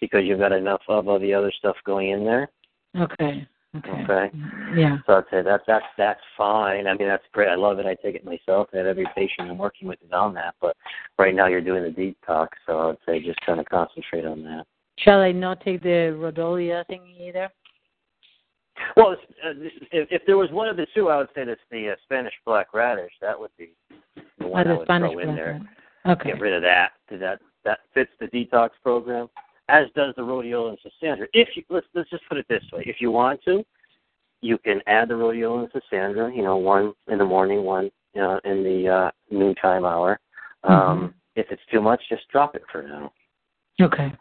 because 0.01 0.25
you've 0.25 0.41
got 0.41 0.53
enough 0.53 0.83
of 0.89 1.09
all 1.09 1.19
the 1.19 1.33
other 1.33 1.53
stuff 1.59 1.77
going 1.87 2.11
in 2.11 2.25
there. 2.25 2.51
Okay. 2.99 3.47
Okay. 3.77 4.05
Okay. 4.05 4.31
Yeah. 4.77 4.99
So 5.07 5.15
I'd 5.15 5.25
say 5.31 5.43
that's 5.43 5.65
that's 5.67 5.87
that's 5.97 6.21
fine. 6.37 6.87
I 6.87 6.95
mean 6.95 7.09
that's 7.09 7.25
great. 7.33 7.49
I 7.49 7.57
love 7.57 7.79
it. 7.79 7.87
I 7.87 7.95
take 7.95 8.15
it 8.15 8.25
myself. 8.25 8.69
I 8.73 8.79
have 8.79 8.87
every 8.87 9.07
patient 9.17 9.51
I'm 9.51 9.59
working 9.59 9.89
with 9.89 10.03
is 10.03 10.13
on 10.13 10.35
that. 10.35 10.55
But 10.61 10.77
right 11.19 11.35
now 11.35 11.47
you're 11.47 11.61
doing 11.61 11.83
the 11.83 11.91
detox, 12.29 12.49
so 12.67 12.91
I'd 12.91 12.97
say 13.07 13.25
just 13.25 13.41
kind 13.45 13.59
of 13.59 13.67
concentrate 13.67 14.27
on 14.27 14.43
that. 14.45 14.67
Shall 14.99 15.21
I 15.21 15.33
not 15.33 15.61
take 15.61 15.83
the 15.83 16.15
rhodiola 16.17 16.87
thing 16.87 17.03
either? 17.21 17.51
Well, 18.97 19.13
it's, 19.13 19.23
uh, 19.45 19.51
if, 19.93 20.09
if 20.11 20.23
there 20.27 20.37
was 20.37 20.51
one 20.51 20.69
of 20.69 20.77
the 20.77 20.87
two, 20.95 21.09
I 21.09 21.17
would 21.19 21.29
say 21.35 21.45
that's 21.45 21.61
the 21.71 21.91
uh, 21.91 21.95
Spanish 22.05 22.35
black 22.45 22.73
radish. 22.75 23.13
That 23.21 23.39
would 23.39 23.51
be 23.59 23.71
the 24.39 24.47
one 24.47 24.67
Oh, 24.69 24.75
I 24.75 24.79
would 24.79 24.87
Spanish 24.87 25.13
throw 25.13 25.19
in 25.21 25.35
there. 25.37 25.53
one. 26.05 26.17
Okay. 26.17 26.31
Get 26.33 26.41
rid 26.41 26.53
of 26.55 26.63
that. 26.63 26.93
That 27.11 27.41
that 27.65 27.79
fits 27.95 28.11
the 28.21 28.27
detox 28.27 28.71
program, 28.83 29.29
as 29.69 29.87
does 29.97 30.15
the 30.17 30.23
rhodiola 30.23 30.71
and 30.71 30.79
Schisandra. 30.79 31.27
If 31.33 31.49
you 31.57 31.63
let's 31.71 31.87
let's 31.95 32.11
just 32.11 32.23
put 32.29 32.37
it 32.39 32.47
this 32.49 32.63
way: 32.73 32.83
if 32.87 32.97
you 33.01 33.11
want 33.11 33.43
to, 33.45 33.65
you 34.43 34.59
can 34.59 34.81
add 34.87 35.09
the 35.09 35.15
rhodiola 35.15 35.65
and 35.73 35.73
Schisandra. 35.83 36.35
You 36.37 36.43
know, 36.43 36.57
one 36.57 36.93
in 37.09 37.19
the 37.19 37.25
morning, 37.25 37.63
one 37.63 37.91
you 38.15 38.21
know, 38.21 38.39
in 38.45 38.63
the 38.63 38.89
uh, 38.89 39.11
noontime 39.31 39.85
hour. 39.85 40.21
Um, 40.65 40.75
Mhm. 40.75 41.15
If 41.37 41.47
it's 41.51 41.63
too 41.73 41.81
much, 41.81 42.01
just 42.09 42.29
drop 42.29 42.55
it 42.55 42.63
for 42.71 42.83
now. 42.83 43.13
Okay. 43.81 44.13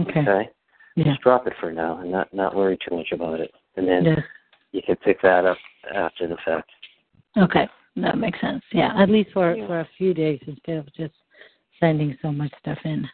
Okay. 0.00 0.20
Okay, 0.20 0.50
Yeah. 0.96 1.04
just 1.04 1.20
drop 1.20 1.46
it 1.46 1.52
for 1.60 1.70
now, 1.72 1.98
and 1.98 2.10
not 2.10 2.32
not 2.32 2.54
worry 2.54 2.78
too 2.78 2.96
much 2.96 3.12
about 3.12 3.38
it. 3.40 3.52
And 3.76 3.88
then 3.88 4.04
Yes. 4.04 4.20
you 4.72 4.82
can 4.82 4.96
pick 4.96 5.20
that 5.22 5.44
up 5.44 5.58
after 5.92 6.26
the 6.26 6.36
fact. 6.44 6.70
Okay. 7.36 7.68
That 7.96 8.18
makes 8.18 8.40
sense. 8.40 8.62
Yeah. 8.72 8.92
At 8.96 9.08
least 9.08 9.30
for 9.32 9.54
Yeah. 9.54 9.66
for 9.66 9.80
a 9.80 9.88
few 9.96 10.14
days 10.14 10.40
instead 10.46 10.78
of 10.78 10.92
just 10.94 11.14
sending 11.80 12.16
so 12.22 12.32
much 12.32 12.52
stuff 12.58 12.78
in. 12.84 13.08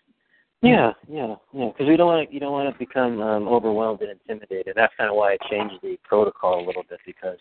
Yeah, 0.63 0.93
yeah, 1.09 1.37
yeah. 1.55 1.69
Because 1.69 1.89
we 1.89 1.97
don't 1.97 2.07
want 2.07 2.29
to, 2.29 2.35
you 2.35 2.39
don't 2.39 2.53
want 2.53 2.71
to 2.73 2.79
become 2.79 3.21
um, 3.23 3.49
overwhelmed 3.49 4.03
and 4.03 4.11
intimidated. 4.11 4.75
That's 4.77 4.95
kind 4.97 5.09
of 5.09 5.17
why 5.17 5.33
I 5.33 5.49
changed 5.49 5.77
the 5.83 5.99
protocol 6.05 6.63
a 6.63 6.67
little 6.67 6.83
bit 6.83 7.01
because, 7.07 7.39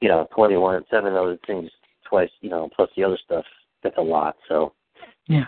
you 0.00 0.08
know, 0.08 0.26
twenty-one, 0.34 0.84
seven 0.90 1.14
other 1.14 1.38
things 1.46 1.70
twice, 2.08 2.30
you 2.40 2.48
know, 2.48 2.70
plus 2.74 2.88
the 2.96 3.04
other 3.04 3.18
stuff. 3.22 3.44
That's 3.82 3.98
a 3.98 4.02
lot. 4.02 4.36
So 4.48 4.72
Yeah. 5.26 5.46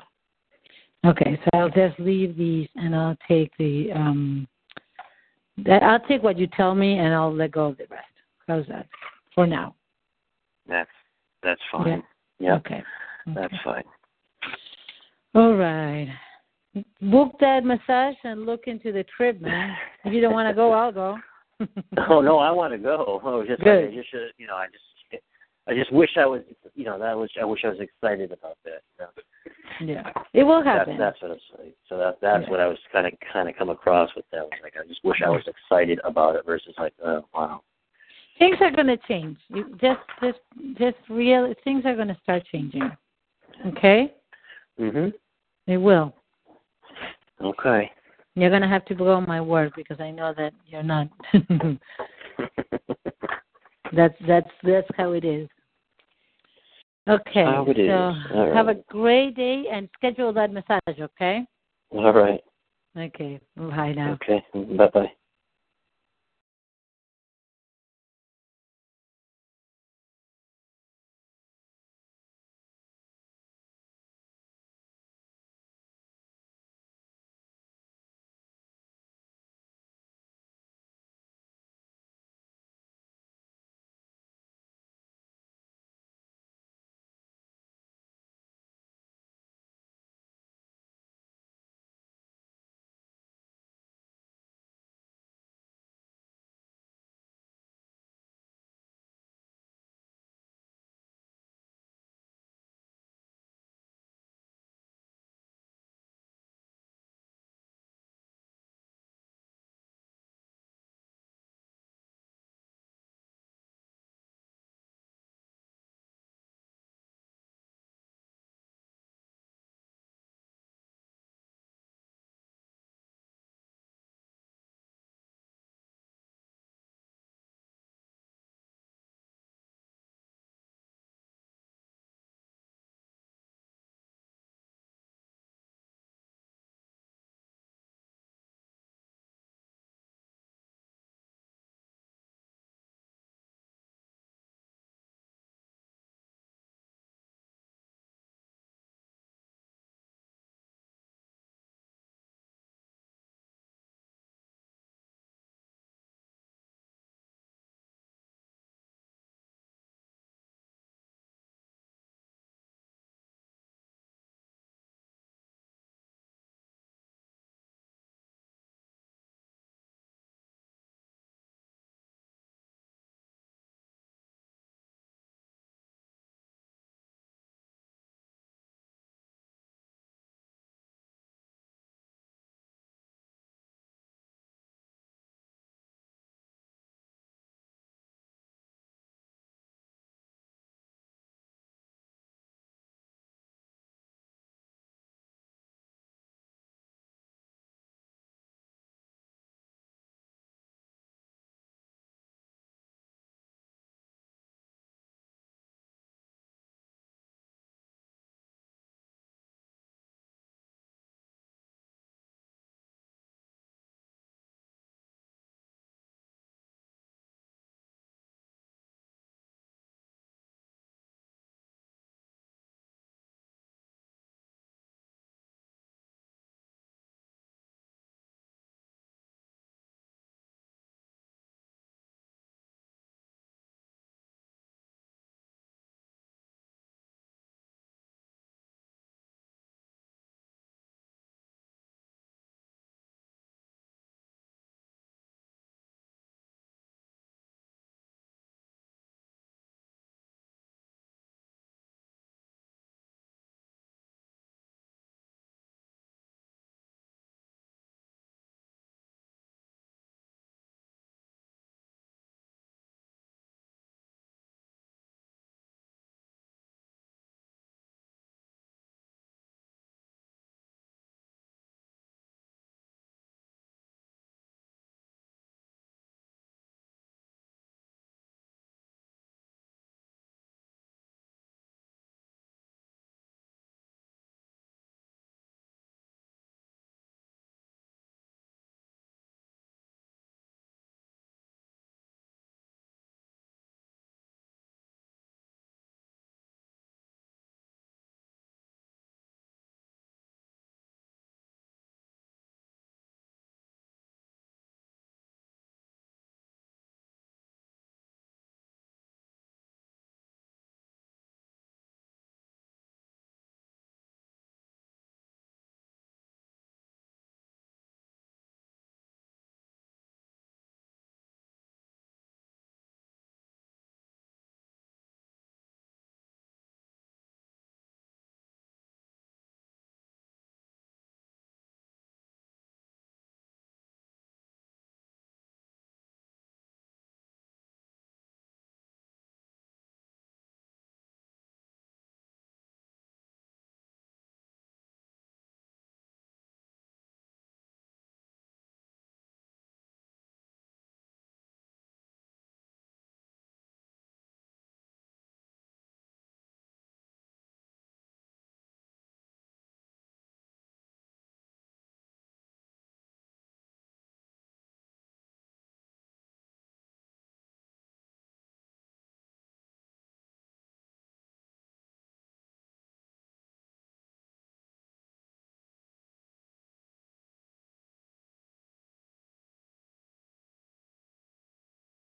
Okay, 1.07 1.39
so 1.45 1.51
I'll 1.59 1.71
just 1.71 1.99
leave 1.99 2.37
these 2.37 2.69
and 2.77 2.95
I'll 2.97 3.17
take 3.29 3.51
the 3.59 3.93
um 3.93 4.49
that 5.59 5.83
I'll 5.83 6.01
take 6.01 6.23
what 6.23 6.39
you 6.39 6.47
tell 6.57 6.75
me 6.75 6.99
and 6.99 7.15
I'll 7.15 7.35
let 7.35 7.53
go 7.53 7.67
of 7.67 7.77
the 7.79 7.87
rest. 7.91 8.07
How's 8.49 8.67
that? 8.67 8.87
For 9.35 9.47
now. 9.47 9.75
that's 10.69 10.91
that's 11.43 11.61
fine. 11.71 12.03
Yeah, 12.39 12.55
Okay. 12.57 12.83
that's 13.27 13.53
okay. 13.53 13.57
fine. 13.65 13.85
All 15.35 15.55
right. 15.55 16.09
Book 17.03 17.37
that 17.41 17.65
massage 17.65 18.17
and 18.25 18.47
look 18.47 18.63
into 18.67 18.93
the 18.93 19.05
trip, 19.17 19.41
man. 19.41 19.77
If 20.05 20.13
you 20.13 20.21
don't 20.21 20.33
want 20.33 20.49
to 20.49 20.55
go, 20.55 20.73
I'll 20.73 20.93
go. 20.93 21.17
oh 22.09 22.21
no, 22.21 22.39
I 22.39 22.51
want 22.51 22.73
to 22.73 22.79
go. 22.79 23.21
Oh, 23.25 23.45
just 23.47 23.63
Good. 23.63 23.89
I 23.91 23.95
just 23.95 24.09
uh, 24.15 24.19
you 24.39 24.47
know, 24.47 24.57
I 24.57 24.67
just 24.67 24.83
I 25.67 25.75
just 25.75 25.93
wish 25.93 26.11
I 26.19 26.27
was, 26.27 26.43
you 26.75 26.85
know, 26.85 26.99
that 26.99 27.17
was 27.17 27.31
I 27.41 27.45
wish 27.45 27.61
I 27.65 27.69
was 27.69 27.81
excited 27.81 28.33
about 28.33 28.59
that. 28.65 28.83
You 28.99 29.07
know? 29.87 29.95
Yeah. 29.95 30.13
It 30.33 30.45
will 30.45 30.63
happen. 30.63 30.99
that's 30.99 31.21
what 31.23 31.31
I 31.31 31.35
was 31.35 31.43
saying. 31.57 31.73
So 31.89 31.97
that 31.99 32.19
that's 32.21 32.45
Yeah. 32.45 32.51
what 32.51 32.61
I 32.61 32.67
was 32.67 32.79
kind 32.93 33.07
of 33.07 33.15
kind 33.33 33.49
of 33.49 33.57
come 33.57 33.71
across 33.71 34.11
with 34.15 34.25
that. 34.33 34.43
Was 34.43 34.53
like 34.63 34.75
I 34.79 34.87
just 34.87 35.03
wish 35.05 35.19
I 35.25 35.31
was 35.31 35.43
excited 35.47 36.01
about 36.05 36.37
it 36.37 36.45
versus 36.45 36.75
like, 36.79 36.93
oh 37.05 37.25
wow. 37.35 37.63
things 38.39 38.57
are 38.61 38.71
going 38.71 38.89
to 38.89 38.99
change. 39.09 39.39
You 39.49 39.65
just 39.81 40.01
just 40.23 40.39
just 40.79 40.97
real 41.09 41.53
things 41.65 41.85
are 41.87 41.95
going 41.97 42.09
to 42.09 42.19
start 42.23 42.45
changing. 42.53 42.91
Okay? 43.67 44.13
Mhm. 44.79 45.13
They 45.67 45.77
will. 45.79 46.15
Okay. 47.41 47.91
You're 48.35 48.51
going 48.51 48.63
to 48.63 48.69
have 48.69 48.85
to 48.87 48.95
blow 48.95 49.21
my 49.21 49.41
word 49.41 49.73
because 49.77 50.01
I 50.01 50.11
know 50.11 50.35
that 50.37 50.53
you're 50.67 50.83
not 50.83 51.09
That's 53.95 54.15
that's 54.27 54.51
that's 54.63 54.89
how 54.97 55.13
it 55.13 55.25
is. 55.25 55.49
Okay. 57.09 57.45
How 57.45 57.65
it 57.69 57.79
is. 57.79 57.89
so 57.89 58.15
All 58.35 58.55
have 58.55 58.69
a 58.69 58.75
great 58.89 59.37
day 59.37 59.65
and 59.71 59.89
schedule 59.95 60.33
that 60.33 60.53
massage, 60.53 61.01
okay? 61.01 61.47
All 61.91 62.13
right. 62.13 62.41
Okay. 62.97 63.41
Bye 63.57 63.93
now. 63.93 64.13
Okay. 64.15 64.43
Bye 64.77 64.91
bye. 64.93 65.13